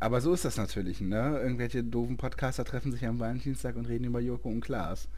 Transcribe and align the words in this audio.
aber 0.00 0.22
so 0.22 0.32
ist 0.32 0.46
das 0.46 0.56
natürlich, 0.56 1.02
ne? 1.02 1.38
Irgendwelche 1.42 1.84
doofen 1.84 2.16
Podcaster 2.16 2.64
treffen 2.64 2.90
sich 2.90 3.06
am 3.06 3.20
Valentinstag 3.20 3.76
und 3.76 3.86
reden 3.86 4.04
über 4.04 4.18
Joko 4.18 4.48
und 4.48 4.62
Klaas. 4.62 5.08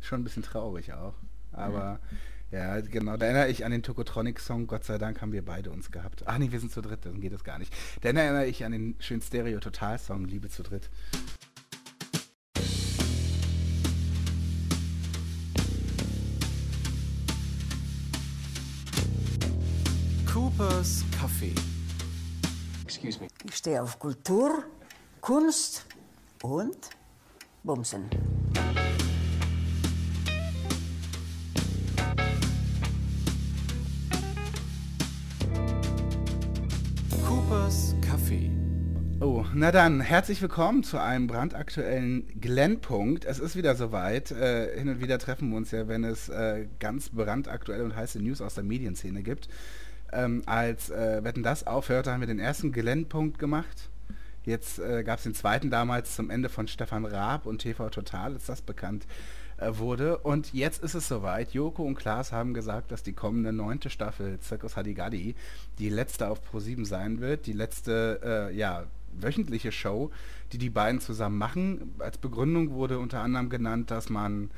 Schon 0.00 0.22
ein 0.22 0.24
bisschen 0.24 0.42
traurig 0.42 0.94
auch. 0.94 1.14
Aber 1.52 2.00
mhm. 2.10 2.16
ja, 2.50 2.80
genau, 2.80 3.18
da 3.18 3.26
erinnere 3.26 3.50
ich 3.50 3.66
an 3.66 3.70
den 3.70 3.82
Tokotronic-Song, 3.82 4.66
Gott 4.66 4.84
sei 4.84 4.96
Dank 4.96 5.20
haben 5.20 5.32
wir 5.32 5.44
beide 5.44 5.70
uns 5.70 5.90
gehabt. 5.90 6.22
Ach 6.26 6.38
nee, 6.38 6.50
wir 6.50 6.60
sind 6.60 6.72
zu 6.72 6.80
dritt, 6.80 7.04
dann 7.04 7.20
geht 7.20 7.34
das 7.34 7.44
gar 7.44 7.58
nicht. 7.58 7.74
Da 8.00 8.08
erinnere 8.08 8.46
ich 8.46 8.64
an 8.64 8.72
den 8.72 8.96
schönen 9.00 9.20
Stereo-Total-Song, 9.20 10.24
Liebe 10.24 10.48
zu 10.48 10.62
dritt. 10.62 10.88
Coopers 20.26 21.04
Café. 21.20 21.52
Excuse 23.04 23.18
me. 23.20 23.28
Ich 23.42 23.56
stehe 23.56 23.82
auf 23.82 23.98
Kultur, 23.98 24.62
Kunst 25.20 25.86
und 26.40 26.76
Bumsen. 27.64 28.08
Coopers 37.26 37.96
Café. 38.02 38.52
Oh, 39.18 39.44
na 39.52 39.72
dann, 39.72 40.00
herzlich 40.00 40.40
willkommen 40.40 40.84
zu 40.84 40.98
einem 40.98 41.26
brandaktuellen 41.26 42.28
Glenn-Punkt. 42.40 43.24
Es 43.24 43.40
ist 43.40 43.56
wieder 43.56 43.74
soweit. 43.74 44.30
Äh, 44.30 44.78
hin 44.78 44.88
und 44.88 45.00
wieder 45.00 45.18
treffen 45.18 45.50
wir 45.50 45.56
uns 45.56 45.72
ja, 45.72 45.88
wenn 45.88 46.04
es 46.04 46.28
äh, 46.28 46.68
ganz 46.78 47.08
brandaktuelle 47.08 47.82
und 47.82 47.96
heiße 47.96 48.20
News 48.20 48.40
aus 48.40 48.54
der 48.54 48.62
Medienszene 48.62 49.24
gibt 49.24 49.48
ähm, 50.12 50.42
als 50.46 50.90
äh, 50.90 51.24
Wetten 51.24 51.42
das 51.42 51.66
aufhörte, 51.66 52.12
haben 52.12 52.20
wir 52.20 52.26
den 52.26 52.38
ersten 52.38 52.72
Geländepunkt 52.72 53.38
gemacht. 53.38 53.88
Jetzt 54.44 54.78
äh, 54.78 55.04
gab 55.04 55.18
es 55.18 55.24
den 55.24 55.34
zweiten 55.34 55.70
damals 55.70 56.16
zum 56.16 56.30
Ende 56.30 56.48
von 56.48 56.66
Stefan 56.66 57.04
Raab 57.04 57.46
und 57.46 57.58
TV 57.58 57.90
Total, 57.90 58.34
als 58.34 58.46
das 58.46 58.60
bekannt 58.60 59.06
äh, 59.58 59.78
wurde. 59.78 60.18
Und 60.18 60.52
jetzt 60.52 60.82
ist 60.82 60.94
es 60.94 61.06
soweit. 61.06 61.52
Joko 61.52 61.84
und 61.84 61.94
Klaas 61.94 62.32
haben 62.32 62.52
gesagt, 62.52 62.90
dass 62.90 63.02
die 63.02 63.12
kommende 63.12 63.52
neunte 63.52 63.88
Staffel 63.88 64.38
Circus 64.42 64.76
Hadigalli 64.76 65.36
die 65.78 65.88
letzte 65.88 66.28
auf 66.28 66.40
Pro7 66.50 66.84
sein 66.84 67.20
wird. 67.20 67.46
Die 67.46 67.52
letzte, 67.52 68.50
äh, 68.50 68.56
ja, 68.56 68.84
wöchentliche 69.12 69.72
Show, 69.72 70.10
die 70.52 70.58
die 70.58 70.70
beiden 70.70 71.00
zusammen 71.00 71.38
machen. 71.38 71.94
Als 71.98 72.18
Begründung 72.18 72.70
wurde 72.70 72.98
unter 72.98 73.20
anderem 73.20 73.50
genannt, 73.50 73.90
dass 73.90 74.08
man 74.08 74.50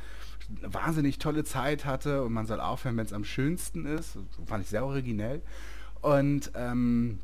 wahnsinnig 0.62 1.19
tolle 1.19 1.45
Zeit 1.45 1.84
hatte 1.84 2.23
und 2.23 2.33
man 2.33 2.47
soll 2.47 2.61
aufhören, 2.61 2.97
wenn 2.97 3.06
es 3.06 3.12
am 3.12 3.25
schönsten 3.25 3.87
ist. 3.87 4.19
Fand 4.47 4.64
ich 4.64 4.70
sehr 4.70 4.84
originell. 4.84 5.41
Und 6.01 6.51
ähm, 6.55 7.19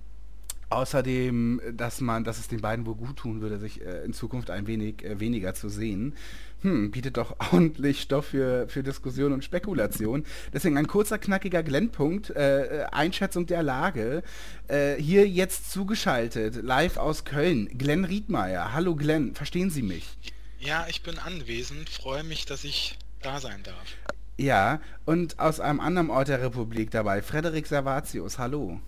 außerdem, 0.70 1.60
dass 1.72 2.00
man, 2.00 2.24
dass 2.24 2.38
es 2.38 2.48
den 2.48 2.60
beiden 2.60 2.86
wohl 2.86 2.94
gut 2.94 3.16
tun 3.16 3.40
würde, 3.40 3.58
sich 3.58 3.84
äh, 3.84 4.04
in 4.04 4.12
Zukunft 4.12 4.50
ein 4.50 4.66
wenig 4.66 5.04
äh, 5.04 5.20
weniger 5.20 5.52
zu 5.52 5.68
sehen. 5.68 6.14
Hm, 6.62 6.90
bietet 6.90 7.16
doch 7.16 7.36
ordentlich 7.52 8.00
Stoff 8.00 8.26
für, 8.26 8.68
für 8.68 8.82
Diskussion 8.82 9.32
und 9.32 9.44
Spekulation. 9.44 10.24
Deswegen 10.52 10.78
ein 10.78 10.86
kurzer, 10.86 11.18
knackiger 11.18 11.62
Glennpunkt, 11.62 12.30
äh, 12.30 12.86
Einschätzung 12.92 13.46
der 13.46 13.62
Lage. 13.62 14.22
Äh, 14.68 14.94
hier 14.96 15.28
jetzt 15.28 15.70
zugeschaltet, 15.72 16.62
live 16.62 16.96
aus 16.96 17.24
Köln, 17.24 17.68
Glenn 17.76 18.04
Riedmeier. 18.04 18.72
Hallo 18.72 18.94
Glenn, 18.94 19.34
verstehen 19.34 19.70
Sie 19.70 19.82
mich? 19.82 20.16
Ja, 20.60 20.86
ich 20.88 21.02
bin 21.02 21.18
anwesend, 21.18 21.88
freue 21.88 22.22
mich, 22.22 22.44
dass 22.44 22.64
ich 22.64 22.98
da 23.22 23.40
sein 23.40 23.62
darf. 23.62 23.96
Ja, 24.36 24.80
und 25.04 25.38
aus 25.38 25.60
einem 25.60 25.80
anderen 25.80 26.10
Ort 26.10 26.28
der 26.28 26.40
Republik 26.42 26.90
dabei, 26.90 27.20
Frederik 27.20 27.66
Servatius, 27.66 28.38
hallo. 28.38 28.80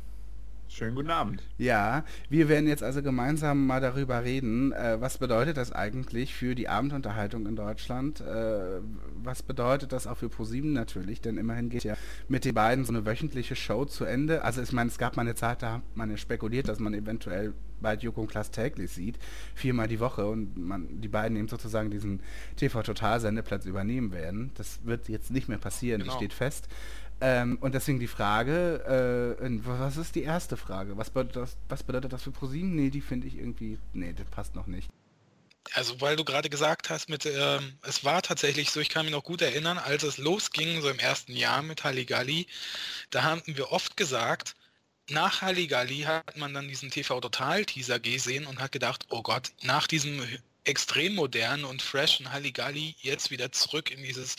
Schönen 0.73 0.95
guten 0.95 1.11
Abend. 1.11 1.43
Ja, 1.59 2.03
wir 2.31 2.49
werden 2.49 2.67
jetzt 2.67 2.83
also 2.83 3.03
gemeinsam 3.03 3.67
mal 3.67 3.83
darüber 3.83 4.25
reden, 4.25 4.73
äh, 4.73 4.99
was 4.99 5.19
bedeutet 5.19 5.59
das 5.59 5.71
eigentlich 5.71 6.35
für 6.35 6.55
die 6.55 6.67
Abendunterhaltung 6.67 7.45
in 7.45 7.57
Deutschland? 7.57 8.23
Äh, 8.23 8.81
was 9.23 9.43
bedeutet 9.43 9.93
das 9.93 10.07
auch 10.07 10.17
für 10.17 10.31
ProSieben 10.31 10.73
natürlich? 10.73 11.21
Denn 11.21 11.37
immerhin 11.37 11.69
geht 11.69 11.85
ja 11.85 11.95
mit 12.27 12.47
den 12.47 12.55
beiden 12.55 12.87
so 12.87 12.93
eine 12.95 13.05
wöchentliche 13.05 13.55
Show 13.55 13.85
zu 13.85 14.07
Ende. 14.07 14.45
Also 14.45 14.63
ich 14.63 14.73
meine, 14.73 14.89
es 14.89 14.97
gab 14.97 15.15
mal 15.15 15.23
eine 15.23 15.35
Zeit, 15.35 15.63
da 15.63 15.75
hat 15.75 15.83
man 15.95 16.17
spekuliert, 16.17 16.69
dass 16.69 16.79
man 16.79 16.95
eventuell 16.95 17.53
bald 17.83 18.03
Joko 18.03 18.23
und 18.23 18.29
Klaas 18.29 18.51
täglich 18.51 18.93
sieht, 18.93 19.19
viermal 19.55 19.89
die 19.89 20.01
Woche 20.01 20.27
und 20.27 20.57
man 20.57 21.03
die 21.03 21.09
beiden 21.09 21.37
eben 21.37 21.49
sozusagen 21.49 21.91
diesen 21.91 22.21
TV-Total-Sendeplatz 22.57 23.67
übernehmen 23.67 24.13
werden. 24.13 24.53
Das 24.55 24.81
wird 24.85 25.11
jetzt 25.11 25.31
nicht 25.31 25.49
mehr 25.49 25.59
passieren, 25.59 26.01
genau. 26.01 26.13
das 26.13 26.19
steht 26.19 26.33
fest. 26.33 26.69
Ähm, 27.25 27.57
und 27.61 27.73
deswegen 27.73 28.01
die 28.01 28.09
Frage, 28.09 29.39
äh, 29.41 29.61
was 29.65 29.97
ist 29.97 30.17
die 30.17 30.25
erste 30.25 30.57
Frage? 30.57 30.97
Was 30.97 31.11
bedeutet 31.11 31.37
das, 31.37 31.57
was 31.69 31.85
bedeutet 31.85 32.13
das 32.13 32.25
für 32.25 32.33
ProSieben? 32.33 32.75
Nee, 32.75 32.91
die 32.91 33.01
finde 33.01 33.29
ich 33.29 33.37
irgendwie, 33.37 33.79
nee, 33.93 34.13
das 34.13 34.27
passt 34.27 34.57
noch 34.57 34.67
nicht. 34.67 34.91
Also 35.75 36.01
weil 36.01 36.17
du 36.17 36.25
gerade 36.25 36.51
gesagt 36.51 36.91
hast, 36.91 37.09
mit 37.09 37.25
ähm, 37.25 37.79
es 37.83 38.03
war 38.03 38.23
tatsächlich 38.23 38.73
so, 38.73 38.81
ich 38.81 38.89
kann 38.89 39.05
mich 39.05 39.15
noch 39.15 39.23
gut 39.23 39.41
erinnern, 39.41 39.79
als 39.79 40.03
es 40.03 40.19
losging, 40.19 40.81
so 40.83 40.89
im 40.89 40.99
ersten 40.99 41.37
Jahr 41.37 41.63
mit 41.63 41.85
Halligalli, 41.85 42.49
da 43.11 43.23
haben 43.23 43.43
wir 43.47 43.71
oft 43.71 43.97
gesagt, 43.97 44.57
nach 45.09 45.43
Halligalli 45.43 46.01
hat 46.01 46.37
man 46.37 46.53
dann 46.53 46.67
diesen 46.67 46.91
TV-Total-Teaser 46.91 48.01
gesehen 48.01 48.47
und 48.47 48.59
hat 48.59 48.73
gedacht, 48.73 49.07
oh 49.11 49.23
Gott, 49.23 49.53
nach 49.63 49.87
diesem 49.87 50.21
extrem 50.65 51.15
modernen 51.15 51.65
und 51.65 51.83
freshen 51.83 52.33
Halligalli 52.33 52.97
jetzt 53.01 53.31
wieder 53.31 53.53
zurück 53.53 53.93
in 53.93 54.03
dieses 54.03 54.35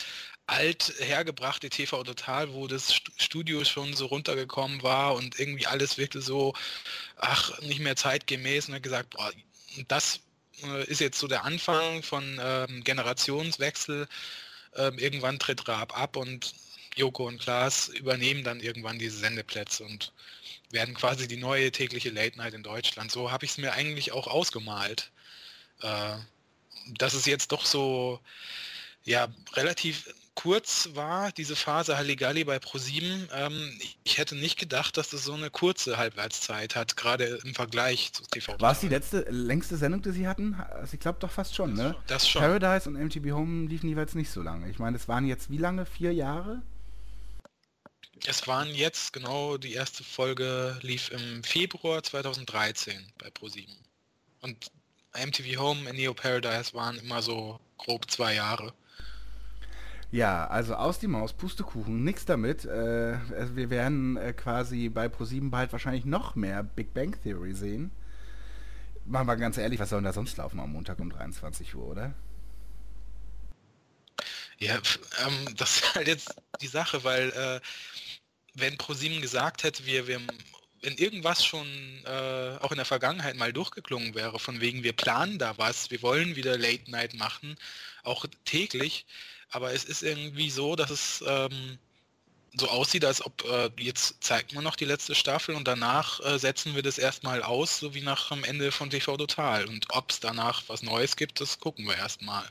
alt 0.46 0.92
hergebrachte 0.98 1.70
TV 1.70 2.02
Total, 2.04 2.52
wo 2.52 2.66
das 2.66 2.94
Studio 3.16 3.64
schon 3.64 3.94
so 3.94 4.06
runtergekommen 4.06 4.82
war 4.82 5.14
und 5.14 5.38
irgendwie 5.38 5.66
alles 5.66 5.96
wirkte 5.96 6.20
so, 6.20 6.54
ach, 7.16 7.58
nicht 7.62 7.80
mehr 7.80 7.96
zeitgemäß 7.96 8.68
und 8.68 8.74
hat 8.74 8.82
gesagt, 8.82 9.10
boah, 9.10 9.32
das 9.88 10.20
äh, 10.62 10.84
ist 10.84 11.00
jetzt 11.00 11.18
so 11.18 11.28
der 11.28 11.44
Anfang 11.44 12.02
von 12.02 12.38
ähm, 12.42 12.84
Generationswechsel. 12.84 14.06
Ähm, 14.76 14.98
irgendwann 14.98 15.38
tritt 15.38 15.66
Raab 15.68 15.98
ab 15.98 16.16
und 16.16 16.54
Joko 16.96 17.26
und 17.26 17.40
Klaas 17.40 17.88
übernehmen 17.88 18.44
dann 18.44 18.60
irgendwann 18.60 18.98
diese 18.98 19.18
Sendeplätze 19.18 19.84
und 19.84 20.12
werden 20.70 20.94
quasi 20.94 21.26
die 21.28 21.36
neue 21.36 21.72
tägliche 21.72 22.10
Late 22.10 22.36
Night 22.36 22.54
in 22.54 22.62
Deutschland. 22.62 23.10
So 23.10 23.30
habe 23.30 23.44
ich 23.44 23.52
es 23.52 23.58
mir 23.58 23.72
eigentlich 23.72 24.12
auch 24.12 24.26
ausgemalt. 24.26 25.10
Äh, 25.80 26.16
dass 26.98 27.14
es 27.14 27.24
jetzt 27.26 27.52
doch 27.52 27.64
so 27.64 28.20
ja 29.04 29.28
relativ 29.54 30.14
kurz 30.34 30.90
war, 30.94 31.32
diese 31.32 31.56
Phase 31.56 31.96
Halligalli 31.96 32.44
bei 32.44 32.58
ProSieben. 32.58 33.28
Ähm, 33.32 33.78
ich 34.02 34.18
hätte 34.18 34.34
nicht 34.34 34.58
gedacht, 34.58 34.96
dass 34.96 35.10
das 35.10 35.24
so 35.24 35.34
eine 35.34 35.50
kurze 35.50 35.96
Halbwertszeit 35.96 36.76
hat, 36.76 36.96
gerade 36.96 37.40
im 37.44 37.54
Vergleich 37.54 38.12
zu 38.12 38.22
TV. 38.24 38.58
War 38.60 38.72
es 38.72 38.80
die 38.80 38.88
letzte, 38.88 39.20
längste 39.30 39.76
Sendung, 39.76 40.02
die 40.02 40.10
Sie 40.10 40.26
hatten? 40.26 40.54
Also 40.54 40.94
ich 40.94 41.00
glaube 41.00 41.18
doch 41.20 41.30
fast 41.30 41.54
schon, 41.54 41.74
ne? 41.74 41.96
Das 42.06 42.28
schon. 42.28 42.42
Paradise 42.42 42.88
und 42.88 42.94
MTV 42.94 43.32
Home 43.32 43.68
liefen 43.68 43.88
jeweils 43.88 44.14
nicht 44.14 44.30
so 44.30 44.42
lange. 44.42 44.68
Ich 44.70 44.78
meine, 44.78 44.96
es 44.96 45.08
waren 45.08 45.26
jetzt 45.26 45.50
wie 45.50 45.58
lange? 45.58 45.86
Vier 45.86 46.12
Jahre? 46.12 46.62
Es 48.26 48.46
waren 48.46 48.68
jetzt, 48.74 49.12
genau, 49.12 49.58
die 49.58 49.74
erste 49.74 50.02
Folge 50.02 50.78
lief 50.80 51.10
im 51.10 51.44
Februar 51.44 52.02
2013 52.02 53.12
bei 53.18 53.30
ProSieben. 53.30 53.74
Und 54.40 54.70
MTV 55.14 55.58
Home 55.60 55.88
und 55.88 55.96
Neo 55.96 56.14
Paradise 56.14 56.74
waren 56.74 56.96
immer 56.98 57.22
so 57.22 57.60
grob 57.78 58.10
zwei 58.10 58.34
Jahre. 58.34 58.72
Ja, 60.14 60.46
also 60.46 60.76
aus 60.76 61.00
die 61.00 61.08
Maus, 61.08 61.32
Pustekuchen, 61.32 62.04
nix 62.04 62.24
damit. 62.24 62.64
Äh, 62.64 63.18
wir 63.56 63.68
werden 63.68 64.16
äh, 64.16 64.32
quasi 64.32 64.88
bei 64.88 65.08
ProSieben 65.08 65.50
bald 65.50 65.72
wahrscheinlich 65.72 66.04
noch 66.04 66.36
mehr 66.36 66.62
Big 66.62 66.94
Bang 66.94 67.20
Theory 67.24 67.52
sehen. 67.52 67.90
Machen 69.06 69.26
wir 69.26 69.34
ganz 69.34 69.58
ehrlich, 69.58 69.80
was 69.80 69.90
soll 69.90 69.98
denn 69.98 70.04
da 70.04 70.12
sonst 70.12 70.36
laufen 70.36 70.60
am 70.60 70.72
Montag 70.72 71.00
um 71.00 71.10
23 71.10 71.74
Uhr, 71.74 71.88
oder? 71.88 72.14
Ja, 74.60 74.76
ähm, 75.26 75.52
das 75.56 75.78
ist 75.78 75.94
halt 75.96 76.06
jetzt 76.06 76.32
die 76.60 76.68
Sache, 76.68 77.02
weil 77.02 77.30
äh, 77.30 77.60
wenn 78.54 78.78
ProSieben 78.78 79.20
gesagt 79.20 79.64
hätte, 79.64 79.84
wir, 79.84 80.06
wir 80.06 80.20
wenn 80.82 80.96
irgendwas 80.96 81.44
schon 81.44 81.66
äh, 82.04 82.56
auch 82.60 82.70
in 82.70 82.76
der 82.76 82.84
Vergangenheit 82.84 83.34
mal 83.34 83.52
durchgeklungen 83.52 84.14
wäre, 84.14 84.38
von 84.38 84.60
wegen 84.60 84.84
wir 84.84 84.92
planen 84.92 85.38
da 85.38 85.58
was, 85.58 85.90
wir 85.90 86.02
wollen 86.02 86.36
wieder 86.36 86.56
Late 86.56 86.88
Night 86.88 87.14
machen, 87.14 87.56
auch 88.04 88.26
täglich, 88.44 89.06
aber 89.54 89.72
es 89.72 89.84
ist 89.84 90.02
irgendwie 90.02 90.50
so, 90.50 90.76
dass 90.76 90.90
es 90.90 91.24
ähm, 91.26 91.78
so 92.56 92.68
aussieht, 92.68 93.04
als 93.04 93.24
ob 93.24 93.44
äh, 93.44 93.70
jetzt 93.78 94.22
zeigt 94.22 94.54
man 94.54 94.64
noch 94.64 94.76
die 94.76 94.84
letzte 94.84 95.14
Staffel 95.14 95.54
und 95.54 95.66
danach 95.66 96.20
äh, 96.24 96.38
setzen 96.38 96.74
wir 96.74 96.82
das 96.82 96.98
erstmal 96.98 97.42
aus, 97.42 97.78
so 97.78 97.94
wie 97.94 98.02
nach 98.02 98.30
am 98.30 98.44
Ende 98.44 98.70
von 98.70 98.90
TV 98.90 99.16
Total. 99.16 99.66
Und 99.66 99.86
ob 99.90 100.10
es 100.10 100.20
danach 100.20 100.62
was 100.68 100.82
Neues 100.82 101.16
gibt, 101.16 101.40
das 101.40 101.58
gucken 101.58 101.84
wir 101.86 101.96
erstmal. 101.96 102.44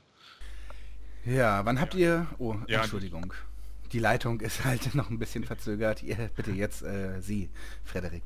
Ja, 1.25 1.65
wann 1.65 1.79
habt 1.79 1.93
ihr... 1.95 2.27
Oh, 2.37 2.55
ja, 2.67 2.81
Entschuldigung. 2.81 3.33
Die 3.93 3.99
Leitung 3.99 4.41
ist 4.41 4.65
halt 4.65 4.93
noch 4.95 5.09
ein 5.09 5.19
bisschen 5.19 5.45
verzögert. 5.45 6.03
Ihr, 6.03 6.29
bitte 6.35 6.51
jetzt 6.51 6.81
äh, 6.81 7.21
Sie, 7.21 7.49
Frederik. 7.85 8.23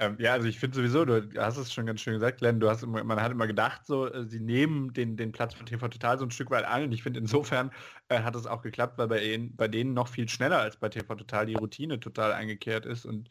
Ähm, 0.00 0.16
ja, 0.18 0.32
also 0.32 0.48
ich 0.48 0.58
finde 0.58 0.76
sowieso, 0.76 1.04
du 1.04 1.30
hast 1.36 1.58
es 1.58 1.72
schon 1.74 1.84
ganz 1.84 2.00
schön 2.00 2.14
gesagt, 2.14 2.38
Glenn, 2.38 2.58
du 2.58 2.70
hast 2.70 2.82
immer, 2.82 3.04
man 3.04 3.20
hat 3.20 3.32
immer 3.32 3.46
gedacht, 3.46 3.84
so, 3.84 4.06
äh, 4.10 4.24
sie 4.26 4.40
nehmen 4.40 4.94
den, 4.94 5.16
den 5.18 5.30
Platz 5.30 5.52
von 5.52 5.66
TV 5.66 5.88
Total 5.88 6.18
so 6.18 6.24
ein 6.24 6.30
Stück 6.30 6.50
weit 6.50 6.64
an 6.64 6.84
und 6.84 6.92
ich 6.92 7.02
finde 7.02 7.20
insofern 7.20 7.70
äh, 8.08 8.20
hat 8.22 8.34
es 8.34 8.46
auch 8.46 8.62
geklappt, 8.62 8.96
weil 8.96 9.08
bei, 9.08 9.50
bei 9.52 9.68
denen 9.68 9.92
noch 9.92 10.08
viel 10.08 10.26
schneller 10.26 10.58
als 10.58 10.78
bei 10.78 10.88
TV 10.88 11.14
Total 11.16 11.44
die 11.44 11.54
Routine 11.54 12.00
total 12.00 12.32
eingekehrt 12.32 12.86
ist 12.86 13.04
und 13.04 13.28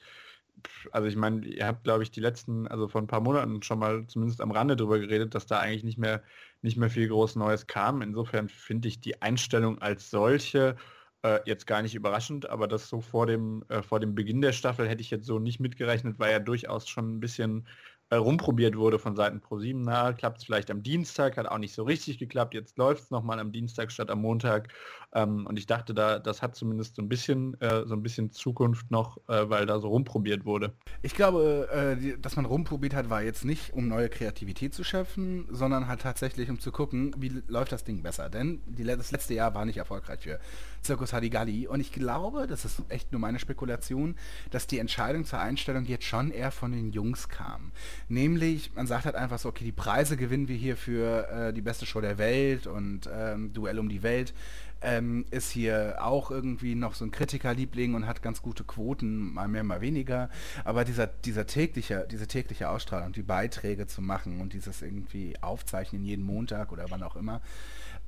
also 0.91 1.07
ich 1.07 1.15
meine, 1.15 1.45
ihr 1.45 1.65
habt, 1.65 1.83
glaube 1.85 2.03
ich, 2.03 2.11
die 2.11 2.19
letzten, 2.19 2.67
also 2.67 2.87
vor 2.87 3.01
ein 3.01 3.07
paar 3.07 3.21
Monaten 3.21 3.63
schon 3.63 3.79
mal 3.79 4.05
zumindest 4.07 4.41
am 4.41 4.51
Rande 4.51 4.75
drüber 4.75 4.99
geredet, 4.99 5.33
dass 5.35 5.45
da 5.47 5.59
eigentlich 5.59 5.83
nicht 5.83 5.97
mehr, 5.97 6.23
nicht 6.61 6.77
mehr 6.77 6.89
viel 6.89 7.07
groß 7.07 7.35
Neues 7.37 7.67
kam. 7.67 8.01
Insofern 8.01 8.49
finde 8.49 8.87
ich 8.89 8.99
die 9.01 9.21
Einstellung 9.21 9.79
als 9.81 10.09
solche 10.09 10.75
äh, 11.23 11.39
jetzt 11.45 11.67
gar 11.67 11.81
nicht 11.81 11.95
überraschend, 11.95 12.49
aber 12.49 12.67
das 12.67 12.89
so 12.89 13.01
vor 13.01 13.25
dem, 13.25 13.63
äh, 13.69 13.81
vor 13.81 13.99
dem 13.99 14.15
Beginn 14.15 14.41
der 14.41 14.53
Staffel 14.53 14.87
hätte 14.87 15.01
ich 15.01 15.09
jetzt 15.11 15.25
so 15.25 15.39
nicht 15.39 15.59
mitgerechnet, 15.59 16.19
weil 16.19 16.31
ja 16.31 16.39
durchaus 16.39 16.87
schon 16.87 17.15
ein 17.15 17.19
bisschen 17.19 17.67
äh, 18.09 18.15
rumprobiert 18.15 18.75
wurde 18.75 18.99
von 18.99 19.15
Seiten 19.15 19.39
Pro7. 19.39 19.83
Na, 19.83 20.13
klappt 20.13 20.39
es 20.39 20.43
vielleicht 20.45 20.71
am 20.71 20.81
Dienstag, 20.83 21.37
hat 21.37 21.47
auch 21.47 21.57
nicht 21.57 21.73
so 21.73 21.83
richtig 21.83 22.17
geklappt. 22.17 22.53
Jetzt 22.53 22.77
läuft 22.77 23.03
es 23.03 23.11
nochmal 23.11 23.39
am 23.39 23.51
Dienstag 23.51 23.91
statt 23.91 24.09
am 24.09 24.21
Montag. 24.21 24.73
Ähm, 25.13 25.47
und 25.47 25.57
ich 25.57 25.65
dachte, 25.65 25.93
da, 25.93 26.19
das 26.19 26.41
hat 26.41 26.55
zumindest 26.55 26.95
so 26.95 27.01
ein 27.01 27.09
bisschen, 27.09 27.59
äh, 27.61 27.85
so 27.85 27.95
ein 27.95 28.03
bisschen 28.03 28.31
Zukunft 28.31 28.91
noch, 28.91 29.17
äh, 29.27 29.49
weil 29.49 29.65
da 29.65 29.79
so 29.79 29.87
rumprobiert 29.87 30.45
wurde. 30.45 30.73
Ich 31.01 31.15
glaube, 31.15 31.67
äh, 31.71 31.99
die, 31.99 32.21
dass 32.21 32.35
man 32.35 32.45
rumprobiert 32.45 32.93
hat, 32.93 33.09
war 33.09 33.23
jetzt 33.23 33.43
nicht, 33.45 33.73
um 33.73 33.87
neue 33.87 34.09
Kreativität 34.09 34.73
zu 34.73 34.83
schaffen, 34.83 35.47
sondern 35.49 35.87
halt 35.87 36.01
tatsächlich, 36.01 36.49
um 36.49 36.59
zu 36.59 36.71
gucken, 36.71 37.15
wie 37.17 37.41
läuft 37.47 37.71
das 37.71 37.83
Ding 37.83 38.03
besser. 38.03 38.29
Denn 38.29 38.61
die, 38.67 38.83
das 38.83 39.11
letzte 39.11 39.33
Jahr 39.33 39.55
war 39.55 39.65
nicht 39.65 39.77
erfolgreich 39.77 40.19
für 40.21 40.39
Circus 40.83 41.13
Hadigalli. 41.13 41.67
Und 41.67 41.79
ich 41.79 41.91
glaube, 41.91 42.45
das 42.47 42.65
ist 42.65 42.83
echt 42.89 43.11
nur 43.11 43.19
meine 43.19 43.39
Spekulation, 43.39 44.15
dass 44.51 44.67
die 44.67 44.79
Entscheidung 44.79 45.25
zur 45.25 45.39
Einstellung 45.39 45.85
jetzt 45.85 46.05
schon 46.05 46.31
eher 46.31 46.51
von 46.51 46.71
den 46.71 46.91
Jungs 46.91 47.29
kam. 47.29 47.71
Nämlich, 48.07 48.73
man 48.75 48.85
sagt 48.85 49.05
halt 49.05 49.15
einfach 49.15 49.39
so, 49.39 49.49
okay, 49.49 49.63
die 49.63 49.71
Preise 49.71 50.17
gewinnen 50.17 50.47
wir 50.47 50.55
hier 50.55 50.77
für 50.77 51.27
äh, 51.29 51.53
die 51.53 51.61
beste 51.61 51.85
Show 51.85 52.01
der 52.01 52.17
Welt 52.17 52.67
und 52.67 53.09
ähm, 53.11 53.53
Duell 53.53 53.79
um 53.79 53.89
die 53.89 54.03
Welt 54.03 54.33
ähm, 54.81 55.25
ist 55.31 55.51
hier 55.51 55.97
auch 55.99 56.31
irgendwie 56.31 56.75
noch 56.75 56.95
so 56.95 57.05
ein 57.05 57.11
Kritikerliebling 57.11 57.95
und 57.95 58.07
hat 58.07 58.21
ganz 58.21 58.41
gute 58.41 58.63
Quoten, 58.63 59.33
mal 59.33 59.47
mehr, 59.47 59.63
mal 59.63 59.81
weniger. 59.81 60.29
Aber 60.63 60.85
dieser, 60.85 61.07
dieser 61.07 61.45
tägliche, 61.47 62.07
diese 62.09 62.27
tägliche 62.27 62.69
Ausstrahlung, 62.69 63.11
die 63.11 63.23
Beiträge 63.23 63.87
zu 63.87 64.01
machen 64.01 64.41
und 64.41 64.53
dieses 64.53 64.81
irgendwie 64.81 65.35
Aufzeichnen 65.41 66.03
jeden 66.03 66.25
Montag 66.25 66.71
oder 66.71 66.85
wann 66.89 67.03
auch 67.03 67.15
immer, 67.15 67.41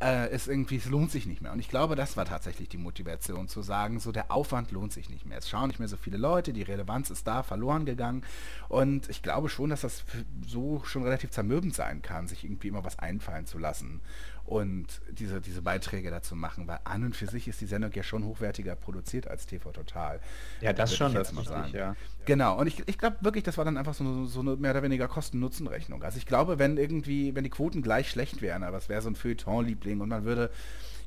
äh, 0.01 0.33
ist 0.33 0.47
irgendwie, 0.47 0.77
es 0.77 0.85
lohnt 0.85 1.12
sich 1.12 1.25
nicht 1.25 1.41
mehr. 1.41 1.51
Und 1.51 1.59
ich 1.59 1.69
glaube, 1.69 1.95
das 1.95 2.18
war 2.18 2.25
tatsächlich 2.25 2.69
die 2.69 2.77
Motivation, 2.77 3.47
zu 3.47 3.62
sagen, 3.62 4.00
so 4.00 4.12
der 4.12 4.31
Aufwand 4.31 4.71
lohnt 4.71 4.94
sich 4.94 5.09
nicht 5.09 5.25
mehr. 5.25 5.38
Es 5.38 5.50
schauen 5.50 5.67
nicht 5.67 5.79
mehr 5.79 5.88
so 5.88 5.97
viele 5.97 6.17
Leute, 6.17 6.53
die 6.53 6.63
Relevanz 6.63 7.09
ist 7.09 7.27
da, 7.27 7.44
verloren 7.44 7.85
gegangen. 7.85 8.24
Und 8.69 9.09
ich 9.09 9.21
glaube 9.21 9.50
schon, 9.50 9.69
dass 9.69 9.81
das 9.81 10.03
so 10.47 10.81
schon 10.85 11.03
relativ 11.03 11.31
zermürbend 11.31 11.75
sein 11.75 12.01
kann, 12.01 12.27
sich 12.27 12.44
irgendwie 12.44 12.69
immer 12.69 12.83
was 12.83 12.97
einfallen 12.97 13.45
zu 13.45 13.57
lassen 13.57 14.01
und 14.45 15.01
diese, 15.11 15.39
diese 15.39 15.61
Beiträge 15.61 16.09
dazu 16.09 16.35
machen, 16.35 16.67
weil 16.67 16.79
an 16.83 17.03
und 17.03 17.15
für 17.15 17.27
sich 17.27 17.47
ist 17.47 17.61
die 17.61 17.65
Sendung 17.65 17.91
ja 17.93 18.03
schon 18.03 18.25
hochwertiger 18.25 18.75
produziert 18.75 19.27
als 19.27 19.45
TV 19.45 19.71
Total. 19.71 20.19
Ja, 20.59 20.73
das 20.73 20.95
schon, 20.95 21.13
das 21.13 21.31
mal 21.31 21.45
sagen. 21.45 21.71
ja. 21.73 21.95
Genau, 22.25 22.59
und 22.59 22.67
ich, 22.67 22.88
ich 22.88 22.97
glaube 22.97 23.17
wirklich, 23.21 23.43
das 23.43 23.57
war 23.57 23.65
dann 23.65 23.77
einfach 23.77 23.93
so, 23.93 24.25
so 24.25 24.41
eine 24.41 24.55
mehr 24.55 24.71
oder 24.71 24.83
weniger 24.83 25.07
Kosten-Nutzen-Rechnung. 25.07 26.03
Also 26.03 26.17
ich 26.17 26.25
glaube, 26.25 26.59
wenn 26.59 26.77
irgendwie, 26.77 27.33
wenn 27.35 27.43
die 27.43 27.49
Quoten 27.49 27.81
gleich 27.81 28.09
schlecht 28.09 28.41
wären, 28.41 28.63
aber 28.63 28.77
es 28.77 28.89
wäre 28.89 29.01
so 29.01 29.09
ein 29.09 29.15
Feuilleton-Liebling 29.15 30.01
und 30.01 30.09
man 30.09 30.25
würde 30.25 30.49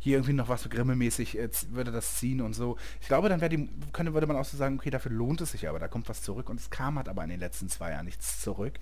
hier 0.00 0.18
irgendwie 0.18 0.34
noch 0.34 0.48
was 0.48 0.62
so 0.62 0.68
Grimme-mäßig, 0.68 1.38
würde 1.70 1.90
das 1.90 2.16
ziehen 2.16 2.42
und 2.42 2.52
so. 2.52 2.76
Ich 3.00 3.08
glaube, 3.08 3.28
dann 3.30 3.40
wäre 3.40 3.48
die, 3.48 3.70
könnte, 3.92 4.12
würde 4.12 4.26
man 4.26 4.36
auch 4.36 4.44
so 4.44 4.56
sagen, 4.56 4.78
okay, 4.78 4.90
dafür 4.90 5.12
lohnt 5.12 5.40
es 5.40 5.52
sich 5.52 5.66
aber, 5.68 5.78
da 5.78 5.88
kommt 5.88 6.08
was 6.08 6.20
zurück 6.20 6.50
und 6.50 6.60
es 6.60 6.68
kam 6.68 6.96
halt 6.96 7.08
aber 7.08 7.24
in 7.24 7.30
den 7.30 7.40
letzten 7.40 7.68
zwei 7.68 7.92
Jahren 7.92 8.04
nichts 8.04 8.40
zurück. 8.42 8.74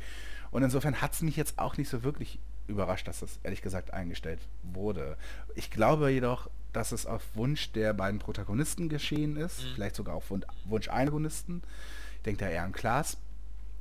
Und 0.51 0.65
insofern 0.65 1.01
hat 1.01 1.13
es 1.13 1.23
mich 1.23 1.37
jetzt 1.37 1.59
auch 1.59 1.77
nicht 1.77 1.89
so 1.89 2.03
wirklich 2.03 2.41
überrascht, 2.67 3.09
dass 3.09 3.21
das 3.21 3.39
ehrlich 3.43 3.63
gesagt 3.63 3.93
eingestellt 3.93 4.41
wurde. 4.63 5.17
Ich 5.55 5.71
glaube 5.71 6.11
jedoch, 6.11 6.49
dass 6.73 6.93
es 6.93 7.07
auf 7.07 7.23
Wunsch 7.35 7.73
der 7.73 7.93
beiden 7.93 8.19
Protagonisten 8.19 8.89
geschehen 8.89 9.37
ist, 9.37 9.63
mhm. 9.63 9.75
vielleicht 9.75 9.97
sogar 9.97 10.15
auf 10.15 10.31
Wunsch 10.31 10.89
Antagonisten. 10.89 11.63
Ich 12.17 12.23
denke 12.23 12.45
da 12.45 12.51
eher 12.51 12.63
an 12.63 12.73
Klaas. 12.73 13.19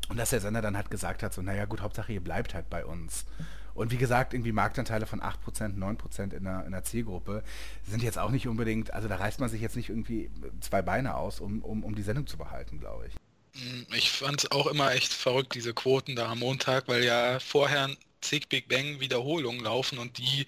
Und 0.10 0.18
dass 0.18 0.31
der 0.31 0.42
Sender 0.42 0.62
dann 0.62 0.75
halt 0.75 0.92
gesagt 0.92 1.24
hat, 1.24 1.33
so, 1.33 1.42
naja 1.42 1.66
gut, 1.66 1.81
Hauptsache 1.81 2.12
ihr 2.12 2.22
bleibt 2.22 2.54
halt 2.54 2.69
bei 2.69 2.86
uns. 2.86 3.25
Und 3.74 3.92
wie 3.92 3.98
gesagt, 3.98 4.33
irgendwie 4.33 4.51
Marktanteile 4.51 5.06
von 5.06 5.22
8%, 5.22 5.78
9% 5.78 6.33
in 6.33 6.44
der, 6.44 6.66
in 6.66 6.72
der 6.72 6.83
Zielgruppe 6.83 7.44
sind 7.88 8.04
jetzt 8.04 8.19
auch 8.19 8.31
nicht 8.31 8.48
unbedingt, 8.48 8.94
also 8.94 9.07
da 9.07 9.16
reißt 9.16 9.39
man 9.39 9.50
sich 9.50 9.62
jetzt 9.62 9.78
nicht 9.78 9.89
irgendwie 9.89 10.30
zwei 10.60 10.81
Beine 10.81 11.16
aus, 11.16 11.39
um, 11.39 11.62
um, 11.62 11.83
um 11.83 11.95
die 11.95 12.01
Sendung 12.01 12.28
zu 12.28 12.38
behalten, 12.38 12.80
glaube 12.80 13.07
ich. 13.07 13.16
Mhm, 13.62 13.86
ich 13.95 14.12
fand 14.12 14.44
es 14.44 14.51
auch 14.51 14.68
immer 14.68 14.92
echt 14.92 15.13
verrückt, 15.13 15.56
diese 15.56 15.74
Quoten 15.74 16.16
da 16.16 16.30
am 16.30 16.39
Montag, 16.39 16.88
weil 16.88 17.04
ja 17.04 17.39
vorher 17.39 17.89
zig 18.21 18.50
Big 18.50 18.68
Bang 18.68 19.00
Wiederholungen 19.00 19.63
laufen 19.63 19.97
und 19.97 20.18
die 20.18 20.45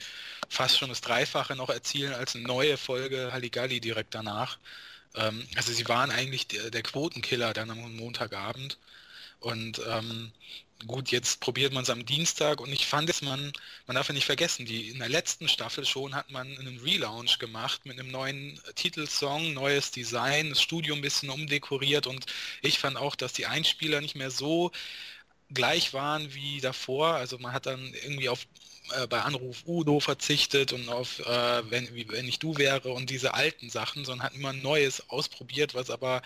fast 0.50 0.78
schon 0.78 0.90
das 0.90 1.02
Dreifache 1.02 1.56
noch 1.56 1.70
erzielen 1.70 2.14
als 2.14 2.36
eine 2.36 2.46
neue 2.46 2.78
Folge 2.78 3.31
Halligalli 3.34 3.80
direkt 3.80 4.16
danach. 4.16 4.58
Ähm, 5.16 5.48
also 5.56 5.72
sie 5.74 5.88
waren 5.88 6.12
eigentlich 6.12 6.48
der, 6.48 6.72
der, 6.72 6.84
Quotenkiller 6.84 7.54
dann 7.54 7.70
am 7.70 7.96
Montagabend. 7.96 8.78
Und 9.40 9.81
ähm, 9.88 10.31
gut, 10.88 11.12
jetzt 11.12 11.40
probiert 11.40 11.74
man 11.74 11.84
es 11.84 11.90
am 11.90 12.06
Dienstag 12.06 12.62
und 12.62 12.72
ich 12.72 12.86
fand 12.86 13.10
es, 13.10 13.22
man, 13.22 13.52
man 13.88 13.96
darf 13.96 14.08
ja 14.08 14.14
nicht 14.14 14.25
vergessen, 14.25 14.66
die 14.66 14.90
in 14.90 15.00
der 15.00 15.10
letzten 15.10 15.48
Staffel 15.48 15.86
schon 15.86 16.16
hat 16.16 16.31
man 16.31 16.58
einen 16.58 16.80
Relaunch 16.80 17.40
gemacht 17.40 17.86
mit 17.86 18.00
einem 18.00 18.12
neuen 18.12 18.60
Titelsong, 18.75 19.54
neues 19.54 19.92
Design, 19.92 20.50
das 20.50 20.62
Studio 20.62 20.96
ein 20.96 21.02
bisschen 21.02 21.30
umdekoriert 21.30 22.08
und 22.08 22.25
ich 22.62 22.80
fand 22.80 22.98
auch, 22.98 23.16
dass 23.16 23.34
die 23.34 23.46
Einspieler 23.46 24.02
nicht 24.02 24.16
mehr 24.16 24.31
so 24.31 24.72
gleich 25.54 25.94
waren 25.94 26.34
wie 26.34 26.62
davor. 26.62 27.16
Also 27.16 27.38
man 27.38 27.54
hat 27.54 27.66
dann 27.66 27.94
irgendwie 28.04 28.30
auf 28.30 28.46
äh, 28.92 29.08
bei 29.08 29.22
Anruf 29.22 29.64
Udo 29.66 30.00
verzichtet 30.00 30.74
und 30.74 30.90
auf 30.90 31.20
äh, 31.20 31.72
wenn, 31.72 31.94
wie, 31.96 32.08
wenn 32.10 32.28
ich 32.28 32.40
du 32.40 32.58
wäre 32.58 32.90
und 32.90 33.10
diese 33.10 33.34
alten 33.34 33.70
Sachen, 33.70 34.04
sondern 34.04 34.26
hat 34.26 34.36
immer 34.36 34.52
Neues 34.52 35.10
ausprobiert, 35.10 35.74
was 35.74 35.90
aber 35.90 36.22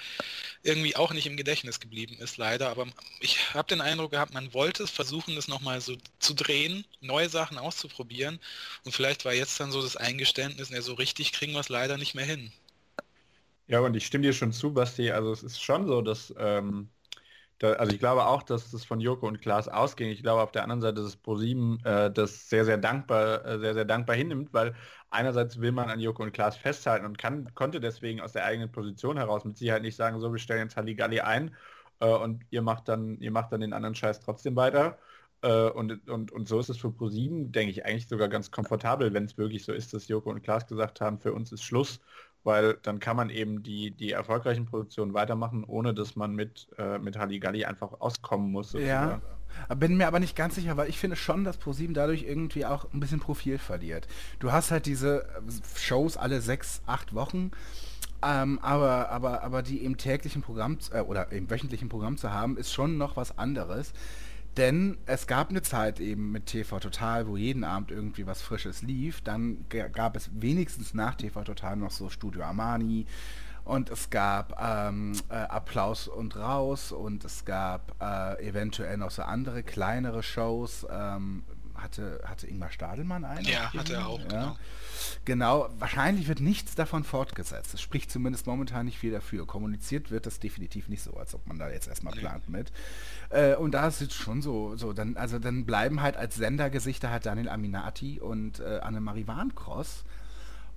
irgendwie 0.64 0.96
auch 0.96 1.14
nicht 1.14 1.28
im 1.28 1.38
Gedächtnis 1.38 1.80
geblieben 1.80 2.18
ist, 2.20 2.38
leider. 2.38 2.70
Aber 2.70 2.88
ich 3.20 3.54
habe 3.54 3.68
den 3.68 3.82
Eindruck 3.82 4.12
gehabt, 4.12 4.34
man 4.34 4.54
wollte 4.54 4.84
es 4.84 4.92
versuchen, 4.92 5.36
das 5.36 5.48
nochmal 5.48 5.82
so 5.82 5.98
zu 6.20 6.34
drehen, 6.34 6.84
neue 7.00 7.30
Sachen 7.30 7.58
auszuprobieren. 7.58 8.40
Und 8.84 8.92
vielleicht 8.94 9.24
war 9.26 9.34
jetzt 9.34 9.60
dann 9.60 9.72
so 9.72 9.82
das 9.82 9.96
Eingeständnis, 9.96 10.70
ja, 10.70 10.82
so 10.82 10.96
richtig 10.96 11.34
kriegen 11.34 11.54
wir 11.54 11.60
es 11.60 11.70
leider 11.70 11.98
nicht 11.98 12.16
mehr 12.16 12.26
hin. 12.26 12.52
Ja, 13.68 13.82
und 13.82 13.96
ich 13.96 14.06
stimme 14.06 14.24
dir 14.24 14.34
schon 14.34 14.54
zu, 14.54 14.74
Basti. 14.74 15.12
Also 15.12 15.32
es 15.32 15.44
ist 15.44 15.62
schon 15.62 15.88
so, 15.88 16.02
dass 16.02 16.34
ähm, 16.38 16.90
da, 17.60 17.74
also 17.74 17.92
ich 17.92 18.00
glaube 18.00 18.26
auch, 18.26 18.44
dass 18.44 18.72
das 18.72 18.86
von 18.86 19.00
Joko 19.00 19.28
und 19.28 19.42
Klaas 19.42 19.68
ausging. 19.68 20.10
Ich 20.10 20.22
glaube 20.22 20.42
auf 20.42 20.52
der 20.52 20.64
anderen 20.64 20.82
Seite, 20.82 21.02
dass 21.02 21.16
ProSieben 21.16 21.84
äh, 21.86 22.12
das 22.12 22.50
sehr, 22.50 22.66
sehr 22.66 22.78
dankbar, 22.78 23.46
äh, 23.46 23.60
sehr, 23.60 23.74
sehr 23.74 23.86
dankbar 23.86 24.16
hinnimmt, 24.16 24.54
weil 24.54 24.76
einerseits 25.10 25.60
will 25.60 25.72
man 25.72 25.90
an 25.90 26.00
Joko 26.00 26.24
und 26.24 26.34
Klaas 26.34 26.56
festhalten 26.58 27.06
und 27.06 27.18
kann, 27.18 27.54
konnte 27.56 27.80
deswegen 27.80 28.22
aus 28.22 28.34
der 28.34 28.46
eigenen 28.46 28.72
Position 28.72 29.18
heraus 29.18 29.44
mit 29.46 29.58
Sicherheit 29.58 29.82
nicht 29.82 29.96
sagen, 29.96 30.20
so 30.20 30.32
wir 30.32 30.40
stellen 30.40 30.64
jetzt 30.68 30.78
Halligalli 30.78 31.22
ein 31.22 31.56
äh, 32.00 32.08
und 32.08 32.46
ihr 32.52 32.62
macht 32.62 32.88
dann, 32.90 33.20
ihr 33.22 33.32
macht 33.32 33.52
dann 33.52 33.62
den 33.62 33.74
anderen 33.74 33.96
Scheiß 33.96 34.20
trotzdem 34.20 34.56
weiter. 34.56 35.00
Äh, 35.42 35.70
und, 35.70 36.10
und, 36.10 36.32
und 36.32 36.48
so 36.48 36.60
ist 36.60 36.70
es 36.70 36.78
für 36.78 36.92
ProSieben, 36.92 37.52
denke 37.52 37.72
ich, 37.72 37.86
eigentlich 37.86 38.08
sogar 38.08 38.28
ganz 38.28 38.52
komfortabel, 38.52 39.14
wenn 39.14 39.26
es 39.26 39.38
wirklich 39.38 39.66
so 39.66 39.74
ist, 39.74 39.94
dass 39.94 40.08
Joko 40.08 40.30
und 40.32 40.42
Klaas 40.44 40.68
gesagt 40.68 41.02
haben, 41.02 41.20
für 41.20 41.34
uns 41.34 41.52
ist 41.52 41.64
Schluss 41.64 42.02
weil 42.48 42.78
dann 42.82 43.00
kann 43.00 43.18
man 43.18 43.30
eben 43.30 43.62
die, 43.62 43.92
die 43.92 44.14
erfolgreichen 44.14 44.66
Produktionen 44.66 45.14
weitermachen, 45.14 45.66
ohne 45.66 45.94
dass 45.94 46.16
man 46.16 46.34
mit, 46.34 46.70
äh, 46.78 46.98
mit 46.98 47.20
Halligalli 47.20 47.66
einfach 47.66 48.00
auskommen 48.00 48.52
muss. 48.52 48.72
Sozusagen. 48.72 49.22
Ja, 49.70 49.76
bin 49.76 49.98
mir 49.98 50.08
aber 50.08 50.22
nicht 50.22 50.38
ganz 50.38 50.56
sicher, 50.56 50.78
weil 50.78 50.88
ich 50.88 50.98
finde 50.98 51.18
schon, 51.18 51.44
dass 51.44 51.58
ProSieben 51.58 51.94
dadurch 51.94 52.24
irgendwie 52.24 52.66
auch 52.66 52.86
ein 52.94 53.02
bisschen 53.02 53.20
Profil 53.20 53.58
verliert. 53.58 54.08
Du 54.40 54.54
hast 54.54 54.72
halt 54.72 54.86
diese 54.86 55.24
äh, 55.24 55.78
Shows 55.78 56.16
alle 56.16 56.40
sechs, 56.40 56.82
acht 56.86 57.14
Wochen, 57.14 57.52
ähm, 58.24 58.60
aber, 58.62 59.10
aber, 59.10 59.44
aber 59.44 59.62
die 59.62 59.84
im 59.84 59.98
täglichen 59.98 60.42
Programm 60.42 60.78
äh, 60.94 61.02
oder 61.02 61.32
im 61.34 61.50
wöchentlichen 61.50 61.90
Programm 61.90 62.16
zu 62.16 62.32
haben, 62.32 62.56
ist 62.56 62.72
schon 62.74 62.98
noch 62.98 63.18
was 63.18 63.38
anderes. 63.38 63.92
Denn 64.58 64.98
es 65.06 65.28
gab 65.28 65.52
eine 65.52 65.62
Zeit 65.62 66.00
eben 66.00 66.32
mit 66.32 66.48
TV 66.48 66.80
Total, 66.80 67.28
wo 67.28 67.38
jeden 67.38 67.64
Abend 67.64 67.92
irgendwie 67.92 68.26
was 68.26 68.42
Frisches 68.42 68.82
lief. 68.82 69.22
Dann 69.22 69.66
gab 69.94 70.16
es 70.16 70.32
wenigstens 70.34 70.96
nach 70.96 71.14
TV 71.14 71.44
Total 71.44 71.76
noch 71.76 71.92
so 71.92 72.10
Studio 72.10 72.44
Armani. 72.44 73.06
Und 73.66 73.90
es 73.90 74.10
gab 74.10 74.60
ähm, 74.60 75.14
äh, 75.30 75.36
Applaus 75.36 76.08
und 76.08 76.38
Raus 76.38 76.92
und 76.92 77.26
es 77.26 77.44
gab 77.46 77.94
äh, 78.02 78.48
eventuell 78.48 78.98
noch 78.98 79.12
so 79.12 79.24
andere 79.24 79.62
kleinere 79.62 80.24
Shows. 80.24 80.88
Ähm, 80.90 81.44
hatte, 81.78 82.22
hatte 82.26 82.48
Ingmar 82.48 82.72
Stadelmann 82.72 83.26
einen? 83.26 83.46
Ja, 83.46 83.74
hatte 83.74 83.94
er 83.94 84.08
auch, 84.08 84.20
ja. 84.20 84.28
genau. 84.28 84.58
Genau, 85.26 85.70
wahrscheinlich 85.80 86.28
wird 86.28 86.40
nichts 86.40 86.76
davon 86.76 87.04
fortgesetzt. 87.04 87.74
Es 87.74 87.82
spricht 87.82 88.12
zumindest 88.12 88.48
momentan 88.48 88.86
nicht 88.86 88.98
viel 88.98 89.12
dafür. 89.12 89.46
Kommuniziert 89.46 90.12
wird 90.12 90.26
das 90.26 90.40
definitiv 90.40 90.88
nicht 90.88 91.04
so, 91.04 91.14
als 91.18 91.36
ob 91.36 91.46
man 91.48 91.60
da 91.60 91.70
jetzt 91.70 91.88
erstmal 91.88 92.14
nee. 92.16 92.22
plant 92.22 92.50
mit. 92.50 92.72
Äh, 93.30 93.56
und 93.56 93.74
da 93.74 93.88
ist 93.88 94.02
es 94.02 94.14
schon 94.14 94.42
so, 94.42 94.76
so 94.76 94.94
dann, 94.94 95.18
also 95.18 95.40
dann 95.40 95.66
bleiben 95.66 96.02
halt 96.02 96.18
als 96.18 96.36
Sendergesichter 96.36 97.10
halt 97.10 97.26
Daniel 97.26 97.50
Aminati 97.50 98.20
und 98.20 98.60
äh, 98.60 98.80
Annemarie 98.80 99.28
Warncross. 99.28 100.04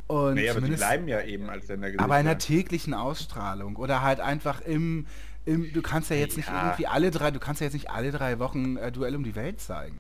Und 0.07 0.35
nee, 0.35 0.51
aber 0.51 0.61
die 0.61 0.73
bleiben 0.73 1.07
ja 1.07 1.23
eben 1.23 1.49
als 1.49 1.69
Sendergesichter. 1.69 2.05
Aber 2.05 2.19
in 2.19 2.27
einer 2.27 2.39
täglichen 2.39 2.95
Ausstrahlung 2.95 3.77
oder 3.77 4.03
halt 4.03 4.19
einfach 4.19 4.61
im, 4.61 5.07
im 5.45 5.73
du 5.73 5.83
kannst 5.83 6.11
ja 6.11 6.17
jetzt 6.17 6.37
ja. 6.37 6.39
nicht 6.39 6.49
irgendwie 6.51 6.87
alle 6.89 7.13
drei, 7.13 7.31
du 7.31 7.39
kannst 7.39 7.61
ja 7.61 7.67
jetzt 7.67 7.75
nicht 7.75 7.91
alle 7.91 8.11
drei 8.11 8.41
Wochen 8.41 8.77
äh, 8.77 8.91
Duell 8.91 9.15
um 9.15 9.23
die 9.23 9.37
Welt 9.37 9.61
zeigen. 9.61 9.99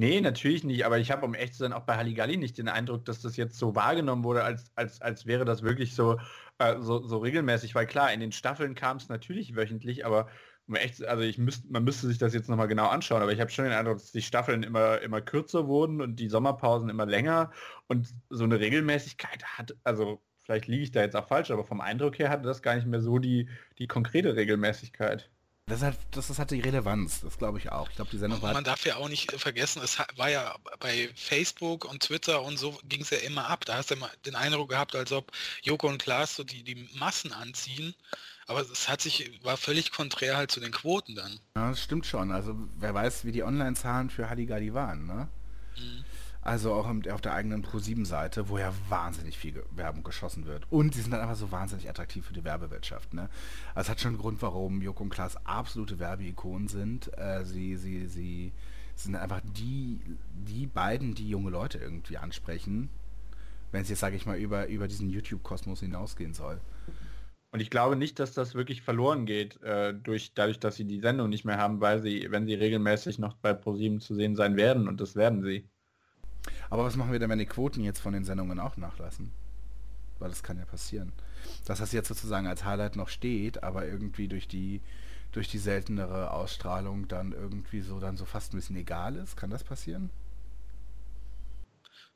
Nee, 0.00 0.20
natürlich 0.20 0.62
nicht, 0.62 0.86
aber 0.86 0.98
ich 0.98 1.10
habe, 1.10 1.26
um 1.26 1.34
echt 1.34 1.54
zu 1.54 1.58
sein, 1.58 1.72
auch 1.72 1.82
bei 1.82 1.96
Halligalli 1.96 2.36
nicht 2.36 2.56
den 2.56 2.68
Eindruck, 2.68 3.04
dass 3.04 3.20
das 3.20 3.36
jetzt 3.36 3.58
so 3.58 3.74
wahrgenommen 3.74 4.22
wurde, 4.22 4.44
als, 4.44 4.70
als, 4.76 5.00
als 5.02 5.26
wäre 5.26 5.44
das 5.44 5.62
wirklich 5.64 5.96
so, 5.96 6.20
äh, 6.58 6.76
so, 6.78 7.04
so 7.04 7.18
regelmäßig, 7.18 7.74
weil 7.74 7.86
klar, 7.88 8.12
in 8.12 8.20
den 8.20 8.30
Staffeln 8.30 8.76
kam 8.76 8.98
es 8.98 9.08
natürlich 9.08 9.56
wöchentlich, 9.56 10.06
aber 10.06 10.28
echt, 10.72 11.04
also 11.04 11.24
ich 11.24 11.36
müsste, 11.38 11.66
man 11.72 11.82
müsste 11.82 12.06
sich 12.06 12.18
das 12.18 12.32
jetzt 12.32 12.48
nochmal 12.48 12.68
genau 12.68 12.86
anschauen, 12.86 13.22
aber 13.22 13.32
ich 13.32 13.40
habe 13.40 13.50
schon 13.50 13.64
den 13.64 13.74
Eindruck, 13.74 13.98
dass 13.98 14.12
die 14.12 14.22
Staffeln 14.22 14.62
immer, 14.62 15.00
immer 15.00 15.20
kürzer 15.20 15.66
wurden 15.66 16.00
und 16.00 16.14
die 16.20 16.28
Sommerpausen 16.28 16.90
immer 16.90 17.06
länger 17.06 17.50
und 17.88 18.14
so 18.30 18.44
eine 18.44 18.60
Regelmäßigkeit 18.60 19.42
hat, 19.58 19.76
also 19.82 20.22
vielleicht 20.38 20.68
liege 20.68 20.84
ich 20.84 20.92
da 20.92 21.00
jetzt 21.00 21.16
auch 21.16 21.26
falsch, 21.26 21.50
aber 21.50 21.64
vom 21.64 21.80
Eindruck 21.80 22.20
her 22.20 22.30
hatte 22.30 22.44
das 22.44 22.62
gar 22.62 22.76
nicht 22.76 22.86
mehr 22.86 23.00
so 23.00 23.18
die, 23.18 23.48
die 23.78 23.88
konkrete 23.88 24.36
Regelmäßigkeit. 24.36 25.28
Das 25.68 25.82
hat, 25.82 25.96
das, 26.12 26.28
das 26.28 26.38
hat 26.38 26.50
die 26.50 26.60
Relevanz, 26.60 27.20
das 27.20 27.36
glaube 27.36 27.58
ich 27.58 27.70
auch. 27.70 27.88
Ich 27.90 27.96
glaube, 27.96 28.10
die 28.10 28.18
Sendung 28.18 28.40
war. 28.40 28.52
Man 28.52 28.64
darf 28.64 28.84
ja 28.86 28.96
auch 28.96 29.08
nicht 29.08 29.32
vergessen, 29.32 29.82
es 29.82 29.98
war 30.16 30.30
ja 30.30 30.56
bei 30.80 31.10
Facebook 31.14 31.84
und 31.84 32.02
Twitter 32.02 32.42
und 32.42 32.58
so 32.58 32.78
ging 32.88 33.02
es 33.02 33.10
ja 33.10 33.18
immer 33.18 33.48
ab. 33.48 33.64
Da 33.64 33.76
hast 33.76 33.90
du 33.90 33.94
immer 33.94 34.10
den 34.24 34.34
Eindruck 34.34 34.70
gehabt, 34.70 34.96
als 34.96 35.12
ob 35.12 35.30
Joko 35.62 35.88
und 35.88 35.98
Klaas 35.98 36.36
so 36.36 36.44
die, 36.44 36.62
die 36.62 36.88
Massen 36.94 37.32
anziehen. 37.32 37.94
Aber 38.46 38.62
es 38.62 38.88
hat 38.88 39.02
sich, 39.02 39.30
war 39.44 39.58
völlig 39.58 39.92
konträr 39.92 40.38
halt 40.38 40.50
zu 40.50 40.58
den 40.58 40.72
Quoten 40.72 41.14
dann. 41.14 41.38
Ja, 41.54 41.68
das 41.68 41.82
stimmt 41.82 42.06
schon. 42.06 42.32
Also 42.32 42.54
wer 42.78 42.94
weiß, 42.94 43.26
wie 43.26 43.32
die 43.32 43.42
Online-Zahlen 43.42 44.08
für 44.08 44.30
Halligalli 44.30 44.72
waren, 44.72 45.06
ne? 45.06 45.28
Mhm. 45.76 46.04
Also 46.48 46.72
auch 46.72 46.86
auf 46.86 47.20
der 47.20 47.34
eigenen 47.34 47.62
Pro7-Seite, 47.62 48.48
wo 48.48 48.56
ja 48.56 48.72
wahnsinnig 48.88 49.36
viel 49.36 49.62
Werbung 49.70 50.02
geschossen 50.02 50.46
wird. 50.46 50.64
Und 50.70 50.94
sie 50.94 51.02
sind 51.02 51.10
dann 51.10 51.20
einfach 51.20 51.36
so 51.36 51.52
wahnsinnig 51.52 51.90
attraktiv 51.90 52.24
für 52.24 52.32
die 52.32 52.42
Werbewirtschaft. 52.42 53.12
Ne? 53.12 53.28
Also 53.74 53.88
es 53.88 53.90
hat 53.90 54.00
schon 54.00 54.12
einen 54.12 54.18
Grund, 54.18 54.40
warum 54.40 54.80
Joko 54.80 55.02
und 55.02 55.10
Klaas 55.10 55.36
absolute 55.44 55.98
Werbeikonen 55.98 56.68
sind. 56.68 57.10
Äh, 57.18 57.44
sie, 57.44 57.76
sie, 57.76 58.06
sie 58.06 58.52
sind 58.94 59.14
einfach 59.14 59.42
die, 59.58 60.00
die 60.32 60.66
beiden, 60.66 61.14
die 61.14 61.28
junge 61.28 61.50
Leute 61.50 61.76
irgendwie 61.76 62.16
ansprechen, 62.16 62.88
wenn 63.70 63.82
es 63.82 63.90
jetzt, 63.90 64.00
sage 64.00 64.16
ich 64.16 64.24
mal, 64.24 64.38
über, 64.38 64.68
über 64.68 64.88
diesen 64.88 65.10
YouTube-Kosmos 65.10 65.80
hinausgehen 65.80 66.32
soll. 66.32 66.62
Und 67.50 67.60
ich 67.60 67.68
glaube 67.68 67.94
nicht, 67.94 68.18
dass 68.20 68.32
das 68.32 68.54
wirklich 68.54 68.80
verloren 68.80 69.26
geht, 69.26 69.62
äh, 69.62 69.92
durch, 69.92 70.32
dadurch, 70.32 70.60
dass 70.60 70.76
sie 70.76 70.86
die 70.86 71.00
Sendung 71.00 71.28
nicht 71.28 71.44
mehr 71.44 71.58
haben, 71.58 71.82
weil 71.82 72.00
sie, 72.00 72.26
wenn 72.30 72.46
sie 72.46 72.54
regelmäßig 72.54 73.18
noch 73.18 73.34
bei 73.34 73.52
ProSieben 73.52 74.00
zu 74.00 74.14
sehen 74.14 74.34
sein 74.34 74.56
werden, 74.56 74.88
und 74.88 75.02
das 75.02 75.14
werden 75.14 75.42
sie. 75.42 75.68
Aber 76.70 76.84
was 76.84 76.96
machen 76.96 77.12
wir 77.12 77.18
denn, 77.18 77.30
wenn 77.30 77.38
die 77.38 77.46
Quoten 77.46 77.82
jetzt 77.82 78.00
von 78.00 78.12
den 78.12 78.24
Sendungen 78.24 78.60
auch 78.60 78.76
nachlassen? 78.76 79.30
Weil 80.18 80.30
das 80.30 80.42
kann 80.42 80.58
ja 80.58 80.64
passieren. 80.64 81.12
Dass 81.66 81.78
das 81.78 81.92
jetzt 81.92 82.08
sozusagen 82.08 82.46
als 82.46 82.64
Highlight 82.64 82.96
noch 82.96 83.08
steht, 83.08 83.62
aber 83.62 83.86
irgendwie 83.86 84.28
durch 84.28 84.48
die 84.48 84.80
durch 85.32 85.48
die 85.48 85.58
seltenere 85.58 86.30
Ausstrahlung 86.30 87.06
dann 87.06 87.32
irgendwie 87.32 87.82
so 87.82 88.00
dann 88.00 88.16
so 88.16 88.24
fast 88.24 88.52
ein 88.52 88.56
bisschen 88.56 88.76
egal 88.76 89.16
ist. 89.16 89.36
Kann 89.36 89.50
das 89.50 89.62
passieren? 89.62 90.10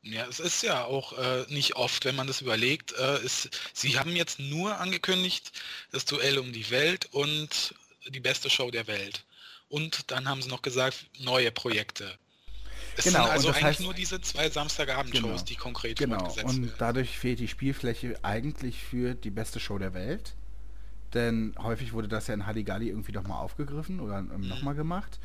Ja, 0.05 0.27
es 0.27 0.41
ist 0.41 0.63
ja 0.63 0.85
auch 0.85 1.17
äh, 1.17 1.45
nicht 1.49 1.77
oft, 1.77 2.05
wenn 2.05 2.17
man 2.17 2.27
das 2.27 2.41
überlegt. 2.41 2.93
Äh, 2.93 3.23
ist, 3.25 3.51
sie 3.73 3.99
haben 3.99 4.17
jetzt 4.17 4.41
nur 4.41 4.81
angekündigt, 4.81 5.53
das 5.93 6.05
Duell 6.05 6.39
um 6.39 6.53
die 6.53 6.71
Welt 6.71 7.09
und 7.13 7.75
die 8.09 8.21
beste 8.21 8.51
Show 8.51 8.71
der 8.73 8.89
Welt. 8.89 9.25
Und 9.69 10.11
dann 10.11 10.29
haben 10.29 10.43
sie 10.43 10.49
noch 10.49 10.63
gesagt, 10.63 11.07
neue 11.21 11.53
Projekte. 11.53 12.19
Es 12.97 13.05
genau, 13.05 13.25
sind 13.25 13.33
also 13.33 13.49
eigentlich 13.49 13.65
heißt, 13.65 13.81
nur 13.81 13.95
diese 13.95 14.21
zwei 14.21 14.51
Samstagabendshows, 14.51 15.23
genau, 15.23 15.43
die 15.43 15.57
konkret 15.57 15.99
genau. 15.99 16.25
Und 16.27 16.37
werden. 16.37 16.73
dadurch 16.79 17.19
fehlt 17.19 17.39
die 17.39 17.49
Spielfläche 17.49 18.19
eigentlich 18.23 18.83
für 18.83 19.15
die 19.15 19.31
beste 19.31 19.61
Show 19.61 19.79
der 19.79 19.95
Welt. 19.95 20.35
Denn 21.15 21.55
häufig 21.59 21.93
wurde 21.93 22.09
das 22.09 22.27
ja 22.27 22.35
in 22.35 22.47
Halligalli 22.47 22.89
irgendwie 22.89 23.13
doch 23.13 23.27
mal 23.27 23.39
aufgegriffen 23.39 24.01
oder 24.01 24.19
ähm, 24.19 24.31
mhm. 24.43 24.49
nochmal 24.49 24.75
gemacht. 24.75 25.19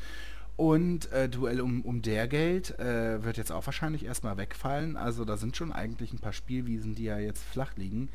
Und 0.56 1.10
äh, 1.12 1.28
Duell 1.28 1.60
um, 1.60 1.82
um 1.82 2.02
der 2.02 2.26
Geld 2.26 2.78
äh, 2.78 3.22
wird 3.22 3.36
jetzt 3.36 3.52
auch 3.52 3.64
wahrscheinlich 3.64 4.04
erstmal 4.04 4.36
wegfallen. 4.36 4.96
Also 4.96 5.24
da 5.24 5.36
sind 5.36 5.56
schon 5.56 5.72
eigentlich 5.72 6.12
ein 6.12 6.18
paar 6.18 6.32
Spielwiesen, 6.32 6.94
die 6.94 7.04
ja 7.04 7.18
jetzt 7.18 7.44
flach 7.44 7.76
liegen. 7.76 8.08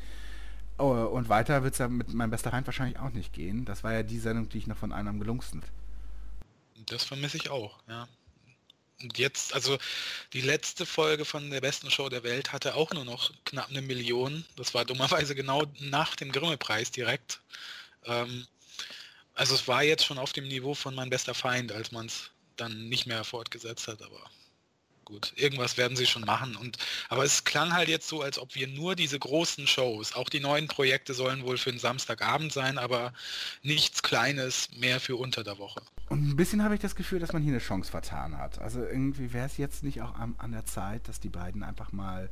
Oh, 0.76 0.90
und 0.90 1.28
weiter 1.28 1.62
wird 1.62 1.74
es 1.74 1.78
ja 1.78 1.88
mit 1.88 2.12
meinem 2.12 2.30
bester 2.30 2.50
Feind 2.50 2.66
wahrscheinlich 2.66 2.98
auch 2.98 3.12
nicht 3.12 3.32
gehen. 3.32 3.64
Das 3.64 3.84
war 3.84 3.92
ja 3.92 4.02
die 4.02 4.18
Sendung, 4.18 4.48
die 4.48 4.58
ich 4.58 4.66
noch 4.66 4.76
von 4.76 4.92
einem 4.92 5.08
am 5.08 5.20
gelungensten. 5.20 5.62
Das 6.86 7.04
vermisse 7.04 7.36
ich 7.36 7.48
auch, 7.48 7.78
ja. 7.88 8.08
Und 9.02 9.18
jetzt, 9.18 9.54
also 9.54 9.78
die 10.32 10.40
letzte 10.40 10.86
Folge 10.86 11.24
von 11.24 11.50
der 11.50 11.60
besten 11.60 11.90
Show 11.90 12.08
der 12.08 12.22
Welt 12.22 12.52
hatte 12.52 12.74
auch 12.74 12.92
nur 12.92 13.04
noch 13.04 13.32
knapp 13.44 13.68
eine 13.68 13.82
Million. 13.82 14.44
Das 14.56 14.74
war 14.74 14.84
dummerweise 14.84 15.34
genau 15.34 15.64
nach 15.80 16.16
dem 16.16 16.32
Grimme-Preis 16.32 16.90
direkt. 16.90 17.40
Ähm, 18.04 18.46
also 19.34 19.54
es 19.54 19.66
war 19.66 19.82
jetzt 19.82 20.04
schon 20.04 20.18
auf 20.18 20.32
dem 20.32 20.46
Niveau 20.48 20.74
von 20.74 20.94
mein 20.94 21.10
bester 21.10 21.34
Feind, 21.34 21.72
als 21.72 21.92
man 21.92 22.06
es 22.06 22.30
dann 22.56 22.88
nicht 22.88 23.06
mehr 23.06 23.24
fortgesetzt 23.24 23.88
hat, 23.88 24.00
aber 24.02 24.30
gut, 25.04 25.32
irgendwas 25.36 25.76
werden 25.76 25.96
sie 25.96 26.06
schon 26.06 26.24
machen. 26.24 26.56
Und 26.56 26.78
aber 27.08 27.24
es 27.24 27.44
klang 27.44 27.72
halt 27.72 27.88
jetzt 27.88 28.08
so, 28.08 28.22
als 28.22 28.38
ob 28.38 28.54
wir 28.54 28.68
nur 28.68 28.94
diese 28.94 29.18
großen 29.18 29.66
Shows, 29.66 30.14
auch 30.14 30.28
die 30.28 30.40
neuen 30.40 30.68
Projekte 30.68 31.14
sollen 31.14 31.44
wohl 31.44 31.58
für 31.58 31.70
den 31.70 31.80
Samstagabend 31.80 32.52
sein, 32.52 32.78
aber 32.78 33.12
nichts 33.62 34.02
Kleines 34.02 34.70
mehr 34.72 35.00
für 35.00 35.16
unter 35.16 35.44
der 35.44 35.58
Woche. 35.58 35.82
Und 36.08 36.28
ein 36.28 36.36
bisschen 36.36 36.62
habe 36.62 36.74
ich 36.74 36.80
das 36.80 36.96
Gefühl, 36.96 37.18
dass 37.18 37.32
man 37.32 37.42
hier 37.42 37.52
eine 37.52 37.60
Chance 37.60 37.90
vertan 37.90 38.36
hat. 38.36 38.60
Also 38.60 38.84
irgendwie 38.84 39.32
wäre 39.32 39.46
es 39.46 39.56
jetzt 39.56 39.82
nicht 39.82 40.02
auch 40.02 40.14
an, 40.16 40.34
an, 40.38 40.52
der 40.52 40.66
Zeit, 40.66 41.08
dass 41.08 41.18
die 41.18 41.30
beiden 41.30 41.62
einfach 41.62 41.92
mal 41.92 42.28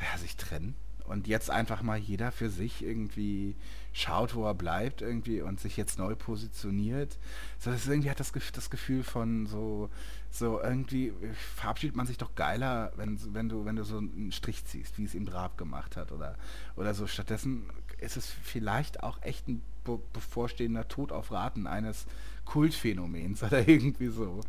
ja, 0.00 0.18
sich 0.18 0.36
trennen 0.36 0.74
und 1.04 1.28
jetzt 1.28 1.50
einfach 1.50 1.82
mal 1.82 1.98
jeder 1.98 2.32
für 2.32 2.48
sich 2.48 2.82
irgendwie 2.82 3.54
schaut, 3.92 4.34
wo 4.34 4.44
er 4.46 4.54
bleibt 4.54 5.02
irgendwie 5.02 5.42
und 5.42 5.60
sich 5.60 5.76
jetzt 5.76 5.98
neu 5.98 6.16
positioniert. 6.16 7.18
So, 7.58 7.70
das 7.70 7.86
irgendwie 7.86 8.10
hat 8.10 8.20
das, 8.20 8.32
das 8.32 8.70
Gefühl 8.70 9.04
von 9.04 9.46
so, 9.46 9.90
so 10.30 10.60
irgendwie 10.60 11.12
verabschiedet 11.56 11.94
man 11.94 12.06
sich 12.06 12.18
doch 12.18 12.34
geiler, 12.34 12.92
wenn, 12.96 13.18
wenn 13.34 13.48
du, 13.48 13.64
wenn 13.66 13.76
du 13.76 13.84
so 13.84 13.98
einen 13.98 14.32
Strich 14.32 14.64
ziehst, 14.64 14.98
wie 14.98 15.04
es 15.04 15.14
ihm 15.14 15.26
Drab 15.26 15.58
gemacht 15.58 15.96
hat 15.96 16.10
oder, 16.10 16.36
oder 16.74 16.94
so. 16.94 17.06
Stattdessen 17.06 17.66
ist 17.98 18.16
es 18.16 18.26
vielleicht 18.30 19.02
auch 19.02 19.22
echt 19.22 19.46
ein 19.46 19.62
be 19.84 19.98
bevorstehender 20.12 20.88
Tod 20.88 21.12
auf 21.12 21.30
Raten 21.30 21.66
eines 21.66 22.06
Kultphänomens 22.44 23.42
oder 23.44 23.66
irgendwie 23.68 24.08
so. 24.08 24.40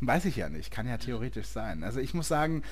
Weiß 0.00 0.24
ich 0.24 0.36
ja 0.36 0.48
nicht, 0.48 0.70
kann 0.70 0.88
ja 0.88 0.96
theoretisch 0.96 1.46
sein. 1.46 1.84
Also 1.84 2.00
ich 2.00 2.14
muss 2.14 2.28
sagen, 2.28 2.62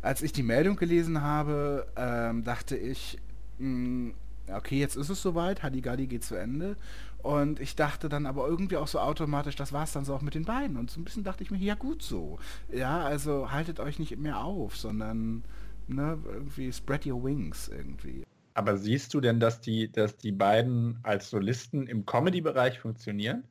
als 0.00 0.22
ich 0.22 0.32
die 0.32 0.42
Meldung 0.42 0.76
gelesen 0.76 1.20
habe, 1.20 1.86
ähm, 1.96 2.44
dachte 2.44 2.76
ich, 2.76 3.18
mh, 3.58 3.64
hm, 3.66 4.14
okay, 4.54 4.78
jetzt 4.78 4.96
ist 4.96 5.10
es 5.10 5.20
soweit, 5.20 5.62
Halligalli 5.62 6.06
geht 6.06 6.24
zu 6.24 6.34
Ende. 6.34 6.76
Und 7.22 7.60
ich 7.60 7.74
dachte 7.74 8.08
dann 8.08 8.26
aber 8.26 8.46
irgendwie 8.46 8.76
auch 8.76 8.86
so 8.86 9.00
automatisch, 9.00 9.56
das 9.56 9.72
war 9.72 9.84
es 9.84 9.92
dann 9.92 10.04
so 10.04 10.14
auch 10.14 10.22
mit 10.22 10.34
den 10.34 10.44
beiden. 10.44 10.76
Und 10.76 10.90
so 10.90 11.00
ein 11.00 11.04
bisschen 11.04 11.24
dachte 11.24 11.42
ich 11.42 11.50
mir, 11.50 11.58
ja 11.58 11.74
gut 11.74 12.02
so. 12.02 12.38
Ja, 12.72 13.00
also 13.00 13.50
haltet 13.50 13.80
euch 13.80 13.98
nicht 13.98 14.16
mehr 14.18 14.38
auf, 14.38 14.76
sondern 14.76 15.42
ne, 15.88 16.18
irgendwie 16.24 16.72
spread 16.72 17.06
your 17.06 17.22
wings 17.24 17.68
irgendwie. 17.68 18.24
Aber 18.58 18.76
siehst 18.76 19.14
du 19.14 19.20
denn, 19.20 19.38
dass 19.38 19.60
die, 19.60 19.88
dass 19.92 20.16
die 20.16 20.32
beiden 20.32 20.98
als 21.04 21.30
Solisten 21.30 21.86
im 21.86 22.04
Comedy-Bereich 22.06 22.80
funktionieren? 22.80 23.44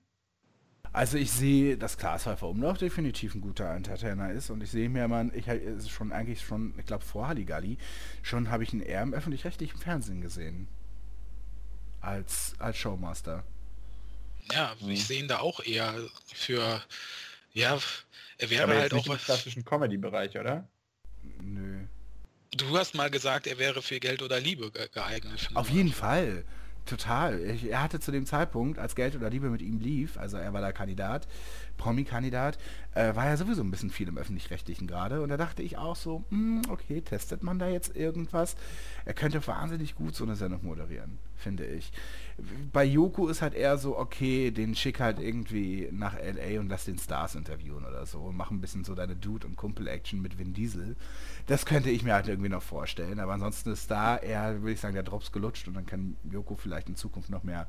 Also 0.91 1.17
ich 1.17 1.31
sehe, 1.31 1.77
dass 1.77 1.97
Glashäufer 1.97 2.49
Umlauf 2.49 2.77
definitiv 2.77 3.33
ein 3.33 3.39
guter 3.39 3.73
Entertainer 3.73 4.33
ist 4.33 4.49
und 4.49 4.61
ich 4.61 4.69
sehe 4.69 4.89
mir 4.89 5.07
mal, 5.07 5.31
ich 5.33 5.47
ist 5.47 5.91
schon 5.91 6.11
eigentlich 6.11 6.41
schon, 6.41 6.73
ich 6.77 6.85
glaube 6.85 7.05
vor 7.05 7.29
Halligalli, 7.29 7.77
schon 8.21 8.51
habe 8.51 8.63
ich 8.63 8.73
ihn 8.73 8.81
eher 8.81 9.01
im 9.01 9.13
öffentlich-rechtlichen 9.13 9.77
Fernsehen 9.77 10.19
gesehen. 10.19 10.67
Als, 12.01 12.55
als 12.59 12.75
Showmaster. 12.75 13.45
Ja, 14.51 14.75
hm. 14.77 14.89
ich 14.89 15.07
sehe 15.07 15.21
ihn 15.21 15.29
da 15.29 15.39
auch 15.39 15.63
eher 15.63 15.95
für, 16.33 16.81
ja, 17.53 17.77
er 18.39 18.49
wäre 18.49 18.67
halt 18.67 18.93
auch... 18.93 19.07
im 19.07 19.17
klassischen 19.17 19.63
Comedy-Bereich, 19.63 20.37
oder? 20.37 20.67
Nö. 21.41 21.85
Du 22.55 22.77
hast 22.77 22.95
mal 22.95 23.09
gesagt, 23.09 23.47
er 23.47 23.57
wäre 23.57 23.81
für 23.81 23.99
Geld 23.99 24.21
oder 24.21 24.39
Liebe 24.39 24.71
geeignet. 24.93 25.49
Auf 25.53 25.69
jeden 25.69 25.91
Fall. 25.91 26.43
Total. 26.87 27.37
Er 27.67 27.83
hatte 27.83 27.99
zu 27.99 28.11
dem 28.11 28.25
Zeitpunkt, 28.25 28.79
als 28.79 28.95
Geld 28.95 29.15
oder 29.15 29.29
Liebe 29.29 29.49
mit 29.49 29.61
ihm 29.61 29.77
lief, 29.77 30.17
also 30.17 30.37
er 30.37 30.53
war 30.53 30.61
der 30.61 30.71
Kandidat, 30.71 31.27
Promi-Kandidat, 31.75 32.57
äh, 32.95 33.13
war 33.13 33.25
ja 33.25 33.35
sowieso 33.35 33.61
ein 33.61 33.69
bisschen 33.69 33.89
viel 33.89 34.07
im 34.07 34.17
Öffentlich-Rechtlichen 34.17 34.87
gerade. 34.87 35.21
Und 35.21 35.27
da 35.27 35.35
dachte 35.35 35.63
ich 35.63 35.77
auch 35.77 35.97
so, 35.97 36.23
hm, 36.29 36.61
okay, 36.69 37.01
testet 37.01 37.43
man 37.43 37.59
da 37.59 37.67
jetzt 37.67 37.95
irgendwas? 37.95 38.55
Er 39.03 39.13
könnte 39.13 39.45
wahnsinnig 39.45 39.95
gut 39.95 40.15
so 40.15 40.23
eine 40.23 40.37
Sendung 40.37 40.63
moderieren, 40.63 41.19
finde 41.37 41.65
ich. 41.65 41.91
Bei 42.71 42.83
Joko 42.83 43.27
ist 43.27 43.41
halt 43.41 43.53
eher 43.53 43.77
so, 43.77 43.97
okay, 43.97 44.51
den 44.51 44.75
schick 44.75 44.99
halt 44.99 45.19
irgendwie 45.19 45.89
nach 45.91 46.15
L.A. 46.15 46.59
und 46.59 46.69
lass 46.69 46.85
den 46.85 46.99
Stars 46.99 47.35
interviewen 47.35 47.83
oder 47.85 48.05
so 48.05 48.19
und 48.19 48.37
mach 48.37 48.51
ein 48.51 48.61
bisschen 48.61 48.83
so 48.83 48.93
deine 48.93 49.15
Dude- 49.15 49.47
und 49.47 49.55
Kumpel-Action 49.55 50.21
mit 50.21 50.37
Vin 50.37 50.53
Diesel. 50.53 50.95
Das 51.47 51.65
könnte 51.65 51.89
ich 51.89 52.03
mir 52.03 52.13
halt 52.13 52.27
irgendwie 52.27 52.49
noch 52.49 52.61
vorstellen. 52.61 53.19
Aber 53.19 53.33
ansonsten 53.33 53.71
ist 53.71 53.89
da 53.89 54.17
eher, 54.17 54.61
würde 54.61 54.73
ich 54.73 54.79
sagen, 54.79 54.93
der 54.93 55.03
Drops 55.03 55.31
gelutscht 55.31 55.67
und 55.67 55.73
dann 55.73 55.85
kann 55.85 56.17
Joko 56.29 56.55
vielleicht 56.55 56.89
in 56.89 56.95
Zukunft 56.95 57.29
noch 57.29 57.43
mehr 57.43 57.67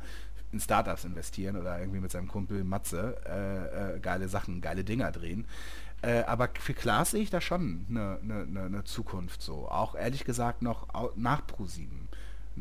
in 0.52 0.60
Startups 0.60 1.04
investieren 1.04 1.56
oder 1.56 1.78
irgendwie 1.78 2.00
mit 2.00 2.10
seinem 2.10 2.28
Kumpel 2.28 2.64
Matze 2.64 3.16
äh, 3.26 3.96
äh, 3.96 4.00
geile 4.00 4.28
Sachen, 4.28 4.60
geile 4.60 4.84
Dinger 4.84 5.12
drehen. 5.12 5.46
Äh, 6.00 6.22
aber 6.22 6.48
für 6.58 6.74
Klaas 6.74 7.10
sehe 7.10 7.22
ich 7.22 7.30
da 7.30 7.40
schon 7.40 7.86
eine, 7.90 8.18
eine, 8.22 8.64
eine, 8.64 8.84
Zukunft 8.84 9.42
so. 9.42 9.68
Auch 9.68 9.94
ehrlich 9.94 10.24
gesagt 10.24 10.62
noch 10.62 10.86
nach 11.16 11.40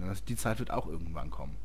Pro7. 0.01 0.25
Die 0.25 0.35
Zeit 0.35 0.59
wird 0.59 0.71
auch 0.71 0.87
irgendwann 0.87 1.29
kommen. 1.29 1.55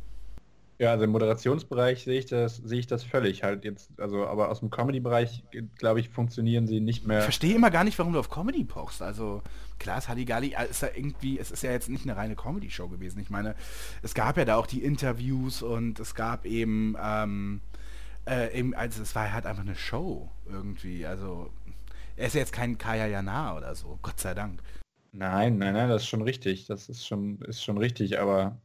Ja, 0.79 0.91
also 0.91 1.05
im 1.05 1.11
Moderationsbereich 1.11 2.03
sehe 2.03 2.19
ich 2.19 2.27
das, 2.27 2.57
sehe 2.57 2.81
ich 2.81 2.87
das 2.89 3.05
völlig 3.05 3.45
halt 3.45 3.65
jetzt, 3.65 3.91
also 4.01 4.27
aber 4.27 4.51
aus 4.51 4.61
dem 4.61 4.71
Comedy-Bereich, 4.71 5.45
glaube 5.79 6.01
ich, 6.01 6.09
funktionieren 6.09 6.67
sie 6.67 6.81
nicht 6.81 7.07
mehr. 7.07 7.19
Ich 7.19 7.25
verstehe 7.25 7.55
immer 7.55 7.71
gar 7.71 7.85
nicht, 7.85 7.99
warum 7.99 8.15
du 8.15 8.19
auf 8.19 8.31
Comedy 8.31 8.65
pochst. 8.65 9.01
Also 9.01 9.43
klar, 9.79 9.99
es 9.99 10.09
Halligalli 10.09 10.55
äh, 10.59 10.69
ist 10.69 10.83
ja 10.83 10.89
irgendwie, 10.93 11.39
es 11.39 11.53
ist 11.53 11.63
ja 11.63 11.71
jetzt 11.71 11.89
nicht 11.89 12.05
eine 12.05 12.17
reine 12.17 12.35
Comedy-Show 12.35 12.89
gewesen. 12.89 13.21
Ich 13.21 13.31
meine, 13.31 13.55
es 14.03 14.15
gab 14.15 14.37
ja 14.37 14.45
da 14.45 14.57
auch 14.57 14.67
die 14.67 14.83
Interviews 14.83 15.63
und 15.63 16.01
es 16.01 16.15
gab 16.15 16.47
eben 16.47 16.97
ähm, 17.01 17.61
Äh, 18.25 18.57
eben, 18.57 18.75
also 18.75 19.03
es 19.03 19.15
war 19.15 19.33
halt 19.33 19.47
einfach 19.47 19.63
eine 19.63 19.75
Show 19.75 20.31
irgendwie. 20.47 21.07
Also 21.07 21.51
er 22.17 22.29
ist 22.29 22.35
jetzt 22.35 22.53
kein 22.53 22.79
Kaya 22.79 23.07
Jana 23.07 23.57
oder 23.57 23.75
so, 23.75 23.99
Gott 24.03 24.21
sei 24.21 24.35
Dank. 24.35 24.61
Nein, 25.13 25.59
nein, 25.59 25.75
nein, 25.75 25.89
das 25.89 26.03
ist 26.03 26.09
schon 26.09 26.23
richtig. 26.23 26.67
Das 26.67 26.89
ist 26.89 27.07
schon, 27.07 27.41
ist 27.43 27.63
schon 27.63 27.79
richtig, 27.79 28.19
aber 28.19 28.61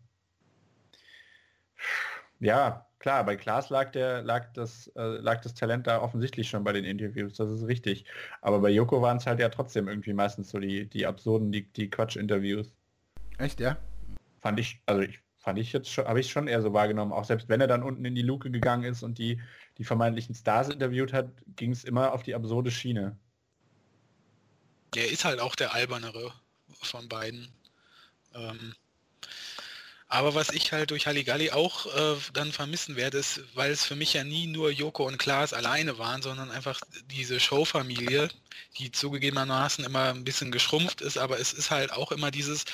ja, 2.40 2.88
klar, 3.00 3.24
bei 3.26 3.36
Klaas 3.36 3.70
lag 3.70 3.92
der, 3.92 4.22
lag 4.24 4.54
das, 4.54 4.88
äh, 4.96 5.02
lag 5.02 5.42
das 5.42 5.54
Talent 5.56 5.88
da 5.88 6.02
offensichtlich 6.02 6.50
schon 6.50 6.64
bei 6.64 6.74
den 6.74 6.86
Interviews, 6.86 7.36
das 7.38 7.50
ist 7.50 7.68
richtig. 7.68 8.06
Aber 8.42 8.60
bei 8.60 8.70
Joko 8.70 9.02
waren 9.02 9.18
es 9.18 9.26
halt 9.26 9.40
ja 9.40 9.50
trotzdem 9.50 9.88
irgendwie 9.88 10.14
meistens 10.14 10.50
so 10.50 10.60
die, 10.60 10.88
die 10.90 11.06
absurden, 11.08 11.52
die, 11.52 11.72
die 11.72 11.90
Quatsch-Interviews. 11.90 12.74
Echt, 13.38 13.60
ja? 13.60 13.78
Fand 14.40 14.60
ich, 14.60 14.82
also 14.86 15.02
ich 15.02 15.20
fand 15.38 15.60
ich 15.60 15.74
jetzt 15.74 15.90
schon, 15.92 16.06
habe 16.06 16.20
ich 16.20 16.30
schon 16.32 16.48
eher 16.48 16.62
so 16.62 16.74
wahrgenommen, 16.74 17.14
auch 17.14 17.24
selbst 17.26 17.50
wenn 17.50 17.62
er 17.62 17.68
dann 17.68 17.84
unten 17.84 18.06
in 18.06 18.16
die 18.16 18.22
Luke 18.22 18.52
gegangen 18.52 18.84
ist 18.84 19.04
und 19.04 19.18
die, 19.18 19.42
die 19.78 19.84
vermeintlichen 19.86 20.36
Stars 20.36 20.70
interviewt 20.70 21.14
hat, 21.14 21.32
ging 21.56 21.72
es 21.72 21.84
immer 21.84 22.14
auf 22.14 22.24
die 22.24 22.36
absurde 22.36 22.72
Schiene. 22.72 23.18
Der 24.98 25.12
ist 25.12 25.26
halt 25.26 25.40
auch 25.40 25.56
der 25.56 25.76
albernere 25.76 26.34
von 26.82 27.08
beiden. 27.08 27.54
Ähm, 28.34 28.74
aber 30.08 30.34
was 30.34 30.50
ich 30.50 30.72
halt 30.72 30.90
durch 30.90 31.06
Halligalli 31.06 31.52
auch 31.52 31.86
äh, 31.86 32.16
dann 32.34 32.52
vermissen 32.52 32.96
werde, 32.96 33.20
ist, 33.20 33.42
weil 33.54 33.70
es 33.70 33.86
für 33.86 33.96
mich 33.96 34.14
ja 34.14 34.24
nie 34.24 34.48
nur 34.48 34.72
Joko 34.72 35.06
und 35.06 35.20
Klaas 35.20 35.54
alleine 35.54 36.00
waren, 36.00 36.24
sondern 36.24 36.50
einfach 36.50 36.80
diese 37.12 37.40
Showfamilie, 37.40 38.30
die 38.80 38.92
zugegebenermaßen 38.92 39.86
immer 39.86 40.06
ein 40.06 40.24
bisschen 40.24 40.52
geschrumpft 40.52 41.02
ist, 41.02 41.20
aber 41.20 41.40
es 41.40 41.54
ist 41.54 41.70
halt 41.70 41.92
auch 41.92 42.12
immer 42.12 42.32
dieses, 42.32 42.66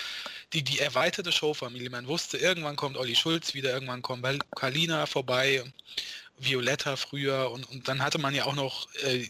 die, 0.54 0.64
die 0.64 0.80
erweiterte 0.80 1.34
Showfamilie. 1.34 1.90
Man 1.90 2.08
wusste, 2.08 2.38
irgendwann 2.38 2.78
kommt 2.78 2.96
Olli 2.96 3.18
Schulz 3.18 3.54
wieder, 3.54 3.74
irgendwann 3.74 4.02
kommt 4.02 4.26
Kalina 4.56 5.08
vorbei, 5.08 5.62
Violetta 6.38 6.96
früher 6.96 7.52
und, 7.52 7.70
und 7.70 7.90
dann 7.90 8.02
hatte 8.02 8.18
man 8.18 8.34
ja 8.34 8.46
auch 8.46 8.56
noch 8.56 8.88
äh, 9.04 9.28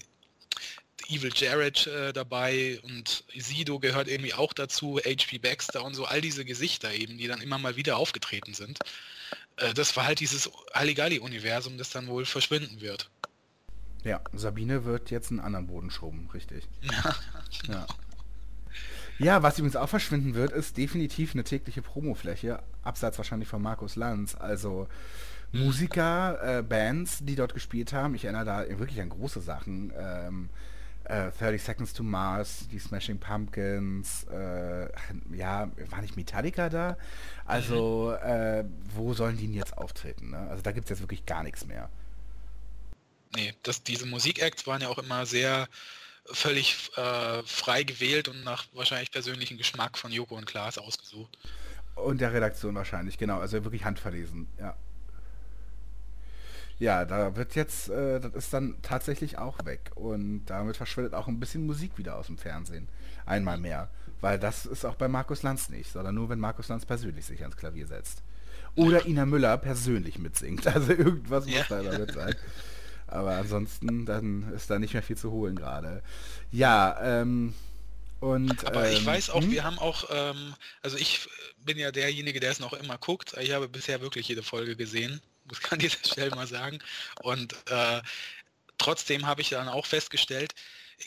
Evil 1.10 1.32
Jared 1.34 1.88
äh, 1.88 2.14
dabei 2.14 2.80
und 2.84 3.24
Sido 3.36 3.80
gehört 3.80 4.08
irgendwie 4.08 4.34
auch 4.34 4.54
dazu, 4.54 5.00
HP 5.00 5.38
Baxter 5.38 5.84
und 5.84 5.94
so, 5.94 6.06
all 6.06 6.22
diese 6.22 6.46
Gesichter 6.46 6.94
eben, 6.94 7.18
die 7.18 7.28
dann 7.28 7.42
immer 7.42 7.58
mal 7.58 7.76
wieder 7.76 7.98
aufgetreten 7.98 8.54
sind. 8.54 8.80
Äh, 9.58 9.74
das 9.74 9.96
war 9.96 10.06
halt 10.06 10.20
dieses 10.20 10.50
Halligalli-Universum, 10.74 11.78
das 11.78 11.90
dann 11.90 12.08
wohl 12.08 12.26
verschwinden 12.26 12.82
wird. 12.82 13.10
Ja, 14.04 14.22
Sabine 14.34 14.86
wird 14.86 15.12
jetzt 15.12 15.32
einen 15.32 15.40
anderen 15.40 15.68
Boden 15.68 15.92
schoben, 15.92 16.30
richtig. 16.34 16.68
Ja, 16.82 17.16
ja. 17.68 17.88
Ja, 19.20 19.44
was 19.44 19.60
übrigens 19.60 19.76
auch 19.76 19.90
verschwinden 19.90 20.34
wird, 20.34 20.52
ist 20.52 20.76
definitiv 20.76 21.34
eine 21.34 21.44
tägliche 21.44 21.82
Promofläche, 21.82 22.62
abseits 22.82 23.18
wahrscheinlich 23.18 23.48
von 23.48 23.62
Markus 23.62 23.96
Lanz. 23.96 24.36
Also. 24.36 24.88
Musiker, 25.54 26.58
äh, 26.60 26.64
Bands, 26.64 27.20
die 27.22 27.36
dort 27.36 27.54
gespielt 27.54 27.94
haben. 27.94 28.16
Ich 28.16 28.26
erinnere 28.26 28.46
da 28.46 28.80
wirklich 28.80 29.00
an 29.00 29.10
große 29.10 29.40
Sachen. 29.40 29.94
Ähm, 29.96 30.50
äh, 31.06 31.32
30 31.32 31.62
Seconds 31.62 31.94
to 31.94 32.04
Mars, 32.04 32.68
die 32.72 32.80
Smashing 32.80 33.20
Pumpkins, 33.20 34.26
äh, 34.32 34.88
ja, 35.36 35.70
war 35.90 36.02
nicht 36.02 36.16
Metallica 36.16 36.70
da? 36.70 36.98
Also, 37.46 38.14
äh, 38.24 38.64
wo 38.96 39.14
sollen 39.14 39.38
die 39.38 39.48
denn 39.48 39.56
jetzt 39.56 39.78
auftreten? 39.78 40.32
Ne? 40.32 40.48
Also 40.50 40.64
da 40.64 40.72
gibt 40.72 40.86
es 40.86 40.92
jetzt 40.92 41.02
wirklich 41.02 41.26
gar 41.26 41.44
nichts 41.44 41.66
mehr. 41.66 41.90
Nee, 43.36 43.54
das, 43.64 43.84
diese 43.84 44.06
Musikacts 44.06 44.68
waren 44.68 44.82
ja 44.82 44.90
auch 44.90 45.00
immer 45.00 45.26
sehr 45.26 45.68
völlig 46.26 46.92
äh, 46.96 47.44
frei 47.44 47.84
gewählt 47.84 48.28
und 48.28 48.44
nach 48.44 48.66
wahrscheinlich 48.74 49.12
persönlichen 49.12 49.58
Geschmack 49.58 49.98
von 49.98 50.12
Joko 50.12 50.36
und 50.36 50.46
Klaas 50.46 50.78
ausgesucht. 50.78 51.38
Und 51.96 52.22
der 52.22 52.34
Redaktion 52.34 52.76
wahrscheinlich, 52.76 53.18
genau, 53.18 53.40
also 53.40 53.64
wirklich 53.64 53.86
handverlesen, 53.86 54.48
ja. 54.60 54.76
Ja, 56.84 57.06
da 57.06 57.38
wird 57.38 57.56
jetzt, 57.56 57.88
äh, 57.88 58.20
das 58.20 58.34
ist 58.34 58.54
dann 58.54 58.76
tatsächlich 58.82 59.38
auch 59.38 59.64
weg. 59.64 59.92
Und 59.96 60.44
damit 60.48 60.76
verschwindet 60.76 61.14
auch 61.14 61.30
ein 61.30 61.40
bisschen 61.40 61.66
Musik 61.66 61.98
wieder 61.98 62.18
aus 62.18 62.28
dem 62.28 62.38
Fernsehen. 62.38 62.90
Einmal 63.26 63.58
mehr. 63.58 63.90
Weil 64.20 64.38
das 64.38 64.66
ist 64.66 64.84
auch 64.84 64.96
bei 64.96 65.08
Markus 65.08 65.44
Lanz 65.44 65.70
nicht, 65.70 65.94
sondern 65.94 66.14
nur, 66.16 66.28
wenn 66.28 66.40
Markus 66.40 66.68
Lanz 66.68 66.86
persönlich 66.86 67.26
sich 67.26 67.40
ans 67.40 67.56
Klavier 67.56 67.88
setzt. 67.88 68.22
Oder 68.76 69.06
Ina 69.06 69.26
Müller 69.26 69.58
persönlich 69.58 70.20
mitsingt. 70.20 70.68
Also 70.68 70.92
irgendwas 70.92 71.46
muss 71.46 71.68
da 71.70 71.82
damit 71.82 72.12
sein. 72.12 72.36
Aber 73.08 73.38
ansonsten, 73.38 74.06
dann 74.06 74.52
ist 74.54 74.70
da 74.70 74.78
nicht 74.78 74.94
mehr 74.94 75.04
viel 75.04 75.18
zu 75.18 75.32
holen 75.32 75.56
gerade. 75.56 76.04
Ja, 76.52 76.98
ähm, 77.02 77.54
und, 78.20 78.66
Aber 78.66 78.90
ähm, 78.90 78.94
ich 78.94 79.06
weiß 79.06 79.30
auch, 79.30 79.42
hm? 79.42 79.52
wir 79.52 79.64
haben 79.64 79.80
auch, 79.80 80.10
ähm, 80.12 80.54
also 80.82 80.98
ich 80.98 81.30
bin 81.64 81.78
ja 81.78 81.94
derjenige, 81.94 82.42
der 82.42 82.52
es 82.52 82.60
noch 82.60 82.74
immer 82.74 82.98
guckt. 82.98 83.38
Ich 83.40 83.54
habe 83.54 83.70
bisher 83.70 84.02
wirklich 84.02 84.28
jede 84.28 84.44
Folge 84.44 84.76
gesehen 84.76 85.22
muss 85.46 85.60
ich 85.60 85.72
an 85.72 85.80
dieser 85.80 85.98
Stelle 85.98 86.36
mal 86.36 86.48
sagen. 86.48 86.80
Und 87.22 87.54
äh, 87.70 88.02
trotzdem 88.78 89.26
habe 89.26 89.42
ich 89.42 89.50
dann 89.50 89.68
auch 89.68 89.86
festgestellt, 89.86 90.54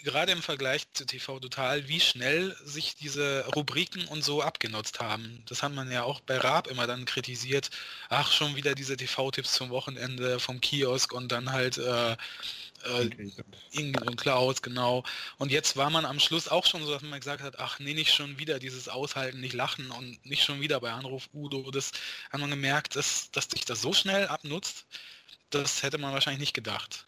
gerade 0.02 0.32
im 0.32 0.42
Vergleich 0.42 0.90
zu 0.92 1.06
TV 1.06 1.38
Total, 1.40 1.88
wie 1.88 2.00
schnell 2.00 2.56
sich 2.64 2.96
diese 2.96 3.46
Rubriken 3.54 4.06
und 4.08 4.22
so 4.22 4.42
abgenutzt 4.42 5.00
haben. 5.00 5.42
Das 5.48 5.62
hat 5.62 5.72
man 5.72 5.90
ja 5.90 6.02
auch 6.02 6.20
bei 6.20 6.38
Raab 6.38 6.66
immer 6.66 6.86
dann 6.86 7.04
kritisiert. 7.04 7.70
Ach, 8.08 8.32
schon 8.32 8.56
wieder 8.56 8.74
diese 8.74 8.96
TV-Tipps 8.96 9.54
zum 9.54 9.70
Wochenende 9.70 10.40
vom 10.40 10.60
Kiosk 10.60 11.12
und 11.12 11.32
dann 11.32 11.52
halt 11.52 11.78
äh, 11.78 12.16
äh, 12.86 13.10
Ingrid 13.72 14.08
und 14.08 14.16
Klaus, 14.16 14.62
genau. 14.62 15.04
Und 15.38 15.50
jetzt 15.50 15.76
war 15.76 15.90
man 15.90 16.04
am 16.04 16.20
Schluss 16.20 16.48
auch 16.48 16.66
schon 16.66 16.82
so, 16.84 16.92
dass 16.92 17.02
man 17.02 17.20
gesagt 17.20 17.42
hat, 17.42 17.58
ach 17.58 17.78
nee, 17.78 17.94
nicht 17.94 18.14
schon 18.14 18.38
wieder 18.38 18.58
dieses 18.58 18.88
Aushalten, 18.88 19.40
nicht 19.40 19.54
lachen 19.54 19.90
und 19.90 20.24
nicht 20.24 20.44
schon 20.44 20.60
wieder 20.60 20.80
bei 20.80 20.92
Anruf 20.92 21.28
Udo. 21.32 21.70
Das 21.70 21.92
hat 22.30 22.40
man 22.40 22.50
gemerkt, 22.50 22.96
dass, 22.96 23.30
dass 23.30 23.46
sich 23.46 23.64
das 23.64 23.80
so 23.82 23.92
schnell 23.92 24.26
abnutzt, 24.28 24.86
das 25.50 25.82
hätte 25.82 25.98
man 25.98 26.12
wahrscheinlich 26.12 26.40
nicht 26.40 26.54
gedacht. 26.54 27.06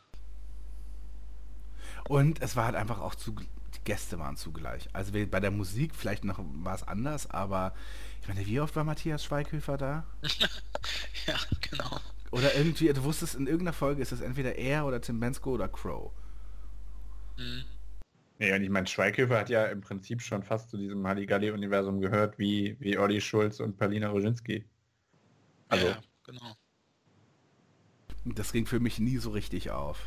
Und 2.09 2.41
es 2.41 2.57
war 2.57 2.65
halt 2.65 2.77
einfach 2.77 3.01
auch 3.01 3.15
zu, 3.15 3.33
die 3.33 3.85
Gäste 3.85 4.19
waren 4.19 4.37
zugleich. 4.37 4.89
Also 4.93 5.13
bei 5.13 5.41
der 5.41 5.51
Musik 5.51 5.95
vielleicht 5.95 6.25
noch 6.25 6.39
war 6.41 6.75
es 6.75 6.83
anders, 6.83 7.29
aber 7.31 7.75
ich 8.23 8.29
meine, 8.29 8.47
wie 8.47 8.61
oft 8.61 8.75
war 8.77 8.85
Matthias 8.85 9.25
Schweighöfer 9.25 9.77
da? 9.77 10.05
ja, 11.27 11.39
genau. 11.61 12.01
Oder 12.31 12.55
irgendwie, 12.55 12.93
du 12.93 13.05
wusstest, 13.05 13.35
in 13.35 13.47
irgendeiner 13.47 13.73
Folge 13.73 14.03
ist 14.03 14.13
es 14.13 14.21
entweder 14.21 14.57
er 14.57 14.87
oder 14.87 15.01
Tim 15.01 15.21
Bensko 15.21 15.53
oder 15.53 15.69
Crow. 15.69 16.13
Mhm. 17.37 17.65
Ja, 18.39 18.55
und 18.55 18.63
ich 18.63 18.71
meine, 18.71 18.87
Schweighöfer 18.87 19.39
hat 19.39 19.49
ja 19.49 19.67
im 19.67 19.81
Prinzip 19.81 20.23
schon 20.23 20.43
fast 20.45 20.71
zu 20.71 20.77
diesem 20.77 21.07
Halligalli-Universum 21.07 22.01
gehört, 22.01 22.39
wie, 22.39 22.77
wie 22.79 22.97
Olli 22.97 23.21
Schulz 23.21 23.59
und 23.59 23.77
Palina 23.77 24.11
Roginski. 24.11 24.65
Also, 25.69 25.89
ja, 25.89 26.01
genau. 26.25 26.57
Das 28.25 28.53
ging 28.53 28.67
für 28.67 28.79
mich 28.79 29.01
nie 29.01 29.17
so 29.17 29.31
richtig 29.31 29.71
auf. 29.71 29.99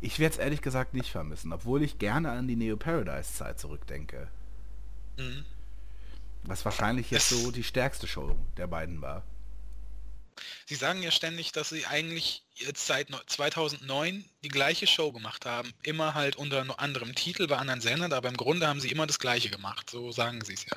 Ich 0.00 0.20
werde 0.20 0.34
es 0.34 0.38
ehrlich 0.38 0.62
gesagt 0.62 0.94
nicht 0.94 1.10
vermissen, 1.10 1.52
obwohl 1.52 1.82
ich 1.82 1.98
gerne 1.98 2.30
an 2.30 2.46
die 2.46 2.56
Neo 2.56 2.76
Paradise 2.76 3.32
Zeit 3.32 3.58
zurückdenke. 3.58 4.28
Mhm. 5.18 5.44
Was 6.44 6.64
wahrscheinlich 6.64 7.10
jetzt 7.10 7.28
so 7.28 7.50
die 7.50 7.64
stärkste 7.64 8.06
Show 8.06 8.36
der 8.56 8.66
beiden 8.66 9.00
war. 9.00 9.24
Sie 10.66 10.74
sagen 10.74 11.02
ja 11.02 11.10
ständig, 11.10 11.52
dass 11.52 11.68
Sie 11.68 11.86
eigentlich 11.86 12.44
jetzt 12.54 12.86
seit 12.86 13.08
2009 13.26 14.24
die 14.42 14.48
gleiche 14.48 14.86
Show 14.86 15.12
gemacht 15.12 15.46
haben. 15.46 15.72
Immer 15.82 16.14
halt 16.14 16.36
unter 16.36 16.78
anderem 16.78 17.14
Titel 17.14 17.46
bei 17.46 17.56
anderen 17.56 17.80
Sendern, 17.80 18.12
aber 18.12 18.28
im 18.28 18.36
Grunde 18.36 18.66
haben 18.66 18.80
Sie 18.80 18.90
immer 18.90 19.06
das 19.06 19.18
gleiche 19.18 19.50
gemacht. 19.50 19.90
So 19.90 20.12
sagen 20.12 20.42
Sie 20.44 20.54
es 20.54 20.64
ja. 20.64 20.76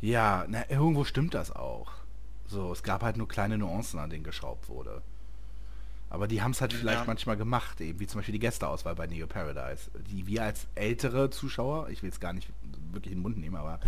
Ja, 0.00 0.46
na, 0.48 0.68
irgendwo 0.70 1.04
stimmt 1.04 1.34
das 1.34 1.50
auch. 1.50 1.92
So, 2.46 2.72
es 2.72 2.82
gab 2.82 3.02
halt 3.02 3.16
nur 3.16 3.28
kleine 3.28 3.58
Nuancen, 3.58 4.00
an 4.00 4.10
denen 4.10 4.24
geschraubt 4.24 4.68
wurde. 4.68 5.02
Aber 6.08 6.26
die 6.26 6.42
haben 6.42 6.50
es 6.50 6.60
halt 6.60 6.72
vielleicht 6.72 7.02
ja. 7.02 7.06
manchmal 7.06 7.36
gemacht, 7.36 7.80
eben 7.80 8.00
wie 8.00 8.06
zum 8.08 8.18
Beispiel 8.18 8.32
die 8.32 8.40
Gästeauswahl 8.40 8.96
bei 8.96 9.06
Neo 9.06 9.28
Paradise, 9.28 9.90
die 10.10 10.26
wir 10.26 10.42
als 10.42 10.66
ältere 10.74 11.30
Zuschauer, 11.30 11.88
ich 11.90 12.02
will 12.02 12.10
es 12.10 12.18
gar 12.18 12.32
nicht 12.32 12.48
wirklich 12.90 13.12
in 13.12 13.18
den 13.18 13.22
Mund 13.22 13.38
nehmen, 13.38 13.54
aber 13.54 13.78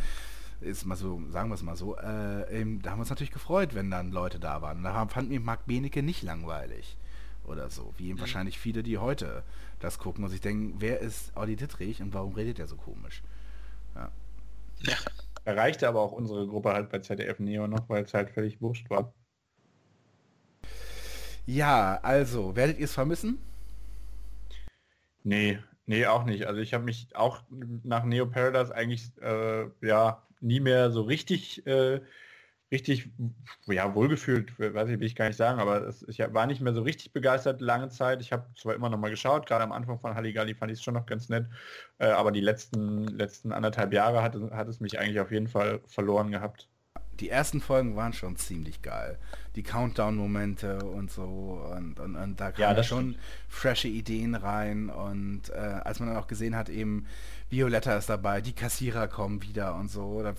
ist 0.62 0.84
mal 0.84 0.96
so, 0.96 1.22
sagen 1.30 1.50
wir 1.50 1.54
es 1.54 1.62
mal 1.62 1.76
so, 1.76 1.96
äh, 1.96 2.60
eben, 2.60 2.82
da 2.82 2.90
haben 2.90 2.98
wir 2.98 3.02
uns 3.02 3.10
natürlich 3.10 3.32
gefreut, 3.32 3.74
wenn 3.74 3.90
dann 3.90 4.10
Leute 4.12 4.38
da 4.38 4.62
waren. 4.62 4.82
Da 4.82 5.06
fanden 5.08 5.30
wir 5.30 5.40
Marc 5.40 5.66
Benecke 5.66 6.02
nicht 6.02 6.22
langweilig 6.22 6.96
oder 7.44 7.70
so, 7.70 7.92
wie 7.96 8.08
eben 8.08 8.16
mhm. 8.16 8.20
wahrscheinlich 8.20 8.58
viele, 8.58 8.82
die 8.82 8.98
heute 8.98 9.42
das 9.80 9.98
gucken 9.98 10.24
und 10.24 10.30
sich 10.30 10.40
denken, 10.40 10.76
wer 10.78 11.00
ist 11.00 11.36
Audi 11.36 11.56
Dittrich 11.56 12.00
und 12.00 12.14
warum 12.14 12.34
redet 12.34 12.58
er 12.58 12.66
so 12.66 12.76
komisch? 12.76 13.22
Ja. 13.94 14.10
ja. 14.80 14.94
Erreichte 15.44 15.88
aber 15.88 16.00
auch 16.00 16.12
unsere 16.12 16.46
Gruppe 16.46 16.72
halt 16.72 16.90
bei 16.90 17.00
ZDF 17.00 17.40
Neo 17.40 17.66
noch, 17.66 17.88
weil 17.88 18.04
es 18.04 18.14
halt 18.14 18.30
völlig 18.30 18.60
wurscht 18.60 18.88
war. 18.90 19.12
Ja, 21.46 21.98
also, 22.02 22.54
werdet 22.54 22.78
ihr 22.78 22.84
es 22.84 22.92
vermissen? 22.92 23.38
Nee, 25.24 25.58
nee, 25.86 26.06
auch 26.06 26.24
nicht. 26.24 26.46
Also 26.46 26.60
ich 26.60 26.74
habe 26.74 26.84
mich 26.84 27.14
auch 27.16 27.42
nach 27.50 28.04
Neo 28.04 28.26
Paradise 28.26 28.72
eigentlich 28.74 29.10
äh, 29.20 29.66
ja 29.80 30.22
nie 30.42 30.60
mehr 30.60 30.90
so 30.90 31.02
richtig, 31.02 31.66
äh, 31.66 32.00
richtig, 32.70 33.10
ja, 33.66 33.94
wohlgefühlt, 33.94 34.58
weiß 34.58 34.88
ich, 34.88 34.98
will 34.98 35.06
ich 35.06 35.14
gar 35.14 35.28
nicht 35.28 35.36
sagen, 35.36 35.60
aber 35.60 35.86
es, 35.86 36.02
ich 36.08 36.18
war 36.20 36.46
nicht 36.46 36.60
mehr 36.62 36.72
so 36.72 36.82
richtig 36.82 37.12
begeistert 37.12 37.60
lange 37.60 37.90
Zeit. 37.90 38.22
Ich 38.22 38.32
habe 38.32 38.46
zwar 38.56 38.74
immer 38.74 38.88
noch 38.88 38.98
mal 38.98 39.10
geschaut, 39.10 39.46
gerade 39.46 39.62
am 39.62 39.72
Anfang 39.72 40.00
von 40.00 40.14
Halligalli 40.14 40.54
fand 40.54 40.72
ich 40.72 40.78
es 40.78 40.84
schon 40.84 40.94
noch 40.94 41.06
ganz 41.06 41.28
nett, 41.28 41.46
äh, 41.98 42.06
aber 42.06 42.32
die 42.32 42.40
letzten, 42.40 43.06
letzten 43.08 43.52
anderthalb 43.52 43.92
Jahre 43.92 44.22
hat, 44.22 44.34
hat 44.52 44.68
es 44.68 44.80
mich 44.80 44.98
eigentlich 44.98 45.20
auf 45.20 45.30
jeden 45.30 45.48
Fall 45.48 45.80
verloren 45.86 46.30
gehabt. 46.30 46.68
die 47.20 47.28
ersten 47.28 47.60
Folgen 47.60 47.94
waren 47.94 48.14
schon 48.14 48.36
ziemlich 48.36 48.82
geil. 48.82 49.18
Die 49.54 49.62
Countdown-Momente 49.62 50.78
und 50.78 51.10
so 51.10 51.24
und, 51.76 52.00
und, 52.00 52.16
und 52.16 52.40
da 52.40 52.52
kamen 52.52 52.76
ja, 52.76 52.82
schon 52.82 53.16
frische 53.48 53.88
Ideen 53.88 54.34
rein 54.34 54.88
und 54.88 55.50
äh, 55.50 55.80
als 55.84 56.00
man 56.00 56.08
dann 56.08 56.16
auch 56.16 56.26
gesehen 56.26 56.56
hat, 56.56 56.70
eben 56.70 57.06
Violetta 57.52 57.96
ist 57.98 58.08
dabei, 58.08 58.40
die 58.40 58.54
Kassierer 58.54 59.08
kommen 59.08 59.42
wieder 59.42 59.74
und 59.76 59.90
so, 59.90 60.22
da 60.22 60.32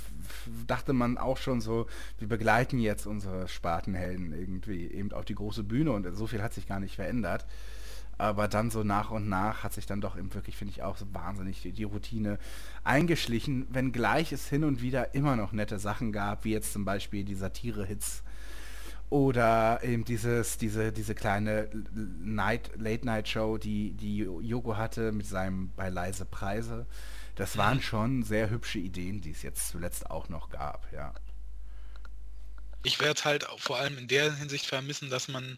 dachte 0.66 0.94
man 0.94 1.20
auch 1.20 1.38
schon 1.38 1.62
so, 1.62 1.86
wir 2.18 2.28
begleiten 2.28 2.80
jetzt 2.80 3.06
unsere 3.06 3.48
Spatenhelden 3.48 4.34
irgendwie 4.34 4.88
eben 4.88 5.14
auf 5.14 5.24
die 5.24 5.36
große 5.36 5.64
Bühne 5.64 5.92
und 5.92 6.12
so 6.16 6.26
viel 6.26 6.42
hat 6.42 6.54
sich 6.54 6.68
gar 6.68 6.80
nicht 6.80 6.96
verändert. 6.96 7.46
Aber 8.18 8.48
dann 8.48 8.72
so 8.72 8.84
nach 8.84 9.12
und 9.12 9.30
nach 9.30 9.64
hat 9.64 9.74
sich 9.74 9.86
dann 9.86 10.02
doch 10.02 10.18
eben 10.18 10.34
wirklich, 10.34 10.58
finde 10.58 10.72
ich, 10.72 10.82
auch 10.82 10.98
so 10.98 11.06
wahnsinnig 11.14 11.62
die, 11.62 11.72
die 11.72 11.84
Routine 11.84 12.40
eingeschlichen, 12.84 13.68
wenngleich 13.70 14.32
es 14.32 14.50
hin 14.50 14.64
und 14.64 14.82
wieder 14.82 15.14
immer 15.14 15.36
noch 15.36 15.52
nette 15.52 15.78
Sachen 15.78 16.12
gab, 16.12 16.46
wie 16.46 16.52
jetzt 16.52 16.74
zum 16.74 16.84
Beispiel 16.84 17.24
die 17.24 17.36
Satire-Hits 17.36 18.24
oder 19.10 19.84
eben 19.84 20.06
dieses, 20.06 20.58
diese, 20.58 20.92
diese 20.92 21.14
kleine 21.14 21.70
Night, 21.94 22.72
Late-Night-Show, 22.78 23.58
die, 23.58 23.94
die 23.94 24.20
Joko 24.20 24.76
hatte 24.78 25.12
mit 25.12 25.28
seinem 25.28 25.72
bei 25.76 25.90
leise 25.90 26.26
Preise. 26.26 26.88
Das 27.36 27.58
waren 27.58 27.78
mhm. 27.78 27.84
schon 27.84 28.24
sehr 28.24 28.50
hübsche 28.50 28.80
Ideen, 28.80 29.22
die 29.22 29.32
es 29.32 29.42
jetzt 29.42 29.70
zuletzt 29.70 30.10
auch 30.10 30.30
noch 30.30 30.50
gab, 30.50 30.92
ja. 30.92 31.14
Ich 32.84 33.00
werde 33.00 33.24
halt 33.24 33.48
vor 33.58 33.78
allem 33.78 33.98
in 33.98 34.08
der 34.08 34.36
Hinsicht 34.36 34.66
vermissen, 34.66 35.10
dass 35.10 35.30
man 35.30 35.58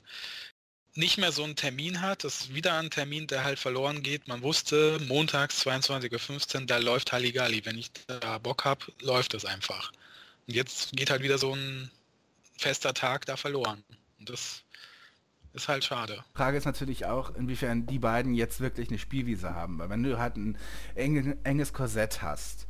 nicht 0.93 1.17
mehr 1.17 1.31
so 1.31 1.43
einen 1.43 1.55
Termin 1.55 2.01
hat, 2.01 2.23
das 2.23 2.41
ist 2.41 2.53
wieder 2.53 2.77
ein 2.77 2.89
Termin, 2.89 3.27
der 3.27 3.43
halt 3.43 3.59
verloren 3.59 4.01
geht. 4.01 4.27
Man 4.27 4.41
wusste, 4.41 4.97
montags 5.07 5.65
22.15 5.65 6.61
Uhr, 6.61 6.65
da 6.67 6.77
läuft 6.77 7.11
Halligalli. 7.11 7.65
Wenn 7.65 7.77
ich 7.77 7.91
da 8.07 8.37
Bock 8.37 8.63
habe, 8.63 8.85
läuft 9.01 9.33
es 9.33 9.43
einfach. 9.43 9.91
Und 10.47 10.53
jetzt 10.53 10.93
geht 10.93 11.09
halt 11.09 11.21
wieder 11.21 11.37
so 11.37 11.53
ein 11.53 11.91
fester 12.57 12.93
Tag 12.93 13.25
da 13.25 13.37
verloren. 13.37 13.83
Und 14.19 14.29
das 14.29 14.63
ist 15.53 15.67
halt 15.67 15.83
schade. 15.83 16.23
Frage 16.33 16.57
ist 16.57 16.65
natürlich 16.65 17.05
auch, 17.05 17.33
inwiefern 17.35 17.85
die 17.85 17.99
beiden 17.99 18.33
jetzt 18.33 18.59
wirklich 18.59 18.89
eine 18.89 18.99
Spielwiese 18.99 19.53
haben. 19.53 19.79
Weil 19.79 19.89
wenn 19.89 20.03
du 20.03 20.19
halt 20.19 20.35
ein 20.35 20.57
enges 20.95 21.73
Korsett 21.73 22.21
hast, 22.21 22.67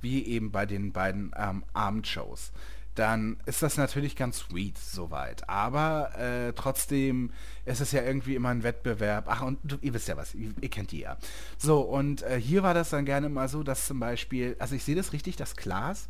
wie 0.00 0.24
eben 0.26 0.52
bei 0.52 0.66
den 0.66 0.92
beiden 0.92 1.32
ähm, 1.36 1.64
Abendshows, 1.72 2.52
dann 2.94 3.36
ist 3.44 3.62
das 3.62 3.76
natürlich 3.76 4.16
ganz 4.16 4.38
sweet 4.38 4.78
soweit. 4.78 5.48
Aber 5.48 6.18
äh, 6.18 6.52
trotzdem 6.54 7.30
ist 7.64 7.80
es 7.80 7.92
ja 7.92 8.02
irgendwie 8.02 8.34
immer 8.34 8.48
ein 8.48 8.62
Wettbewerb. 8.62 9.26
Ach, 9.28 9.42
und 9.42 9.58
du, 9.64 9.76
ihr 9.82 9.92
wisst 9.94 10.08
ja 10.08 10.16
was, 10.16 10.34
ihr, 10.34 10.52
ihr 10.60 10.70
kennt 10.70 10.92
die 10.92 11.00
ja. 11.00 11.18
So, 11.58 11.80
und 11.80 12.22
äh, 12.22 12.40
hier 12.40 12.62
war 12.62 12.74
das 12.74 12.90
dann 12.90 13.04
gerne 13.04 13.28
mal 13.28 13.48
so, 13.48 13.62
dass 13.62 13.86
zum 13.86 14.00
Beispiel, 14.00 14.56
also 14.58 14.74
ich 14.74 14.84
sehe 14.84 14.96
das 14.96 15.12
richtig, 15.12 15.36
dass 15.36 15.56
Klaas 15.56 16.08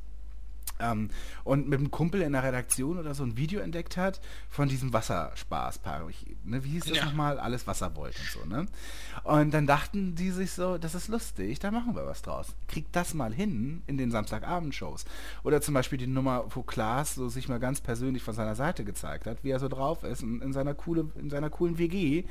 ähm, 0.81 1.11
und 1.45 1.69
mit 1.69 1.79
einem 1.79 1.91
Kumpel 1.91 2.23
in 2.23 2.33
der 2.33 2.43
Redaktion 2.43 2.99
oder 2.99 3.15
so 3.15 3.25
ein 3.25 3.37
Video 3.37 3.61
entdeckt 3.61 3.97
hat 3.97 4.21
von 4.49 4.69
diesem 4.69 4.93
Wasserspaßpark. 4.93 5.97
Ne, 6.45 6.65
wie 6.65 6.71
hieß 6.71 6.85
das 6.85 6.99
ja. 6.99 7.05
nochmal? 7.07 7.39
Alles 7.39 7.67
Wasserbolt 7.67 8.15
und 8.19 8.29
so, 8.29 8.49
ne? 8.49 8.67
Und 9.25 9.53
dann 9.53 9.67
dachten 9.67 10.15
die 10.15 10.31
sich 10.31 10.53
so, 10.53 10.79
das 10.79 10.95
ist 10.95 11.09
lustig, 11.09 11.59
da 11.59 11.71
machen 11.71 11.95
wir 11.95 12.07
was 12.07 12.23
draus. 12.23 12.55
Kriegt 12.69 12.95
das 12.95 13.15
mal 13.15 13.33
hin 13.33 13.83
in 13.87 13.99
den 13.99 14.11
Samstagabendshows. 14.11 15.05
Oder 15.43 15.61
zum 15.61 15.75
Beispiel 15.75 15.99
die 15.99 16.07
Nummer, 16.07 16.45
wo 16.51 16.63
Klaas 16.63 17.15
so 17.15 17.29
sich 17.29 17.49
mal 17.49 17.59
ganz 17.59 17.81
persönlich 17.81 18.23
von 18.23 18.35
seiner 18.35 18.55
Seite 18.55 18.85
gezeigt 18.85 19.27
hat, 19.27 19.43
wie 19.43 19.51
er 19.51 19.61
so 19.61 19.69
drauf 19.69 20.03
ist 20.03 20.23
in, 20.23 20.43
in 20.43 20.53
seiner, 20.53 20.75
coole, 20.75 21.11
in 21.17 21.31
seiner 21.31 21.51
coolen 21.51 21.79
WG 21.79 22.25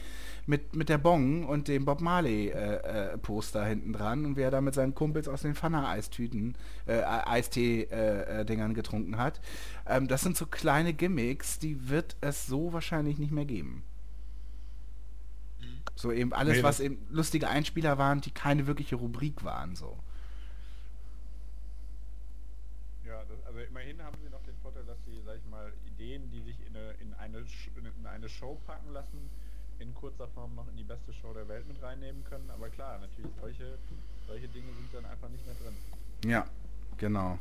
mit, 0.47 0.75
mit 0.75 0.89
der 0.89 0.97
Bong 0.97 1.45
und 1.45 1.67
dem 1.67 1.85
Bob 1.85 2.01
Marley 2.01 2.49
äh, 2.49 3.13
äh, 3.13 3.17
Poster 3.17 3.65
hinten 3.65 3.93
dran 3.93 4.25
und 4.25 4.37
wie 4.37 4.41
er 4.41 4.51
da 4.51 4.61
mit 4.61 4.75
seinen 4.75 4.93
Kumpels 4.93 5.27
aus 5.27 5.41
den 5.41 5.55
Pfanner-Eistüten, 5.55 6.55
äh, 6.85 7.01
Eistee-Dingern 7.01 8.71
äh, 8.71 8.75
getrunken 8.75 9.17
hat. 9.17 9.41
Ähm, 9.87 10.07
das 10.07 10.21
sind 10.21 10.37
so 10.37 10.45
kleine 10.45 10.93
Gimmicks, 10.93 11.57
die 11.59 11.89
wird 11.89 12.15
es 12.21 12.45
so 12.45 12.73
wahrscheinlich 12.73 13.17
nicht 13.17 13.31
mehr 13.31 13.45
geben. 13.45 13.83
So 15.95 16.11
eben 16.11 16.33
alles, 16.33 16.57
nee, 16.57 16.63
was 16.63 16.79
eben 16.79 17.05
lustige 17.09 17.47
Einspieler 17.47 17.97
waren, 17.97 18.21
die 18.21 18.31
keine 18.31 18.67
wirkliche 18.67 18.97
Rubrik 18.97 19.43
waren, 19.43 19.75
so. 19.75 19.97
Ja, 23.05 23.23
das, 23.29 23.45
also 23.45 23.59
immerhin 23.59 24.01
haben 24.03 24.17
sie 24.21 24.29
noch 24.29 24.43
den 24.43 24.55
Vorteil, 24.57 24.83
dass 24.83 24.97
sie, 25.05 25.21
sag 25.25 25.37
ich 25.37 25.45
mal, 25.49 25.71
Ideen, 25.85 26.29
die 26.31 26.41
sich 26.41 26.57
in 26.67 26.75
eine, 26.75 26.91
in 26.99 27.13
eine, 27.13 27.45
in 27.97 28.05
eine 28.05 28.29
Show 28.29 28.59
packen 28.65 28.91
lassen, 28.91 29.29
in 29.85 29.93
kurzer 29.93 30.27
Form 30.29 30.55
noch 30.55 30.67
in 30.67 30.77
die 30.77 30.83
beste 30.83 31.13
Show 31.13 31.33
der 31.33 31.47
Welt 31.47 31.67
mit 31.67 31.81
reinnehmen 31.81 32.23
können. 32.23 32.49
Aber 32.49 32.69
klar, 32.69 32.99
natürlich, 32.99 33.31
solche, 33.39 33.77
solche 34.27 34.47
Dinge 34.47 34.67
sind 34.67 34.93
dann 34.93 35.05
einfach 35.05 35.29
nicht 35.29 35.45
mehr 35.45 35.55
drin. 35.55 35.75
Ja, 36.29 36.45
genau. 36.97 37.39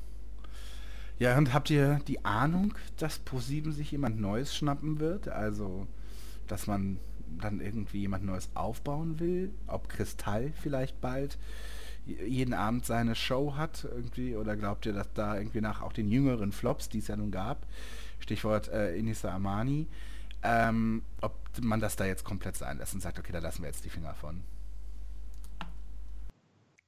Ja, 1.18 1.38
und 1.38 1.54
habt 1.54 1.70
ihr 1.70 2.00
die 2.08 2.24
Ahnung, 2.24 2.74
dass 2.98 3.24
Pro7 3.24 3.72
sich 3.72 3.92
jemand 3.92 4.20
Neues 4.20 4.54
schnappen 4.54 4.98
wird? 4.98 5.28
Also, 5.28 5.86
dass 6.48 6.66
man 6.66 6.98
dann 7.38 7.60
irgendwie 7.60 8.00
jemand 8.00 8.24
Neues 8.24 8.50
aufbauen 8.54 9.20
will? 9.20 9.52
Ob 9.66 9.88
Kristall 9.88 10.52
vielleicht 10.60 11.00
bald 11.00 11.38
jeden 12.06 12.52
Abend 12.52 12.84
seine 12.84 13.14
Show 13.14 13.54
hat 13.56 13.84
irgendwie? 13.84 14.36
Oder 14.36 14.56
glaubt 14.56 14.86
ihr, 14.86 14.92
dass 14.92 15.12
da 15.14 15.36
irgendwie 15.36 15.60
nach 15.60 15.82
auch 15.82 15.92
den 15.92 16.08
jüngeren 16.08 16.52
Flops, 16.52 16.88
die 16.88 16.98
es 16.98 17.08
ja 17.08 17.16
nun 17.16 17.30
gab, 17.30 17.66
Stichwort 18.18 18.68
äh, 18.68 18.96
Inisa 18.96 19.32
Amani, 19.32 19.86
ähm, 20.44 21.02
ob 21.22 21.34
man 21.60 21.80
das 21.80 21.96
da 21.96 22.04
jetzt 22.04 22.24
komplett 22.24 22.56
sein 22.56 22.78
lässt 22.78 22.94
und 22.94 23.00
sagt, 23.00 23.18
okay, 23.18 23.32
da 23.32 23.38
lassen 23.38 23.62
wir 23.62 23.68
jetzt 23.68 23.84
die 23.84 23.90
Finger 23.90 24.14
von. 24.14 24.42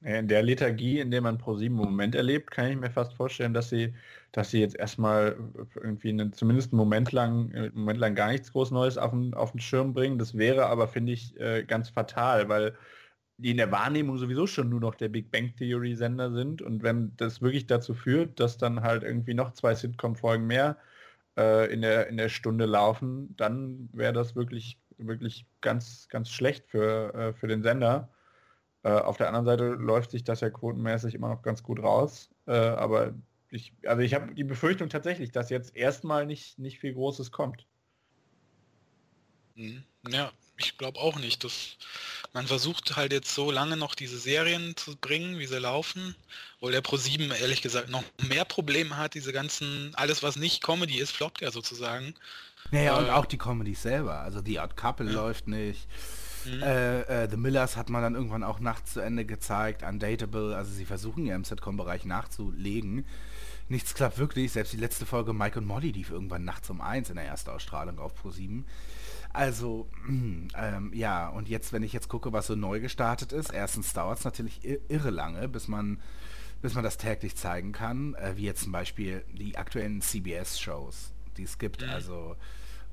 In 0.03 0.29
der 0.29 0.42
Lethargie, 0.42 1.01
in 1.01 1.11
der 1.11 1.23
man 1.23 1.38
pro 1.38 1.57
sieben 1.57 1.75
Moment 1.75 2.14
erlebt, 2.14 2.51
kann 2.51 2.69
ich 2.69 2.77
mir 2.77 2.90
fast 2.90 3.14
vorstellen, 3.14 3.55
dass 3.55 3.71
sie, 3.71 3.95
dass 4.31 4.51
sie 4.51 4.61
jetzt 4.61 4.77
erstmal 4.77 5.37
irgendwie 5.75 6.11
einen, 6.11 6.33
zumindest 6.33 6.73
einen 6.73 6.79
Moment 6.79 7.12
lang, 7.12 7.53
einen 7.55 7.75
Moment 7.75 7.99
lang 7.99 8.14
gar 8.14 8.31
nichts 8.31 8.53
groß 8.53 8.71
Neues 8.71 8.99
auf 8.99 9.11
den, 9.11 9.35
auf 9.35 9.53
den 9.53 9.61
Schirm 9.61 9.95
bringen. 9.95 10.19
Das 10.19 10.37
wäre 10.37 10.66
aber, 10.66 10.87
finde 10.87 11.12
ich, 11.12 11.38
äh, 11.40 11.64
ganz 11.64 11.88
fatal, 11.88 12.49
weil 12.49 12.77
die 13.38 13.51
in 13.51 13.57
der 13.57 13.73
Wahrnehmung 13.73 14.19
sowieso 14.19 14.47
schon 14.47 14.69
nur 14.69 14.81
noch 14.81 14.95
der 14.95 15.09
Big 15.09 15.31
Bang 15.31 15.55
Theory 15.57 15.95
Sender 15.95 16.31
sind. 16.31 16.62
Und 16.62 16.83
wenn 16.83 17.12
das 17.16 17.42
wirklich 17.42 17.66
dazu 17.66 17.95
führt, 17.95 18.38
dass 18.38 18.59
dann 18.59 18.83
halt 18.83 19.03
irgendwie 19.03 19.35
noch 19.35 19.53
zwei 19.55 19.75
Sitcom-Folgen 19.75 20.47
mehr 20.47 20.77
äh, 21.37 21.72
in, 21.72 21.83
der, 21.83 22.09
in 22.09 22.16
der 22.16 22.29
Stunde 22.29 22.66
laufen, 22.66 23.35
dann 23.37 23.88
wäre 23.92 24.12
das 24.12 24.35
wirklich, 24.37 24.79
wirklich 24.99 25.46
ganz, 25.61 26.09
ganz 26.09 26.31
schlecht 26.31 26.66
für, 26.66 27.14
äh, 27.14 27.33
für 27.33 27.49
den 27.49 27.62
Sender. 27.62 28.11
Äh, 28.83 28.90
auf 28.90 29.16
der 29.16 29.29
anderen 29.29 29.46
Seite 29.46 29.64
läuft 29.70 30.11
sich 30.11 30.25
das 30.25 30.40
ja 30.40 30.51
quotenmäßig 30.51 31.14
immer 31.14 31.29
noch 31.29 31.42
ganz 31.42 31.62
gut 31.62 31.83
raus. 31.83 32.31
Äh, 32.46 32.53
aber 32.53 33.14
ich, 33.51 33.72
also 33.85 34.03
ich 34.03 34.14
habe 34.14 34.35
die 34.35 34.44
Befürchtung 34.44 34.88
tatsächlich, 34.88 35.31
dass 35.31 35.51
jetzt 35.51 35.77
erstmal 35.77 36.27
nicht, 36.27 36.59
nicht 36.59 36.79
viel 36.79 36.94
Großes 36.94 37.31
kommt. 37.33 37.66
Mhm. 39.55 39.85
Ja, 40.09 40.33
ich 40.59 40.79
glaube 40.79 40.99
auch 41.01 41.18
nicht. 41.18 41.44
Dass 41.44 41.77
man 42.37 42.46
versucht 42.46 42.96
halt 42.96 43.14
jetzt 43.14 43.35
so 43.35 43.51
lange 43.51 43.79
noch 43.79 43.94
diese 43.94 44.18
Serien 44.18 44.77
zu 44.77 44.94
bringen, 44.94 45.38
wie 45.38 45.46
sie 45.46 45.59
laufen, 45.59 46.14
wo 46.61 46.68
der 46.68 46.85
Pro7 46.85 47.35
ehrlich 47.35 47.62
gesagt 47.62 47.88
noch 47.88 48.05
mehr 48.29 48.44
Probleme 48.44 48.99
hat, 48.99 49.14
diese 49.14 49.33
ganzen, 49.33 49.94
alles 49.94 50.22
was 50.22 50.37
nicht 50.37 50.62
Comedy 50.62 50.99
ist, 50.99 51.12
floppt 51.12 51.40
ja 51.40 51.51
sozusagen. 51.51 52.14
Naja, 52.72 52.94
äh, 52.94 53.03
und 53.03 53.09
auch 53.09 53.25
die 53.25 53.38
Comedy 53.38 53.75
selber. 53.75 54.20
Also 54.20 54.42
die 54.42 54.59
Art 54.59 54.77
Couple 54.77 55.07
ja. 55.07 55.12
läuft 55.12 55.49
nicht. 55.49 55.88
Mhm. 56.44 56.62
Äh, 56.62 57.01
äh, 57.25 57.31
The 57.31 57.38
Millers 57.38 57.75
hat 57.75 57.88
man 57.88 58.03
dann 58.03 58.14
irgendwann 58.14 58.44
auch 58.44 58.61
nachts 58.61 58.92
zu 58.92 59.01
Ende 59.01 59.25
gezeigt, 59.25 59.83
Undateable, 59.83 60.55
also 60.55 60.70
sie 60.70 60.85
versuchen 60.85 61.25
ja 61.25 61.35
im 61.37 61.44
Sitcom-Bereich 61.44 62.05
nachzulegen. 62.05 63.07
Nichts 63.70 63.94
klappt 63.94 64.18
wirklich, 64.18 64.53
selbst 64.53 64.75
die 64.75 64.77
letzte 64.77 65.07
Folge 65.07 65.33
Mike 65.33 65.59
und 65.59 65.66
Molly 65.66 65.90
lief 65.90 66.11
irgendwann 66.11 66.44
nachts 66.44 66.68
um 66.68 66.83
eins 66.83 67.09
in 67.09 67.16
der 67.16 67.25
ersten 67.25 67.49
Ausstrahlung 67.49 67.99
auf 67.99 68.12
Pro7. 68.22 68.64
Also, 69.37 69.87
ähm, 70.57 70.90
ja, 70.94 71.29
und 71.29 71.51
jetzt, 71.51 71.75
wenn 71.75 71.83
ich 71.83 71.92
jetzt 71.92 72.09
gucke, 72.09 72.33
was 72.33 72.46
so 72.46 72.55
neu 72.55 72.81
gestartet 72.81 73.33
ist, 73.33 73.53
erstens 73.53 73.92
dauert 73.92 74.20
es 74.20 74.25
natürlich 74.25 74.66
irre 74.88 75.11
lange, 75.11 75.46
bis 75.46 75.68
man, 75.68 76.01
bis 76.62 76.72
man 76.72 76.83
das 76.83 76.96
täglich 76.96 77.37
zeigen 77.37 77.72
kann, 77.72 78.14
äh, 78.14 78.33
wie 78.37 78.44
jetzt 78.44 78.62
zum 78.62 78.72
Beispiel 78.72 79.27
die 79.35 79.59
aktuellen 79.59 80.01
CBS-Shows, 80.01 81.12
die 81.37 81.42
es 81.42 81.59
gibt, 81.59 81.83
mhm. 81.83 81.90
also 81.90 82.35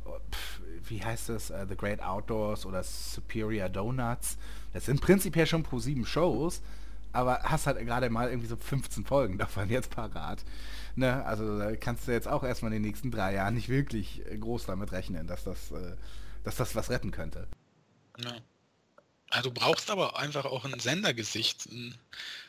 oh, 0.03 0.17
pf, 0.31 0.61
wie 0.89 1.01
heißt 1.01 1.29
es, 1.29 1.49
uh, 1.49 1.65
The 1.65 1.77
Great 1.77 2.03
Outdoors 2.03 2.65
oder 2.65 2.83
Superior 2.83 3.69
Donuts. 3.69 4.37
Das 4.73 4.87
sind 4.87 4.99
prinzipiell 4.99 5.47
schon 5.47 5.63
pro 5.63 5.79
sieben 5.79 6.05
Shows, 6.05 6.61
aber 7.13 7.39
hast 7.43 7.67
halt 7.67 7.77
gerade 7.85 8.09
mal 8.09 8.27
irgendwie 8.27 8.49
so 8.49 8.57
15 8.57 9.05
Folgen 9.05 9.37
davon 9.37 9.69
jetzt 9.69 9.91
parat. 9.91 10.43
Ne? 10.97 11.23
Also 11.25 11.57
da 11.57 11.73
kannst 11.77 12.05
du 12.05 12.11
jetzt 12.11 12.27
auch 12.27 12.43
erstmal 12.43 12.73
in 12.73 12.83
den 12.83 12.89
nächsten 12.89 13.11
drei 13.11 13.33
Jahren 13.35 13.53
nicht 13.53 13.69
wirklich 13.69 14.29
äh, 14.29 14.37
groß 14.37 14.65
damit 14.65 14.91
rechnen, 14.91 15.25
dass 15.25 15.45
das 15.45 15.71
äh, 15.71 15.95
dass 16.43 16.55
das 16.55 16.75
was 16.75 16.89
retten 16.89 17.11
könnte. 17.11 17.47
Ja. 18.23 18.35
Also 19.29 19.49
du 19.49 19.59
brauchst 19.59 19.89
aber 19.89 20.19
einfach 20.19 20.45
auch 20.45 20.63
ein 20.63 20.79
Sendergesicht. 20.79 21.67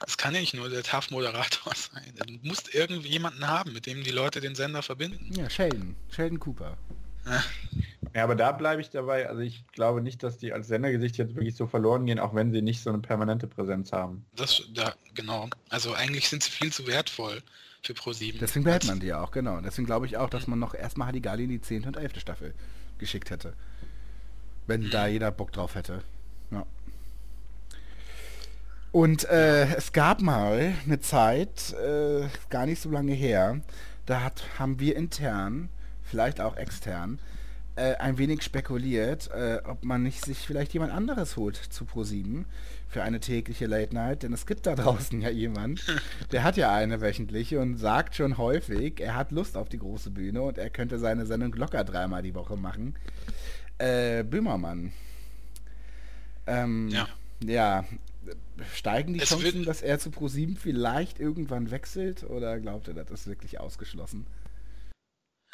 Das 0.00 0.18
kann 0.18 0.34
ja 0.34 0.40
nicht 0.40 0.52
nur 0.52 0.68
der 0.68 0.82
TAF-Moderator 0.82 1.72
sein. 1.92 2.12
Du 2.26 2.46
musst 2.46 2.74
irgendwie 2.74 3.08
jemanden 3.08 3.48
haben, 3.48 3.72
mit 3.72 3.86
dem 3.86 4.04
die 4.04 4.10
Leute 4.10 4.42
den 4.42 4.54
Sender 4.54 4.82
verbinden. 4.82 5.32
Ja, 5.34 5.48
Sheldon. 5.48 5.96
Sheldon 6.10 6.38
Cooper. 6.38 6.76
Ja. 7.24 7.42
ja, 8.14 8.24
aber 8.24 8.34
da 8.34 8.52
bleibe 8.52 8.82
ich 8.82 8.90
dabei. 8.90 9.30
Also 9.30 9.40
ich 9.40 9.66
glaube 9.68 10.02
nicht, 10.02 10.22
dass 10.22 10.36
die 10.36 10.52
als 10.52 10.68
Sendergesicht 10.68 11.16
jetzt 11.16 11.34
wirklich 11.34 11.56
so 11.56 11.66
verloren 11.66 12.04
gehen, 12.04 12.18
auch 12.18 12.34
wenn 12.34 12.52
sie 12.52 12.60
nicht 12.60 12.82
so 12.82 12.90
eine 12.90 12.98
permanente 12.98 13.46
Präsenz 13.46 13.92
haben. 13.92 14.26
Das, 14.36 14.62
ja, 14.74 14.94
genau. 15.14 15.48
Also 15.70 15.94
eigentlich 15.94 16.28
sind 16.28 16.42
sie 16.42 16.50
viel 16.50 16.70
zu 16.70 16.86
wertvoll 16.86 17.42
für 17.82 17.94
ProSieben. 17.94 18.40
Deswegen 18.40 18.64
behält 18.64 18.84
man 18.84 19.00
die 19.00 19.06
ja 19.06 19.22
auch, 19.22 19.30
genau. 19.30 19.58
Deswegen 19.62 19.86
glaube 19.86 20.04
ich 20.04 20.18
auch, 20.18 20.28
dass 20.28 20.46
man 20.46 20.58
noch 20.58 20.74
erstmal 20.74 21.08
Hadigali 21.08 21.44
in 21.44 21.50
die 21.50 21.60
10. 21.62 21.86
und 21.86 21.96
11. 21.96 22.20
Staffel 22.20 22.54
geschickt 22.98 23.30
hätte. 23.30 23.54
Wenn 24.66 24.90
da 24.90 25.06
jeder 25.06 25.30
Bock 25.30 25.52
drauf 25.52 25.74
hätte. 25.74 26.02
Ja. 26.50 26.64
Und 28.92 29.24
äh, 29.24 29.74
es 29.74 29.92
gab 29.92 30.22
mal 30.22 30.72
eine 30.84 31.00
Zeit, 31.00 31.74
äh, 31.74 32.28
gar 32.48 32.66
nicht 32.66 32.80
so 32.80 32.90
lange 32.90 33.12
her, 33.12 33.60
da 34.06 34.22
hat, 34.22 34.44
haben 34.58 34.78
wir 34.80 34.96
intern, 34.96 35.68
vielleicht 36.02 36.40
auch 36.40 36.56
extern, 36.56 37.18
äh, 37.76 37.96
ein 37.96 38.18
wenig 38.18 38.42
spekuliert, 38.42 39.30
äh, 39.32 39.60
ob 39.64 39.84
man 39.84 40.02
nicht 40.04 40.24
sich 40.24 40.38
vielleicht 40.38 40.72
jemand 40.74 40.92
anderes 40.92 41.36
holt 41.36 41.56
zu 41.56 41.84
ProSieben 41.84 42.44
für 42.88 43.02
eine 43.02 43.18
tägliche 43.18 43.66
Late 43.66 43.92
Night, 43.92 44.22
denn 44.22 44.32
es 44.32 44.46
gibt 44.46 44.66
da 44.66 44.74
draußen 44.76 45.20
ja 45.20 45.30
jemand, 45.30 45.84
der 46.30 46.44
hat 46.44 46.56
ja 46.56 46.72
eine 46.72 47.00
wöchentliche 47.00 47.58
und 47.58 47.76
sagt 47.76 48.14
schon 48.14 48.38
häufig, 48.38 49.00
er 49.00 49.16
hat 49.16 49.32
Lust 49.32 49.56
auf 49.56 49.68
die 49.68 49.78
große 49.78 50.10
Bühne 50.10 50.42
und 50.42 50.56
er 50.56 50.70
könnte 50.70 51.00
seine 51.00 51.26
Sendung 51.26 51.52
locker 51.54 51.82
dreimal 51.82 52.22
die 52.22 52.36
Woche 52.36 52.56
machen. 52.56 52.94
Äh, 53.78 54.22
Böhmermann. 54.22 54.92
Ähm, 56.46 56.88
ja. 56.88 57.08
ja. 57.44 57.84
Steigen 58.74 59.14
die 59.14 59.20
es 59.20 59.28
Chancen, 59.28 59.64
dass 59.64 59.82
er 59.82 59.98
zu 59.98 60.10
ProSieben 60.10 60.56
vielleicht 60.56 61.18
irgendwann 61.18 61.70
wechselt 61.70 62.24
oder 62.24 62.58
glaubt 62.60 62.88
er, 62.88 62.94
das 62.94 63.10
ist 63.10 63.26
wirklich 63.26 63.58
ausgeschlossen? 63.58 64.26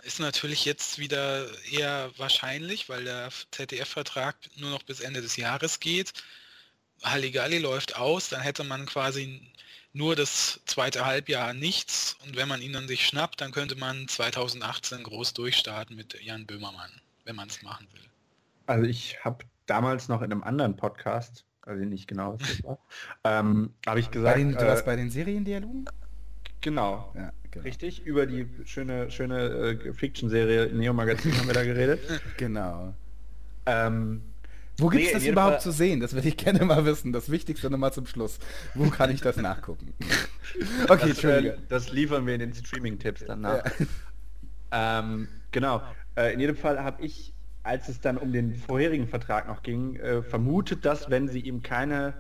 Ist 0.03 0.21
natürlich 0.21 0.65
jetzt 0.65 0.99
wieder 0.99 1.49
eher 1.71 2.11
wahrscheinlich, 2.17 2.89
weil 2.89 3.05
der 3.05 3.31
ZDF-Vertrag 3.51 4.37
nur 4.57 4.71
noch 4.71 4.83
bis 4.83 5.01
Ende 5.01 5.21
des 5.21 5.37
Jahres 5.37 5.81
geht. 5.81 6.13
Halligalli 7.03 7.59
läuft 7.59 7.97
aus, 7.97 8.29
dann 8.29 8.41
hätte 8.41 8.65
man 8.65 8.87
quasi 8.87 9.41
nur 9.93 10.15
das 10.15 10.61
zweite 10.67 11.05
Halbjahr 11.05 11.53
nichts 11.53 12.17
und 12.25 12.37
wenn 12.37 12.49
man 12.49 12.63
ihn 12.63 12.73
dann 12.73 12.89
sich 12.89 13.07
schnappt, 13.07 13.41
dann 13.41 13.51
könnte 13.51 13.77
man 13.77 14.07
2018 14.07 15.03
groß 15.03 15.35
durchstarten 15.35 15.97
mit 15.97 16.23
Jan 16.23 16.47
Böhmermann, 16.47 16.93
wenn 17.25 17.37
man 17.37 17.49
es 17.49 17.63
machen 17.63 17.89
will. 17.93 18.10
Also 18.67 18.85
ich 18.85 19.25
habe 19.25 19.45
damals 19.67 20.09
noch 20.09 20.23
in 20.23 20.33
einem 20.33 20.43
anderen 20.43 20.77
Podcast, 20.77 21.45
also 21.63 21.85
nicht 21.85 22.09
genau, 22.09 22.39
war, 22.63 22.79
ähm, 23.25 23.75
habe 23.87 24.01
ich 24.01 24.11
gesagt... 24.11 24.35
Bei 24.35 24.39
den, 24.39 24.53
du 24.53 24.67
warst 24.67 24.83
äh, 24.83 24.87
bei 24.87 24.97
den 24.97 25.11
Seriendialogen? 25.11 25.85
Genau. 26.61 27.13
Ja, 27.15 27.33
genau. 27.51 27.65
Richtig, 27.65 28.05
über 28.05 28.27
die 28.27 28.49
schöne, 28.65 29.11
schöne 29.11 29.39
äh, 29.39 29.93
Fiction-Serie 29.93 30.75
Neo 30.75 30.93
Magazin 30.93 31.37
haben 31.37 31.47
wir 31.47 31.55
da 31.55 31.65
geredet. 31.65 32.01
Genau. 32.37 32.95
Ähm, 33.67 34.23
Wo 34.79 34.89
gibt 34.89 35.05
es 35.05 35.09
nee, 35.09 35.15
das 35.15 35.27
überhaupt 35.27 35.55
Fall... 35.55 35.63
zu 35.63 35.73
sehen? 35.73 36.01
Das 36.01 36.15
würde 36.15 36.29
ich 36.29 36.37
gerne 36.37 36.65
mal 36.65 36.85
wissen. 36.85 37.13
Das 37.13 37.31
Wichtigste 37.31 37.71
nochmal 37.71 37.93
zum 37.93 38.07
Schluss. 38.07 38.39
Wo 38.75 38.89
kann 38.91 39.11
ich 39.11 39.21
das 39.21 39.37
nachgucken? 39.37 39.95
okay, 40.89 41.11
das, 41.11 41.25
äh, 41.25 41.57
das 41.69 41.93
liefern 41.93 42.27
wir 42.27 42.35
in 42.35 42.41
den 42.41 42.55
Streaming-Tipps 42.55 43.25
dann 43.27 43.43
nach. 43.43 43.65
Ja. 43.65 43.87
Ähm, 45.01 45.29
genau. 45.51 45.83
Äh, 46.17 46.35
in 46.35 46.41
jedem 46.41 46.57
Fall 46.57 46.83
habe 46.83 47.03
ich, 47.03 47.35
als 47.63 47.89
es 47.89 48.01
dann 48.01 48.17
um 48.17 48.33
den 48.33 48.55
vorherigen 48.55 49.09
Vertrag 49.09 49.49
noch 49.49 49.63
ging, 49.63 49.97
äh, 49.97 50.23
vermutet, 50.23 50.85
dass 50.85 51.11
wenn 51.11 51.29
sie 51.29 51.41
ihm 51.41 51.63
keine 51.63 52.15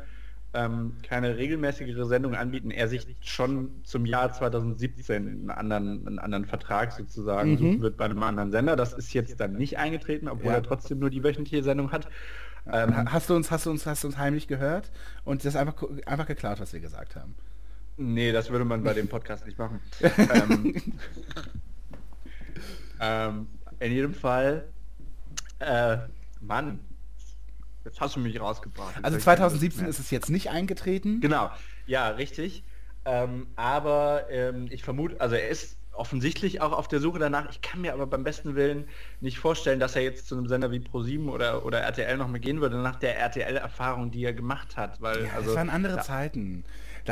ähm, 0.53 0.95
keine 1.03 1.37
regelmäßigere 1.37 2.07
Sendung 2.07 2.35
anbieten, 2.35 2.71
er 2.71 2.89
sich 2.89 3.07
schon 3.21 3.71
zum 3.85 4.05
Jahr 4.05 4.33
2017 4.33 5.17
einen 5.17 5.51
anderen, 5.51 6.07
einen 6.07 6.19
anderen 6.19 6.45
Vertrag 6.45 6.93
sozusagen 6.93 7.53
mhm. 7.53 7.59
suchen 7.59 7.81
wird 7.83 7.97
bei 7.97 8.07
einem 8.07 8.23
anderen 8.23 8.51
Sender. 8.51 8.75
Das 8.75 8.93
ist 8.93 9.15
jetzt 9.15 9.39
dann 9.39 9.53
nicht 9.53 9.79
eingetreten, 9.79 10.29
obwohl 10.29 10.51
ja. 10.51 10.55
er 10.55 10.63
trotzdem 10.63 10.99
nur 10.99 11.11
die 11.11 11.23
wöchentliche 11.23 11.63
Sendung 11.63 11.93
hat. 11.93 12.09
Ähm, 12.71 13.13
hast 13.13 13.31
du 13.31 13.37
uns, 13.37 13.51
hast 13.51 13.67
du 13.67 13.71
uns, 13.71 13.87
hast 13.87 14.03
du 14.03 14.09
uns 14.09 14.19
heimlich 14.19 14.49
gehört 14.49 14.91
und 15.25 15.45
das 15.45 15.57
einfach, 15.57 15.83
einfach 16.07 16.27
geklaut, 16.27 16.61
was 16.61 16.73
wir 16.73 16.81
gesagt 16.81 17.17
haben? 17.17 17.35
Nee, 17.97 18.33
das 18.33 18.51
würde 18.51 18.65
man 18.65 18.83
bei 18.83 18.95
dem 18.95 19.09
Podcast 19.09 19.47
nicht 19.47 19.59
machen. 19.59 19.81
ähm, 20.01 20.75
ähm, 23.01 23.47
in 23.79 23.93
jedem 23.93 24.15
Fall, 24.15 24.65
äh, 25.61 25.99
Mann, 26.41 26.81
Jetzt 27.85 28.01
hast 28.01 28.17
du 28.17 28.21
mich 28.21 28.39
rausgebracht. 28.39 28.95
Also 29.03 29.19
2017 29.19 29.87
ist 29.87 29.99
es 29.99 30.11
jetzt 30.11 30.29
nicht 30.29 30.51
eingetreten? 30.51 31.21
Genau, 31.21 31.51
ja, 31.87 32.09
richtig. 32.09 32.63
Ähm, 33.05 33.47
aber 33.57 34.27
ähm, 34.31 34.69
ich 34.71 34.83
vermute, 34.83 35.19
also 35.21 35.35
er 35.35 35.49
ist 35.49 35.77
offensichtlich 35.93 36.61
auch 36.61 36.73
auf 36.73 36.89
der 36.89 37.01
Suche 37.01 37.19
danach. 37.19 37.51
Ich 37.51 37.63
kann 37.63 37.81
mir 37.81 37.93
aber 37.93 38.07
beim 38.07 38.23
besten 38.23 38.55
Willen 38.55 38.89
nicht 39.21 39.39
vorstellen, 39.39 39.81
dass 39.81 39.97
er 39.97 40.03
jetzt 40.03 40.27
zu 40.27 40.37
einem 40.37 40.47
Sender 40.47 40.71
wie 40.71 40.81
ProSieben 40.81 41.29
oder, 41.29 41.65
oder 41.65 41.81
RTL 41.81 42.17
noch 42.17 42.29
mal 42.29 42.39
gehen 42.39 42.61
würde, 42.61 42.77
nach 42.77 42.97
der 42.97 43.19
RTL-Erfahrung, 43.19 44.11
die 44.11 44.25
er 44.25 44.35
gemacht 44.35 44.77
hat. 44.77 45.01
Weil, 45.01 45.25
ja, 45.25 45.33
also, 45.35 45.49
das 45.49 45.57
waren 45.57 45.71
andere 45.71 45.97
da, 45.97 46.03
Zeiten. 46.03 46.65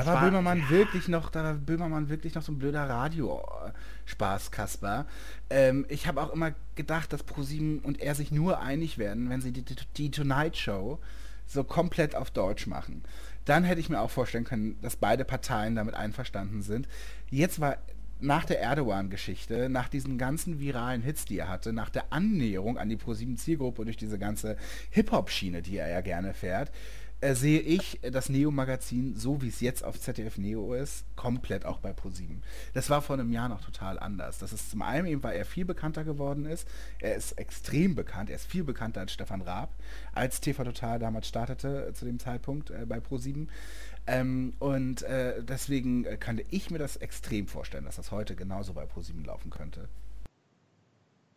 Da 0.05 0.07
war, 0.07 0.15
war 0.15 0.23
Böhmermann 0.23 0.59
ja. 0.59 0.71
wirklich 0.71 1.09
noch, 1.09 1.31
da 1.31 1.45
war 1.45 1.55
Böhmermann 1.55 2.09
wirklich 2.09 2.35
noch 2.35 2.43
so 2.43 2.53
ein 2.53 2.59
blöder 2.59 2.89
Radio-Spaß, 2.89 4.51
Kasper. 4.51 5.07
Ähm, 5.51 5.87
ich 5.89 6.07
habe 6.07 6.23
auch 6.23 6.33
immer 6.33 6.53
gedacht, 6.75 7.13
dass 7.13 7.23
ProSieben 7.23 7.81
und 7.81 8.01
er 8.01 8.15
sich 8.15 8.31
nur 8.31 8.61
einig 8.61 8.99
werden, 8.99 9.31
wenn 9.31 9.41
sie 9.41 9.53
die, 9.53 9.63
die, 9.63 9.77
die 9.97 10.11
Tonight 10.11 10.57
Show 10.57 10.99
so 11.47 11.65
komplett 11.65 12.15
auf 12.15 12.31
Deutsch 12.31 12.67
machen. 12.67 13.03
Dann 13.45 13.65
hätte 13.65 13.81
ich 13.81 13.89
mir 13.89 14.01
auch 14.01 14.11
vorstellen 14.11 14.45
können, 14.45 14.79
dass 14.83 14.97
beide 14.97 15.25
Parteien 15.25 15.75
damit 15.75 15.95
einverstanden 15.95 16.63
sind. 16.63 16.87
Jetzt 17.31 17.61
war 17.61 17.79
nach 18.21 18.45
der 18.45 18.61
Erdogan-Geschichte, 18.61 19.69
nach 19.69 19.89
diesen 19.89 20.19
ganzen 20.19 20.59
viralen 20.59 21.03
Hits, 21.03 21.25
die 21.25 21.39
er 21.39 21.49
hatte, 21.49 21.73
nach 21.73 21.89
der 21.89 22.13
Annäherung 22.13 22.79
an 22.79 22.89
die 22.89 22.97
ProSieben-Zielgruppe 22.97 23.85
durch 23.85 23.97
diese 23.97 24.19
ganze 24.19 24.57
Hip-Hop-Schiene, 24.91 25.63
die 25.63 25.77
er 25.77 25.89
ja 25.89 26.01
gerne 26.01 26.35
fährt, 26.35 26.71
äh, 27.20 27.35
sehe 27.35 27.61
ich 27.61 28.00
das 28.02 28.28
Neo-Magazin, 28.28 29.16
so 29.16 29.42
wie 29.42 29.48
es 29.48 29.61
jetzt 29.61 29.85
auf 29.85 30.00
ZDF 30.00 30.38
Neo 30.38 30.74
ist, 30.74 31.04
komplett 31.16 31.64
auch 31.64 31.81
bei 31.81 31.92
ProSieben. 31.92 32.42
Das 32.74 32.90
war 32.90 33.02
vor 33.02 33.14
einem 33.14 33.33
Jahr 33.33 33.48
noch 33.48 33.61
total 33.61 33.98
anders. 33.98 34.38
Das 34.38 34.52
ist 34.52 34.70
zum 34.70 34.83
einen 34.83 35.07
eben, 35.07 35.22
weil 35.22 35.37
er 35.37 35.44
viel 35.44 35.64
bekannter 35.64 36.04
geworden 36.04 36.44
ist. 36.44 36.68
Er 37.00 37.16
ist 37.16 37.33
extrem 37.33 37.94
bekannt. 37.94 38.31
Er 38.31 38.37
ist 38.37 38.46
viel 38.46 38.64
bekannter 38.64 39.00
als 39.00 39.12
Stefan 39.12 39.42
Raab, 39.42 39.74
als 40.12 40.40
TV 40.40 40.62
Total 40.62 40.98
damals 40.98 41.28
startete 41.28 41.88
äh, 41.88 41.92
zu 41.92 42.04
dem 42.04 42.18
Zeitpunkt 42.18 42.70
äh, 42.70 42.87
bei 42.87 43.00
ProSieben. 43.00 43.48
Ähm, 44.07 44.54
und 44.59 45.02
äh, 45.02 45.42
deswegen 45.42 46.04
äh, 46.04 46.16
könnte 46.16 46.44
ich 46.50 46.70
mir 46.70 46.78
das 46.78 46.96
extrem 46.96 47.46
vorstellen, 47.46 47.85
dass 47.85 47.96
das 47.96 48.11
heute 48.11 48.37
genauso 48.37 48.72
bei 48.72 48.87
ProSieben 48.87 49.24
laufen 49.24 49.50
könnte. 49.50 49.88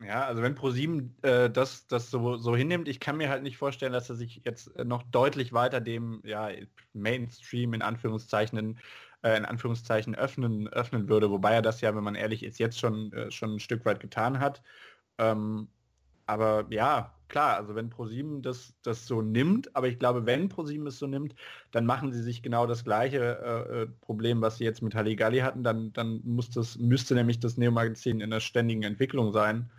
Ja, 0.04 0.26
also 0.26 0.42
wenn 0.42 0.56
ProSieben 0.56 1.16
äh, 1.22 1.50
das, 1.50 1.86
das 1.86 2.10
so, 2.10 2.38
so 2.38 2.56
hinnimmt, 2.56 2.88
ich 2.88 3.00
kann 3.00 3.18
mir 3.18 3.30
halt 3.30 3.44
nicht 3.44 3.58
vorstellen, 3.58 3.94
dass 3.94 4.10
er 4.10 4.16
sich 4.16 4.42
jetzt 4.44 4.76
äh, 4.76 4.84
noch 4.84 5.04
deutlich 5.04 5.54
weiter 5.54 5.80
dem 5.80 6.22
ja, 6.26 6.50
Mainstream 6.94 7.74
in 7.74 7.84
Anführungszeichen 7.84 8.80
äh, 9.24 9.38
in 9.38 9.46
Anführungszeichen 9.46 10.16
öffnen, 10.16 10.68
öffnen 10.70 11.08
würde, 11.08 11.30
wobei 11.30 11.54
er 11.54 11.62
das 11.62 11.82
ja, 11.82 11.96
wenn 11.96 12.04
man 12.04 12.16
ehrlich 12.16 12.44
ist, 12.44 12.58
jetzt 12.58 12.80
schon, 12.80 13.14
äh, 13.14 13.30
schon 13.30 13.56
ein 13.56 13.60
Stück 13.60 13.86
weit 13.86 14.00
getan 14.00 14.40
hat. 14.40 14.64
Ähm, 15.20 15.68
aber 16.26 16.66
ja, 16.70 17.14
klar, 17.28 17.58
also 17.58 17.76
wenn 17.76 17.90
ProSieben 17.90 18.42
das, 18.42 18.74
das 18.84 19.06
so 19.06 19.22
nimmt, 19.22 19.76
aber 19.76 19.88
ich 19.88 20.00
glaube, 20.00 20.26
wenn 20.26 20.50
ProSieben 20.50 20.88
es 20.88 20.98
so 20.98 21.08
nimmt, 21.08 21.36
dann 21.72 21.86
machen 21.86 22.12
sie 22.12 22.24
sich 22.24 22.42
genau 22.42 22.66
das 22.66 22.84
gleiche 22.84 23.20
äh, 23.20 23.84
äh 23.84 23.88
Problem, 24.02 24.42
was 24.42 24.58
sie 24.58 24.64
jetzt 24.64 24.82
mit 24.82 24.96
Halligalli 24.96 25.40
hatten, 25.40 25.64
dann, 25.64 25.94
dann 25.94 26.22
muss 26.24 26.50
das, 26.50 26.78
müsste 26.80 27.14
nämlich 27.16 27.40
das 27.40 27.58
Neo-Magazin 27.58 28.22
in 28.22 28.32
der 28.32 28.40
ständigen 28.40 28.84
Entwicklung 28.84 29.32
sein 29.34 29.70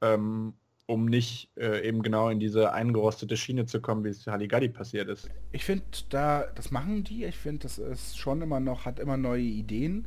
ähm, 0.00 0.54
um 0.86 1.04
nicht 1.06 1.50
äh, 1.56 1.86
eben 1.86 2.02
genau 2.02 2.30
in 2.30 2.40
diese 2.40 2.72
eingerostete 2.72 3.36
Schiene 3.36 3.64
zu 3.66 3.80
kommen, 3.80 4.04
wie 4.04 4.08
es 4.08 4.26
Halligalli 4.26 4.68
passiert 4.68 5.08
ist. 5.08 5.30
Ich 5.52 5.64
finde, 5.64 5.84
da, 6.08 6.46
das 6.54 6.72
machen 6.72 7.04
die. 7.04 7.24
Ich 7.24 7.36
finde, 7.36 7.60
das 7.60 7.78
ist 7.78 8.18
schon 8.18 8.42
immer 8.42 8.58
noch, 8.58 8.86
hat 8.86 8.98
immer 8.98 9.16
neue 9.16 9.42
Ideen. 9.42 10.06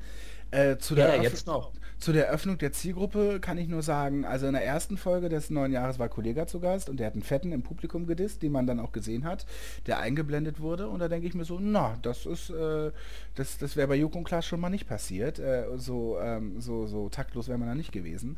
Äh, 0.53 0.77
zu, 0.77 0.93
der 0.93 1.15
ja, 1.15 1.23
jetzt 1.23 1.47
noch. 1.47 1.71
zu 1.97 2.13
der 2.13 2.29
Öffnung 2.29 2.59
der 2.59 2.71
Zielgruppe 2.71 3.39
kann 3.39 3.57
ich 3.57 3.67
nur 3.67 3.81
sagen, 3.81 4.23
also 4.23 4.45
in 4.45 4.53
der 4.53 4.63
ersten 4.63 4.97
Folge 4.97 5.27
des 5.27 5.49
neuen 5.49 5.71
Jahres 5.71 5.97
war 5.97 6.09
Kollega 6.09 6.45
zu 6.45 6.59
Gast 6.59 6.89
und 6.89 6.97
der 6.97 7.07
hat 7.07 7.13
einen 7.13 7.23
Fetten 7.23 7.51
im 7.51 7.63
Publikum 7.63 8.05
gedisst, 8.05 8.43
den 8.43 8.51
man 8.51 8.67
dann 8.67 8.79
auch 8.79 8.91
gesehen 8.91 9.23
hat, 9.25 9.47
der 9.87 9.97
eingeblendet 9.97 10.59
wurde 10.59 10.89
und 10.89 10.99
da 10.99 11.07
denke 11.07 11.27
ich 11.27 11.33
mir 11.33 11.43
so, 11.43 11.57
na, 11.59 11.97
das 12.03 12.27
ist, 12.27 12.51
äh, 12.51 12.91
das, 13.33 13.57
das 13.57 13.75
wäre 13.75 13.87
bei 13.87 13.95
Joko 13.95 14.19
und 14.19 14.25
Klaas 14.25 14.45
schon 14.45 14.59
mal 14.59 14.69
nicht 14.69 14.87
passiert, 14.87 15.39
äh, 15.39 15.65
so, 15.77 16.19
ähm, 16.19 16.61
so, 16.61 16.85
so 16.85 17.09
taktlos 17.09 17.47
wäre 17.47 17.57
man 17.57 17.69
da 17.69 17.75
nicht 17.75 17.91
gewesen. 17.91 18.37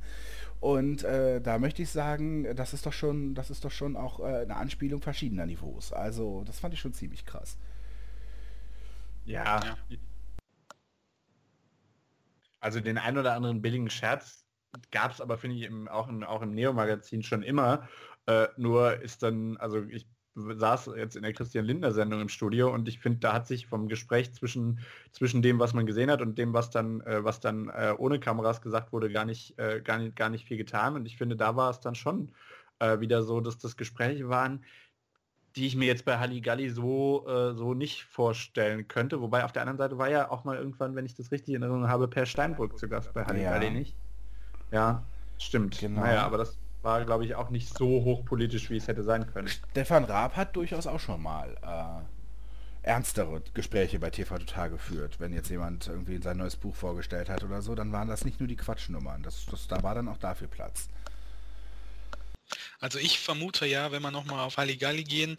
Und 0.62 1.04
äh, 1.04 1.42
da 1.42 1.60
möchte 1.60 1.82
ich 1.82 1.90
sagen, 1.90 2.56
das 2.56 2.74
ist 2.74 2.86
doch 2.86 2.94
schon, 2.94 3.36
das 3.36 3.50
ist 3.50 3.66
doch 3.66 3.72
schon 3.72 3.98
auch 3.98 4.22
äh, 4.22 4.24
eine 4.24 4.56
Anspielung 4.56 5.02
verschiedener 5.02 5.46
Niveaus. 5.46 5.92
Also 5.92 6.44
das 6.46 6.60
fand 6.60 6.74
ich 6.74 6.80
schon 6.80 6.94
ziemlich 6.94 7.26
krass. 7.26 7.58
Ja. 9.26 9.78
Also 12.66 12.80
den 12.80 12.98
ein 12.98 13.16
oder 13.16 13.36
anderen 13.36 13.62
billigen 13.62 13.92
Scherz 13.92 14.44
gab 14.90 15.12
es 15.12 15.22
aber, 15.22 15.38
finde 15.38 15.58
ich, 15.58 15.62
im, 15.66 15.88
auch, 15.88 16.08
im, 16.08 16.24
auch 16.24 16.42
im 16.42 16.56
Neo-Magazin 16.56 17.22
schon 17.22 17.44
immer. 17.44 17.88
Äh, 18.26 18.48
nur 18.58 19.02
ist 19.02 19.22
dann, 19.22 19.56
also 19.58 19.84
ich 19.84 20.08
saß 20.34 20.90
jetzt 20.98 21.16
in 21.16 21.22
der 21.22 21.34
Christian 21.34 21.64
Lindner 21.66 21.92
Sendung 21.92 22.22
im 22.22 22.28
Studio 22.28 22.74
und 22.74 22.88
ich 22.88 22.98
finde, 22.98 23.20
da 23.20 23.34
hat 23.34 23.46
sich 23.46 23.68
vom 23.68 23.88
Gespräch 23.88 24.34
zwischen, 24.34 24.80
zwischen 25.12 25.44
dem, 25.44 25.60
was 25.60 25.76
man 25.76 25.86
gesehen 25.86 26.10
hat 26.10 26.24
und 26.24 26.40
dem, 26.40 26.54
was 26.54 26.72
dann, 26.72 27.02
äh, 27.02 27.24
was 27.24 27.40
dann 27.40 27.70
äh, 27.70 27.94
ohne 27.96 28.20
Kameras 28.20 28.64
gesagt 28.64 28.92
wurde, 28.92 29.12
gar 29.12 29.26
nicht, 29.26 29.60
äh, 29.60 29.82
gar 29.82 30.00
nicht, 30.00 30.16
gar 30.16 30.32
nicht 30.32 30.48
viel 30.48 30.58
getan. 30.58 30.96
Und 30.96 31.06
ich 31.06 31.18
finde, 31.18 31.36
da 31.36 31.56
war 31.56 31.70
es 31.70 31.82
dann 31.82 31.94
schon 31.94 32.32
äh, 32.80 33.00
wieder 33.00 33.22
so, 33.22 33.42
dass 33.42 33.60
das 33.60 33.78
Gespräche 33.78 34.28
waren, 34.28 34.66
die 35.56 35.68
ich 35.68 35.76
mir 35.76 35.86
jetzt 35.86 36.06
bei 36.06 36.18
Halligalli 36.18 36.70
so, 36.70 37.26
äh, 37.28 37.54
so 37.54 37.74
nicht 37.74 38.04
vorstellen 38.04 38.88
könnte. 38.88 39.22
Wobei 39.22 39.46
auf 39.46 39.52
der 39.52 39.62
anderen 39.62 39.78
Seite 39.78 39.98
war 39.98 40.10
ja 40.10 40.30
auch 40.30 40.44
mal 40.44 40.58
irgendwann, 40.58 40.96
wenn 40.96 41.06
ich 41.06 41.16
das 41.16 41.32
richtig 41.32 41.56
in 41.56 41.62
Erinnerung 41.62 41.88
habe, 41.88 42.08
Per 42.08 42.26
Steinbrück 42.26 42.78
zu 42.78 42.90
Gast 42.90 43.14
bei 43.14 43.24
Halligalli, 43.24 43.66
ja. 43.66 43.72
nicht? 43.72 43.96
Ja, 44.72 45.04
stimmt. 45.38 45.80
Genau. 45.80 46.02
Naja, 46.02 46.24
aber 46.24 46.38
das 46.38 46.58
war, 46.82 47.04
glaube 47.06 47.26
ich, 47.26 47.36
auch 47.36 47.50
nicht 47.50 47.76
so 47.76 47.86
hochpolitisch, 47.86 48.70
wie 48.70 48.78
es 48.78 48.88
hätte 48.88 49.04
sein 49.04 49.28
können. 49.28 49.48
Stefan 49.48 50.04
Raab 50.04 50.36
hat 50.36 50.56
durchaus 50.56 50.88
auch 50.88 51.00
schon 51.00 51.22
mal 51.22 51.56
äh, 51.64 52.88
ernstere 52.88 53.42
Gespräche 53.54 54.00
bei 54.00 54.10
TV 54.10 54.38
Total 54.38 54.70
geführt. 54.70 55.20
Wenn 55.20 55.34
jetzt 55.34 55.50
jemand 55.50 55.88
irgendwie 55.88 56.22
sein 56.22 56.38
neues 56.38 56.58
Buch 56.58 56.76
vorgestellt 56.76 57.30
hat 57.30 57.44
oder 57.44 57.62
so, 57.62 57.76
dann 57.76 57.92
waren 57.92 58.08
das 58.08 58.26
nicht 58.26 58.40
nur 58.40 58.48
die 58.48 58.58
Quatschnummern. 58.58 59.24
Das, 59.24 59.46
das, 59.48 59.68
da 59.68 59.82
war 59.84 59.96
dann 59.96 60.08
auch 60.10 60.18
dafür 60.18 60.48
Platz. 60.48 60.90
Also 62.86 63.00
ich 63.00 63.20
vermute 63.20 63.66
ja, 63.66 63.92
wenn 63.92 64.04
wir 64.04 64.12
nochmal 64.12 64.46
auf 64.46 64.58
Halligalli 64.58 65.06
gehen, 65.06 65.38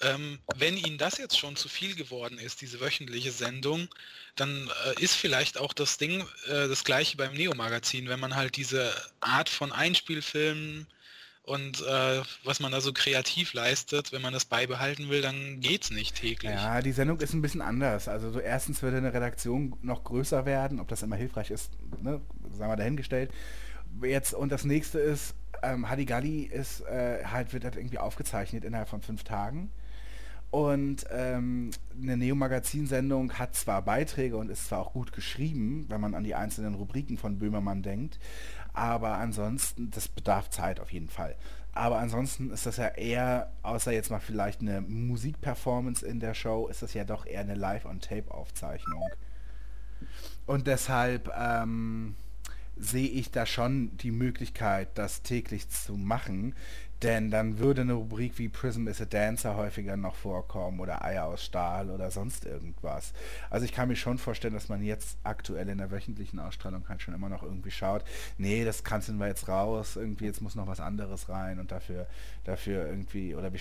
ähm, 0.00 0.38
wenn 0.56 0.78
Ihnen 0.78 0.96
das 0.96 1.18
jetzt 1.18 1.38
schon 1.38 1.54
zu 1.54 1.68
viel 1.68 1.94
geworden 1.94 2.38
ist, 2.38 2.62
diese 2.62 2.80
wöchentliche 2.80 3.30
Sendung, 3.30 3.88
dann 4.36 4.70
äh, 4.86 5.02
ist 5.02 5.14
vielleicht 5.14 5.58
auch 5.58 5.74
das 5.74 5.98
Ding 5.98 6.22
äh, 6.46 6.68
das 6.68 6.84
gleiche 6.84 7.18
beim 7.18 7.34
Neo-Magazin, 7.34 8.08
wenn 8.08 8.18
man 8.18 8.36
halt 8.36 8.56
diese 8.56 8.90
Art 9.20 9.50
von 9.50 9.70
Einspielfilmen 9.70 10.86
und 11.42 11.82
äh, 11.82 12.22
was 12.42 12.58
man 12.58 12.72
da 12.72 12.80
so 12.80 12.94
kreativ 12.94 13.52
leistet, 13.52 14.10
wenn 14.10 14.22
man 14.22 14.32
das 14.32 14.46
beibehalten 14.46 15.10
will, 15.10 15.20
dann 15.20 15.60
geht 15.60 15.84
es 15.84 15.90
nicht 15.90 16.16
täglich. 16.16 16.52
Ja, 16.52 16.80
die 16.80 16.92
Sendung 16.92 17.20
ist 17.20 17.34
ein 17.34 17.42
bisschen 17.42 17.60
anders. 17.60 18.08
Also 18.08 18.32
so 18.32 18.40
erstens 18.40 18.80
würde 18.80 18.96
eine 18.96 19.12
Redaktion 19.12 19.76
noch 19.82 20.04
größer 20.04 20.46
werden, 20.46 20.80
ob 20.80 20.88
das 20.88 21.02
immer 21.02 21.16
hilfreich 21.16 21.50
ist, 21.50 21.70
ne, 22.00 22.22
sagen 22.50 22.72
wir 22.72 22.76
dahingestellt. 22.76 23.30
Jetzt 24.02 24.32
und 24.32 24.48
das 24.48 24.64
nächste 24.64 25.00
ist, 25.00 25.34
ähm, 25.62 25.88
Hadigalli 25.88 26.42
ist 26.42 26.80
äh, 26.82 27.24
halt 27.24 27.52
wird 27.52 27.64
halt 27.64 27.76
irgendwie 27.76 27.98
aufgezeichnet 27.98 28.64
innerhalb 28.64 28.88
von 28.88 29.02
fünf 29.02 29.24
Tagen. 29.24 29.70
Und 30.50 31.06
ähm, 31.10 31.70
eine 32.00 32.18
Neo-Magazin-Sendung 32.18 33.32
hat 33.38 33.54
zwar 33.54 33.80
Beiträge 33.80 34.36
und 34.36 34.50
ist 34.50 34.66
zwar 34.66 34.80
auch 34.80 34.92
gut 34.92 35.14
geschrieben, 35.14 35.86
wenn 35.88 36.02
man 36.02 36.14
an 36.14 36.24
die 36.24 36.34
einzelnen 36.34 36.74
Rubriken 36.74 37.16
von 37.16 37.38
Böhmermann 37.38 37.82
denkt, 37.82 38.18
aber 38.74 39.16
ansonsten, 39.16 39.90
das 39.90 40.08
bedarf 40.08 40.50
Zeit 40.50 40.78
auf 40.78 40.92
jeden 40.92 41.08
Fall. 41.08 41.36
Aber 41.72 41.98
ansonsten 41.98 42.50
ist 42.50 42.66
das 42.66 42.76
ja 42.76 42.88
eher, 42.88 43.50
außer 43.62 43.92
jetzt 43.92 44.10
mal 44.10 44.20
vielleicht 44.20 44.60
eine 44.60 44.82
Musikperformance 44.82 46.04
in 46.04 46.20
der 46.20 46.34
Show, 46.34 46.68
ist 46.68 46.82
das 46.82 46.92
ja 46.92 47.04
doch 47.04 47.24
eher 47.24 47.40
eine 47.40 47.54
Live-on-Tape-Aufzeichnung. 47.54 49.04
Und 50.44 50.66
deshalb 50.66 51.32
ähm, 51.34 52.14
sehe 52.76 53.08
ich 53.08 53.30
da 53.30 53.46
schon 53.46 53.96
die 53.98 54.10
Möglichkeit, 54.10 54.96
das 54.96 55.22
täglich 55.22 55.68
zu 55.68 55.96
machen. 55.96 56.54
Denn 57.02 57.32
dann 57.32 57.58
würde 57.58 57.80
eine 57.80 57.94
Rubrik 57.94 58.38
wie 58.38 58.48
Prism 58.48 58.86
is 58.86 59.00
a 59.00 59.04
Dancer 59.04 59.56
häufiger 59.56 59.96
noch 59.96 60.14
vorkommen 60.14 60.78
oder 60.78 61.04
Eier 61.04 61.24
aus 61.24 61.44
Stahl 61.44 61.90
oder 61.90 62.12
sonst 62.12 62.46
irgendwas. 62.46 63.12
Also 63.50 63.64
ich 63.64 63.72
kann 63.72 63.88
mir 63.88 63.96
schon 63.96 64.18
vorstellen, 64.18 64.54
dass 64.54 64.68
man 64.68 64.84
jetzt 64.84 65.18
aktuell 65.24 65.68
in 65.68 65.78
der 65.78 65.90
wöchentlichen 65.90 66.38
Ausstrahlung 66.38 66.88
halt 66.88 67.02
schon 67.02 67.12
immer 67.12 67.28
noch 67.28 67.42
irgendwie 67.42 67.72
schaut, 67.72 68.04
nee, 68.38 68.64
das 68.64 68.84
kannten 68.84 69.18
wir 69.18 69.26
jetzt 69.26 69.48
raus, 69.48 69.96
irgendwie 69.96 70.26
jetzt 70.26 70.42
muss 70.42 70.54
noch 70.54 70.68
was 70.68 70.78
anderes 70.78 71.28
rein 71.28 71.58
und 71.58 71.72
dafür, 71.72 72.06
dafür 72.44 72.86
irgendwie, 72.86 73.34
oder 73.34 73.52
wir, 73.52 73.60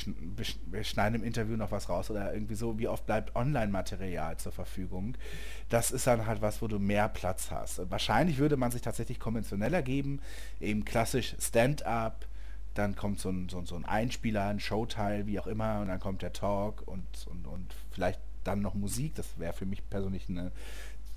wir 0.67 0.83
schneiden 0.83 1.21
im 1.21 1.23
Interview 1.23 1.57
noch 1.57 1.71
was 1.71 1.89
raus 1.89 2.11
oder 2.11 2.31
irgendwie 2.33 2.55
so, 2.55 2.77
wie 2.77 2.87
oft 2.87 3.07
bleibt 3.07 3.35
Online-Material 3.35 4.37
zur 4.37 4.51
Verfügung. 4.51 5.15
Das 5.69 5.89
ist 5.89 6.05
dann 6.05 6.27
halt 6.27 6.43
was, 6.43 6.61
wo 6.61 6.67
du 6.67 6.77
mehr 6.77 7.09
Platz 7.09 7.49
hast. 7.49 7.89
Wahrscheinlich 7.89 8.37
würde 8.37 8.57
man 8.57 8.69
sich 8.69 8.83
tatsächlich 8.83 9.19
konventioneller 9.19 9.81
geben, 9.81 10.19
eben 10.59 10.85
klassisch 10.85 11.35
Stand-up, 11.39 12.27
dann 12.73 12.95
kommt 12.95 13.19
so 13.19 13.29
ein, 13.29 13.49
so, 13.49 13.63
so 13.65 13.75
ein 13.75 13.85
Einspieler, 13.85 14.45
ein 14.45 14.59
Showteil, 14.59 15.27
wie 15.27 15.39
auch 15.39 15.47
immer, 15.47 15.81
und 15.81 15.87
dann 15.87 15.99
kommt 15.99 16.21
der 16.21 16.33
Talk 16.33 16.87
und, 16.87 17.05
und, 17.27 17.47
und 17.47 17.75
vielleicht 17.91 18.19
dann 18.43 18.61
noch 18.61 18.73
Musik. 18.73 19.15
Das 19.15 19.37
wäre 19.37 19.53
für 19.53 19.65
mich 19.65 19.87
persönlich 19.89 20.29
eine 20.29 20.51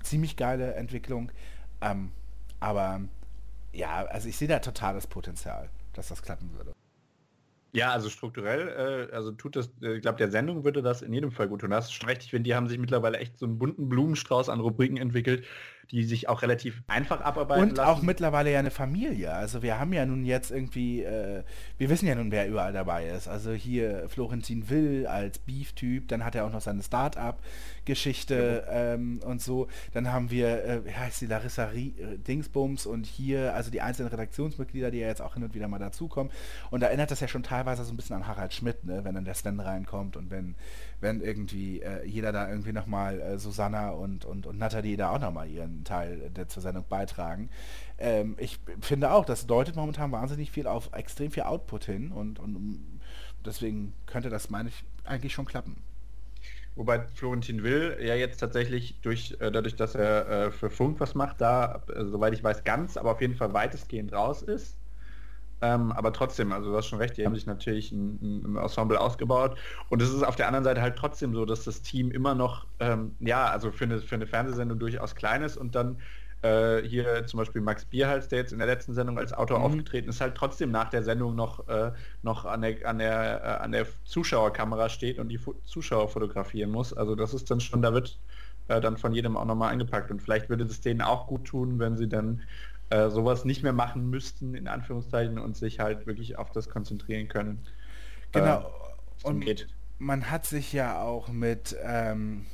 ziemlich 0.03 0.35
geile 0.35 0.73
Entwicklung. 0.75 1.31
Ähm, 1.81 2.11
aber 2.59 3.01
ja, 3.73 4.05
also 4.05 4.29
ich 4.29 4.37
sehe 4.37 4.47
da 4.47 4.59
total 4.59 4.93
das 4.95 5.07
Potenzial, 5.07 5.69
dass 5.93 6.09
das 6.09 6.21
klappen 6.21 6.53
würde. 6.53 6.73
Ja, 7.73 7.91
also 7.91 8.09
strukturell, 8.09 9.09
äh, 9.11 9.13
also 9.13 9.33
tut 9.33 9.57
das, 9.57 9.69
äh, 9.81 9.95
ich 9.95 10.01
glaube, 10.01 10.17
der 10.17 10.31
Sendung 10.31 10.63
würde 10.63 10.81
das 10.81 11.01
in 11.01 11.11
jedem 11.11 11.31
Fall 11.31 11.49
gut 11.49 11.59
tun. 11.59 11.71
Das 11.71 11.85
ist 11.85 11.93
schon. 11.93 12.09
Ich 12.09 12.29
finde, 12.29 12.43
die 12.43 12.55
haben 12.55 12.69
sich 12.69 12.77
mittlerweile 12.77 13.17
echt 13.17 13.37
so 13.37 13.45
einen 13.45 13.59
bunten 13.59 13.89
Blumenstrauß 13.89 14.47
an 14.47 14.61
Rubriken 14.61 14.95
entwickelt, 14.95 15.45
die 15.91 16.03
sich 16.03 16.29
auch 16.29 16.41
relativ 16.41 16.81
einfach 16.87 17.21
abarbeiten 17.21 17.63
Und 17.63 17.77
lassen. 17.77 17.89
auch 17.89 18.01
mittlerweile 18.01 18.51
ja 18.51 18.59
eine 18.59 18.71
Familie. 18.71 19.33
Also 19.33 19.61
wir 19.61 19.79
haben 19.79 19.93
ja 19.93 20.05
nun 20.05 20.25
jetzt 20.25 20.51
irgendwie, 20.51 21.03
äh, 21.03 21.43
wir 21.77 21.89
wissen 21.89 22.07
ja 22.07 22.15
nun, 22.15 22.31
wer 22.31 22.47
überall 22.47 22.73
dabei 22.73 23.07
ist. 23.07 23.27
Also 23.27 23.51
hier 23.51 24.07
Florentin 24.09 24.69
Will 24.69 25.07
als 25.07 25.39
Beef-Typ, 25.39 26.07
dann 26.07 26.23
hat 26.23 26.35
er 26.35 26.45
auch 26.45 26.51
noch 26.51 26.61
seine 26.61 26.83
Start-up-Geschichte 26.83 28.63
ja. 28.67 28.93
ähm, 28.93 29.19
und 29.25 29.41
so. 29.41 29.67
Dann 29.93 30.11
haben 30.11 30.31
wir, 30.31 30.63
äh, 30.65 30.85
wie 30.85 30.93
heißt 30.93 31.21
die, 31.21 31.27
Larissa 31.27 31.65
Rie, 31.65 31.93
äh, 31.97 32.17
Dingsbums 32.17 32.85
und 32.85 33.05
hier, 33.05 33.53
also 33.53 33.71
die 33.71 33.81
einzelnen 33.81 34.09
Redaktionsmitglieder, 34.09 34.91
die 34.91 34.99
ja 34.99 35.07
jetzt 35.07 35.21
auch 35.21 35.33
hin 35.35 35.43
und 35.43 35.53
wieder 35.53 35.67
mal 35.67 35.79
dazukommen. 35.79 36.31
Und 36.71 36.81
da 36.81 36.87
erinnert 36.87 37.11
das 37.11 37.19
ja 37.19 37.27
schon 37.27 37.43
teilweise 37.43 37.83
so 37.83 37.93
ein 37.93 37.97
bisschen 37.97 38.15
an 38.15 38.27
Harald 38.27 38.53
Schmidt, 38.53 38.83
ne? 38.85 39.03
wenn 39.03 39.15
dann 39.15 39.25
der 39.25 39.33
Stan 39.33 39.59
reinkommt 39.59 40.17
und 40.17 40.31
wenn 40.31 40.55
wenn 41.05 41.21
irgendwie 41.21 41.81
äh, 41.81 42.03
jeder 42.03 42.31
da 42.31 42.49
irgendwie 42.49 42.73
nochmal, 42.73 43.21
äh, 43.21 43.37
Susanna 43.37 43.91
und, 43.91 44.25
und, 44.25 44.47
und 44.47 44.57
Nathalie 44.57 44.97
da 44.97 45.11
auch 45.11 45.19
nochmal 45.19 45.47
ihren 45.47 45.83
Teil 45.83 46.31
der 46.31 46.47
zur 46.47 46.63
Sendung 46.63 46.83
beitragen. 46.89 47.49
Ähm, 47.99 48.35
ich 48.39 48.59
finde 48.81 49.11
auch, 49.11 49.23
das 49.23 49.45
deutet 49.45 49.75
momentan 49.75 50.11
wahnsinnig 50.11 50.49
viel 50.51 50.65
auf 50.65 50.89
extrem 50.93 51.29
viel 51.29 51.43
Output 51.43 51.85
hin 51.85 52.11
und, 52.11 52.39
und 52.39 52.99
deswegen 53.45 53.93
könnte 54.07 54.29
das, 54.29 54.49
meine 54.49 54.69
ich, 54.69 54.83
eigentlich 55.03 55.33
schon 55.33 55.45
klappen. 55.45 55.77
Wobei 56.75 56.99
Florentin 57.13 57.61
Will 57.63 57.97
ja 58.01 58.15
jetzt 58.15 58.39
tatsächlich 58.39 58.99
durch, 59.01 59.37
äh, 59.39 59.51
dadurch, 59.51 59.75
dass 59.75 59.93
er 59.93 60.27
äh, 60.27 60.51
für 60.51 60.71
Funk 60.71 60.99
was 60.99 61.13
macht, 61.13 61.39
da, 61.39 61.83
äh, 61.95 62.03
soweit 62.03 62.33
ich 62.33 62.43
weiß, 62.43 62.63
ganz, 62.63 62.97
aber 62.97 63.11
auf 63.11 63.21
jeden 63.21 63.35
Fall 63.35 63.53
weitestgehend 63.53 64.11
raus 64.11 64.41
ist. 64.41 64.75
Ähm, 65.61 65.91
aber 65.91 66.11
trotzdem, 66.11 66.51
also 66.51 66.71
du 66.71 66.77
hast 66.77 66.87
schon 66.87 66.99
recht, 66.99 67.17
die 67.17 67.25
haben 67.25 67.35
sich 67.35 67.45
natürlich 67.45 67.91
ein, 67.91 68.43
ein, 68.45 68.57
Ensemble 68.57 68.99
ausgebaut. 68.99 69.57
Und 69.89 70.01
es 70.01 70.13
ist 70.13 70.23
auf 70.23 70.35
der 70.35 70.47
anderen 70.47 70.63
Seite 70.63 70.81
halt 70.81 70.97
trotzdem 70.97 71.33
so, 71.33 71.45
dass 71.45 71.63
das 71.63 71.81
Team 71.81 72.11
immer 72.11 72.35
noch, 72.35 72.65
ähm, 72.79 73.15
ja, 73.19 73.45
also 73.45 73.71
für 73.71 73.85
eine, 73.85 73.99
für 73.99 74.15
eine 74.15 74.27
Fernsehsendung 74.27 74.79
durchaus 74.79 75.15
klein 75.15 75.41
ist 75.43 75.57
und 75.57 75.75
dann 75.75 75.97
äh, 76.41 76.81
hier 76.87 77.25
zum 77.25 77.39
Beispiel 77.39 77.61
Max 77.61 77.85
Bierhals, 77.85 78.27
der 78.27 78.39
jetzt 78.39 78.51
in 78.51 78.59
der 78.59 78.67
letzten 78.67 78.93
Sendung 78.93 79.17
als 79.17 79.33
Autor 79.33 79.59
mhm. 79.59 79.65
aufgetreten 79.65 80.09
ist, 80.09 80.21
halt 80.21 80.35
trotzdem 80.35 80.71
nach 80.71 80.89
der 80.89 81.03
Sendung 81.03 81.35
noch, 81.35 81.67
äh, 81.67 81.91
noch 82.21 82.45
an 82.45 82.61
der, 82.61 82.87
an, 82.87 82.99
der, 82.99 83.43
äh, 83.43 83.63
an 83.63 83.71
der 83.71 83.87
Zuschauerkamera 84.03 84.89
steht 84.89 85.19
und 85.19 85.29
die 85.29 85.37
Fu 85.37 85.55
Zuschauer 85.63 86.09
fotografieren 86.09 86.69
muss. 86.69 86.93
Also 86.93 87.15
das 87.15 87.33
ist 87.33 87.49
dann 87.49 87.61
schon, 87.61 87.81
da 87.81 87.93
wird 87.93 88.19
äh, 88.67 88.81
dann 88.81 88.97
von 88.97 89.13
jedem 89.13 89.37
auch 89.37 89.45
nochmal 89.45 89.71
eingepackt. 89.71 90.11
Und 90.11 90.21
vielleicht 90.21 90.49
würde 90.49 90.65
es 90.65 90.81
denen 90.81 91.01
auch 91.01 91.27
gut 91.27 91.45
tun, 91.45 91.79
wenn 91.79 91.97
sie 91.97 92.07
dann 92.07 92.41
äh, 92.89 93.09
sowas 93.09 93.45
nicht 93.45 93.63
mehr 93.63 93.73
machen 93.73 94.09
müssten, 94.09 94.55
in 94.55 94.67
Anführungszeichen, 94.67 95.39
und 95.39 95.57
sich 95.57 95.79
halt 95.79 96.05
wirklich 96.05 96.37
auf 96.37 96.51
das 96.51 96.69
konzentrieren 96.69 97.27
können. 97.27 97.65
Genau. 98.31 98.61
Äh, 98.61 99.27
und 99.27 99.39
geht. 99.41 99.67
man 99.97 100.29
hat 100.29 100.45
sich 100.45 100.71
ja 100.73 101.01
auch 101.01 101.29
mit 101.29 101.75
ähm, 101.83 102.45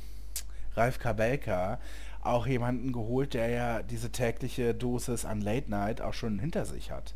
Ralf 0.74 0.98
Kabelka 0.98 1.78
auch 2.22 2.46
jemanden 2.46 2.92
geholt, 2.92 3.34
der 3.34 3.48
ja 3.48 3.82
diese 3.82 4.10
tägliche 4.10 4.74
Dosis 4.74 5.24
an 5.24 5.40
Late 5.40 5.70
Night 5.70 6.00
auch 6.00 6.14
schon 6.14 6.38
hinter 6.38 6.64
sich 6.64 6.90
hat. 6.90 7.14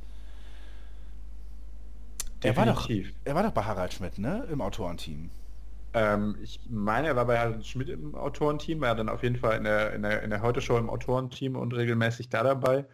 Er 2.42 2.56
war, 2.56 2.66
doch, 2.66 2.88
er 3.24 3.34
war 3.34 3.42
doch 3.42 3.52
bei 3.52 3.62
Harald 3.62 3.94
Schmidt, 3.94 4.18
ne? 4.18 4.46
Im 4.50 4.60
Autorenteam. 4.60 5.30
Ähm, 5.94 6.36
ich 6.42 6.60
meine, 6.68 7.08
er 7.08 7.16
war 7.16 7.24
bei 7.24 7.38
Harald 7.38 7.66
Schmidt 7.66 7.88
im 7.88 8.14
Autorenteam, 8.14 8.82
war 8.82 8.94
dann 8.94 9.08
auf 9.08 9.22
jeden 9.22 9.36
Fall 9.36 9.56
in 9.56 9.64
der, 9.64 9.94
in 9.94 10.02
der, 10.02 10.22
in 10.22 10.30
der 10.30 10.42
Heute-Show 10.42 10.76
im 10.76 10.90
Autorenteam 10.90 11.56
und 11.56 11.72
regelmäßig 11.74 12.28
da 12.28 12.42
dabei. 12.42 12.84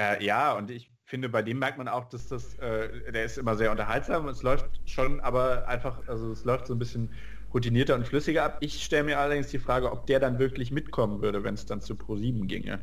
Äh, 0.00 0.24
ja, 0.24 0.52
und 0.54 0.70
ich 0.70 0.90
finde, 1.04 1.28
bei 1.28 1.42
dem 1.42 1.58
merkt 1.58 1.76
man 1.76 1.86
auch, 1.86 2.06
dass 2.06 2.26
das, 2.28 2.54
äh, 2.54 3.12
der 3.12 3.24
ist 3.24 3.36
immer 3.36 3.54
sehr 3.56 3.70
unterhaltsam 3.70 4.24
und 4.24 4.30
es 4.30 4.42
läuft 4.42 4.80
schon, 4.88 5.20
aber 5.20 5.68
einfach, 5.68 6.08
also 6.08 6.32
es 6.32 6.44
läuft 6.44 6.66
so 6.68 6.74
ein 6.74 6.78
bisschen 6.78 7.10
routinierter 7.52 7.96
und 7.96 8.06
flüssiger 8.06 8.44
ab. 8.44 8.58
Ich 8.60 8.82
stelle 8.82 9.04
mir 9.04 9.18
allerdings 9.18 9.48
die 9.48 9.58
Frage, 9.58 9.92
ob 9.92 10.06
der 10.06 10.18
dann 10.18 10.38
wirklich 10.38 10.70
mitkommen 10.70 11.20
würde, 11.20 11.44
wenn 11.44 11.54
es 11.54 11.66
dann 11.66 11.82
zu 11.82 11.94
Pro7 11.94 12.46
ginge. 12.46 12.78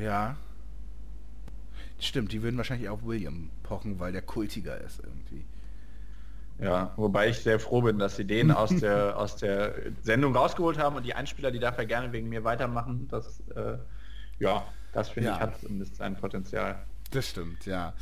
Ja. 0.00 0.36
Stimmt, 2.00 2.32
die 2.32 2.42
würden 2.42 2.56
wahrscheinlich 2.56 2.88
auf 2.88 3.04
William 3.04 3.50
pochen, 3.62 4.00
weil 4.00 4.10
der 4.10 4.22
kultiger 4.22 4.80
ist 4.80 4.98
irgendwie. 5.04 5.44
Ja, 6.58 6.94
wobei 6.96 7.28
ich 7.28 7.38
sehr 7.38 7.60
froh 7.60 7.82
bin, 7.82 7.98
dass 7.98 8.16
sie 8.16 8.24
den 8.24 8.50
aus 8.50 8.74
der, 8.80 9.16
aus 9.18 9.36
der 9.36 9.74
Sendung 10.00 10.34
rausgeholt 10.34 10.78
haben 10.78 10.96
und 10.96 11.04
die 11.04 11.14
Einspieler, 11.14 11.52
die 11.52 11.60
dafür 11.60 11.84
gerne 11.84 12.12
wegen 12.12 12.28
mir 12.28 12.42
weitermachen, 12.42 13.06
das, 13.08 13.40
äh, 13.54 13.78
ja, 14.40 14.66
das 14.92 15.08
finde 15.08 15.30
ja. 15.30 15.34
ich 15.36 15.40
hat 15.40 15.60
zumindest 15.60 16.00
ein 16.00 16.16
Potenzial. 16.16 16.84
Das 17.10 17.28
stimmt, 17.28 17.66
ja. 17.66 17.92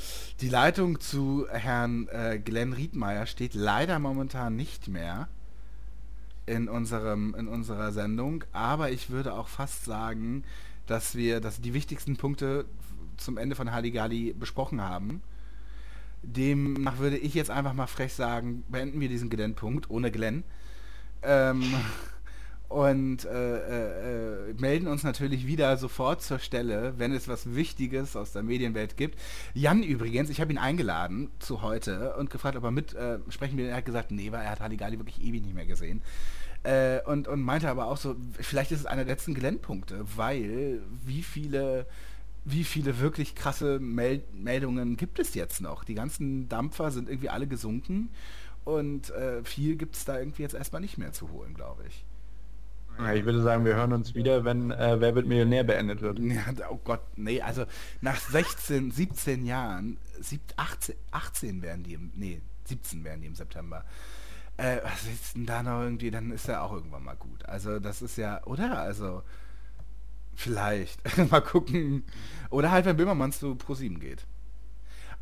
Die 0.40 0.48
Leitung 0.48 1.00
zu 1.00 1.46
Herrn 1.50 2.06
äh, 2.08 2.38
Glenn 2.38 2.72
Riedmeier 2.72 3.26
steht 3.26 3.54
leider 3.54 3.98
momentan 3.98 4.54
nicht 4.54 4.86
mehr 4.86 5.28
in, 6.46 6.68
unserem, 6.68 7.34
in 7.34 7.48
unserer 7.48 7.92
Sendung, 7.92 8.44
aber 8.52 8.90
ich 8.90 9.10
würde 9.10 9.34
auch 9.34 9.48
fast 9.48 9.84
sagen, 9.84 10.44
dass 10.86 11.14
wir 11.14 11.40
dass 11.40 11.60
die 11.60 11.74
wichtigsten 11.74 12.16
Punkte 12.16 12.66
zum 13.16 13.36
Ende 13.36 13.54
von 13.54 13.72
Halligalli 13.72 14.32
besprochen 14.32 14.80
haben. 14.80 15.22
demnach 16.22 16.98
würde 16.98 17.18
ich 17.18 17.34
jetzt 17.34 17.50
einfach 17.50 17.72
mal 17.72 17.86
frech 17.86 18.14
sagen, 18.14 18.64
beenden 18.68 19.00
wir 19.00 19.08
diesen 19.08 19.30
Glenn-Punkt 19.30 19.90
ohne 19.90 20.10
Glenn. 20.10 20.44
Ähm, 21.22 21.62
und 22.70 23.24
äh, 23.24 24.48
äh, 24.48 24.54
melden 24.54 24.86
uns 24.86 25.02
natürlich 25.02 25.44
wieder 25.44 25.76
sofort 25.76 26.22
zur 26.22 26.38
Stelle, 26.38 26.94
wenn 26.98 27.12
es 27.12 27.26
was 27.26 27.56
Wichtiges 27.56 28.14
aus 28.14 28.30
der 28.30 28.44
Medienwelt 28.44 28.96
gibt. 28.96 29.18
Jan 29.54 29.82
übrigens, 29.82 30.30
ich 30.30 30.40
habe 30.40 30.52
ihn 30.52 30.58
eingeladen 30.58 31.30
zu 31.40 31.62
heute 31.62 32.14
und 32.14 32.30
gefragt, 32.30 32.56
ob 32.56 32.62
er 32.62 32.70
mit 32.70 32.94
äh, 32.94 33.18
sprechen 33.28 33.58
will. 33.58 33.66
Er 33.66 33.78
hat 33.78 33.86
gesagt, 33.86 34.12
nee, 34.12 34.30
weil 34.30 34.44
er 34.44 34.50
hat 34.50 34.60
Halligalli 34.60 34.98
wirklich 34.98 35.20
ewig 35.20 35.42
nicht 35.42 35.54
mehr 35.56 35.66
gesehen. 35.66 36.00
Äh, 36.62 37.00
und, 37.06 37.26
und 37.26 37.42
meinte 37.42 37.68
aber 37.68 37.86
auch 37.86 37.96
so, 37.96 38.14
vielleicht 38.38 38.70
ist 38.70 38.80
es 38.80 38.86
einer 38.86 39.04
der 39.04 39.14
letzten 39.14 39.34
Glennpunkte, 39.34 40.04
weil 40.16 40.80
wie 41.04 41.24
viele 41.24 41.86
wie 42.44 42.64
viele 42.64 43.00
wirklich 43.00 43.34
krasse 43.34 43.80
Mel 43.80 44.22
Meldungen 44.32 44.96
gibt 44.96 45.18
es 45.18 45.34
jetzt 45.34 45.60
noch? 45.60 45.82
Die 45.82 45.94
ganzen 45.94 46.48
Dampfer 46.48 46.92
sind 46.92 47.08
irgendwie 47.08 47.30
alle 47.30 47.48
gesunken 47.48 48.10
und 48.64 49.10
äh, 49.10 49.42
viel 49.42 49.74
gibt 49.74 49.96
es 49.96 50.04
da 50.04 50.20
irgendwie 50.20 50.42
jetzt 50.42 50.54
erstmal 50.54 50.80
nicht 50.80 50.98
mehr 50.98 51.12
zu 51.12 51.32
holen, 51.32 51.52
glaube 51.52 51.82
ich. 51.88 52.04
Ich 53.14 53.24
würde 53.24 53.42
sagen, 53.42 53.64
wir 53.64 53.74
hören 53.74 53.92
uns 53.92 54.14
wieder, 54.14 54.44
wenn 54.44 54.70
äh, 54.70 55.00
Wer 55.00 55.14
wird 55.14 55.26
Millionär 55.26 55.64
beendet 55.64 56.02
wird. 56.02 56.18
Ja, 56.18 56.44
oh 56.70 56.80
Gott, 56.82 57.02
nee, 57.16 57.40
also 57.40 57.64
nach 58.00 58.20
16, 58.20 58.90
17 58.90 59.46
Jahren, 59.46 59.98
18, 60.56 60.94
18 61.10 61.62
werden 61.62 61.82
die 61.82 61.94
im, 61.94 62.12
nee, 62.14 62.40
17 62.64 63.04
werden 63.04 63.20
die 63.20 63.26
im 63.26 63.34
September. 63.34 63.84
Äh, 64.56 64.78
was 64.84 65.04
ist 65.04 65.36
denn 65.36 65.46
da 65.46 65.62
noch 65.62 65.82
irgendwie, 65.82 66.10
dann 66.10 66.30
ist 66.30 66.48
er 66.48 66.62
auch 66.62 66.72
irgendwann 66.72 67.04
mal 67.04 67.16
gut. 67.16 67.46
Also 67.46 67.78
das 67.80 68.02
ist 68.02 68.16
ja, 68.16 68.44
oder? 68.44 68.78
Also 68.78 69.22
vielleicht. 70.34 71.00
mal 71.30 71.40
gucken. 71.40 72.04
Oder 72.50 72.70
halt, 72.70 72.84
wenn 72.84 72.96
Böhmermann 72.96 73.32
zu 73.32 73.52
Pro7 73.54 73.98
geht. 73.98 74.26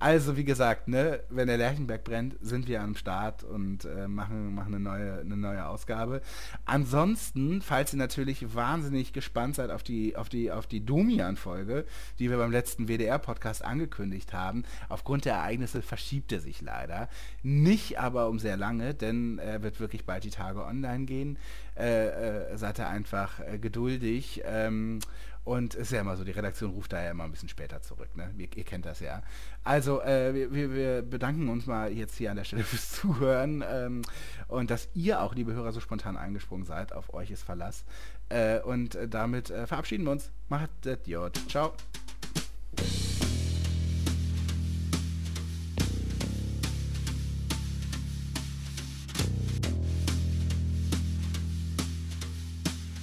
Also 0.01 0.37
wie 0.37 0.45
gesagt, 0.45 0.87
ne, 0.87 1.21
wenn 1.29 1.49
der 1.49 1.57
Lerchenberg 1.57 2.05
brennt, 2.05 2.37
sind 2.41 2.69
wir 2.69 2.83
am 2.83 2.95
Start 2.95 3.43
und 3.43 3.85
äh, 3.85 4.07
machen, 4.07 4.55
machen 4.55 4.75
eine, 4.75 4.85
neue, 4.85 5.21
eine 5.21 5.37
neue 5.37 5.67
Ausgabe. 5.67 6.23
Ansonsten, 6.65 7.63
falls 7.63 7.93
ihr 7.93 7.99
natürlich 7.99 8.55
wahnsinnig 8.55 9.13
gespannt 9.13 9.57
seid 9.57 9.71
auf 9.71 9.83
die, 9.83 10.17
auf 10.17 10.29
die, 10.29 10.53
auf 10.53 10.69
die 10.69 10.85
Domian-Folge, 10.85 11.85
die 12.21 12.31
wir 12.31 12.37
beim 12.37 12.53
letzten 12.53 12.87
WDR-Podcast 12.87 13.65
angekündigt 13.65 14.33
haben, 14.33 14.63
aufgrund 14.89 15.25
der 15.25 15.35
Ereignisse 15.35 15.83
verschiebt 15.83 16.31
er 16.31 16.41
sich 16.41 16.61
leider. 16.63 17.09
Nicht 17.43 17.99
aber 17.99 18.29
um 18.29 18.39
sehr 18.39 18.57
lange, 18.57 18.95
denn 18.95 19.39
er 19.39 19.63
wird 19.65 19.81
wirklich 19.81 20.05
bald 20.05 20.23
die 20.23 20.31
Tage 20.31 20.65
online 20.65 21.07
gehen. 21.07 21.39
Äh, 21.77 22.53
äh, 22.53 22.57
seid 22.57 22.79
ihr 22.79 22.89
einfach 22.89 23.41
äh, 23.41 23.59
geduldig. 23.59 24.43
Ähm, 24.45 25.01
und 25.49 25.75
es 25.75 25.81
ist 25.81 25.93
ja 25.93 26.03
immer 26.03 26.15
so, 26.15 26.25
die 26.25 26.33
Redaktion 26.33 26.73
ruft 26.73 26.93
da 26.93 27.03
ja 27.03 27.11
immer 27.11 27.25
ein 27.25 27.31
bisschen 27.31 27.49
später 27.49 27.81
zurück. 27.81 28.15
Ne? 28.15 28.31
Ihr, 28.37 28.49
ihr 28.55 28.65
kennt 28.65 28.85
das 28.85 29.01
ja. 29.01 29.23
Also 29.65 30.03
äh, 30.03 30.53
wir, 30.53 30.75
wir, 30.75 31.01
bedanken 31.01 31.49
uns 31.49 31.65
mal 31.65 31.91
jetzt 31.91 32.19
hier 32.19 32.31
an 32.31 32.37
der 32.37 32.45
Stelle 32.45 32.63
fürs 32.65 32.93
Zuhören 32.93 33.65
ähm, 33.67 34.03
und 34.49 34.71
dass 34.71 34.91
ihr 34.93 35.23
auch, 35.23 35.35
liebe 35.35 35.55
Hörer, 35.55 35.73
so 35.73 35.81
spontan 35.81 36.19
eingesprungen 36.19 36.67
seid. 36.67 36.93
Auf 36.93 37.15
euch 37.15 37.31
ist 37.31 37.45
Verlass. 37.45 37.87
Äh, 38.29 38.61
und 38.61 38.95
äh, 38.95 39.09
damit 39.09 39.49
äh, 39.49 39.67
verabschieden 39.67 40.05
wir 40.05 40.13
uns. 40.13 40.31
Macht 40.51 40.71
das 40.83 40.99
Jod. 41.07 41.41
Ciao. 41.49 41.73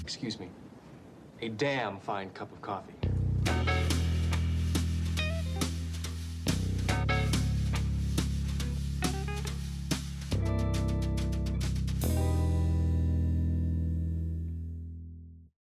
Excuse 0.04 0.38
me. 0.38 0.55
A 1.46 1.50
damn 1.50 2.00
fine 2.00 2.32
cup 2.32 2.52
of 2.52 2.60
coffee. 2.64 2.96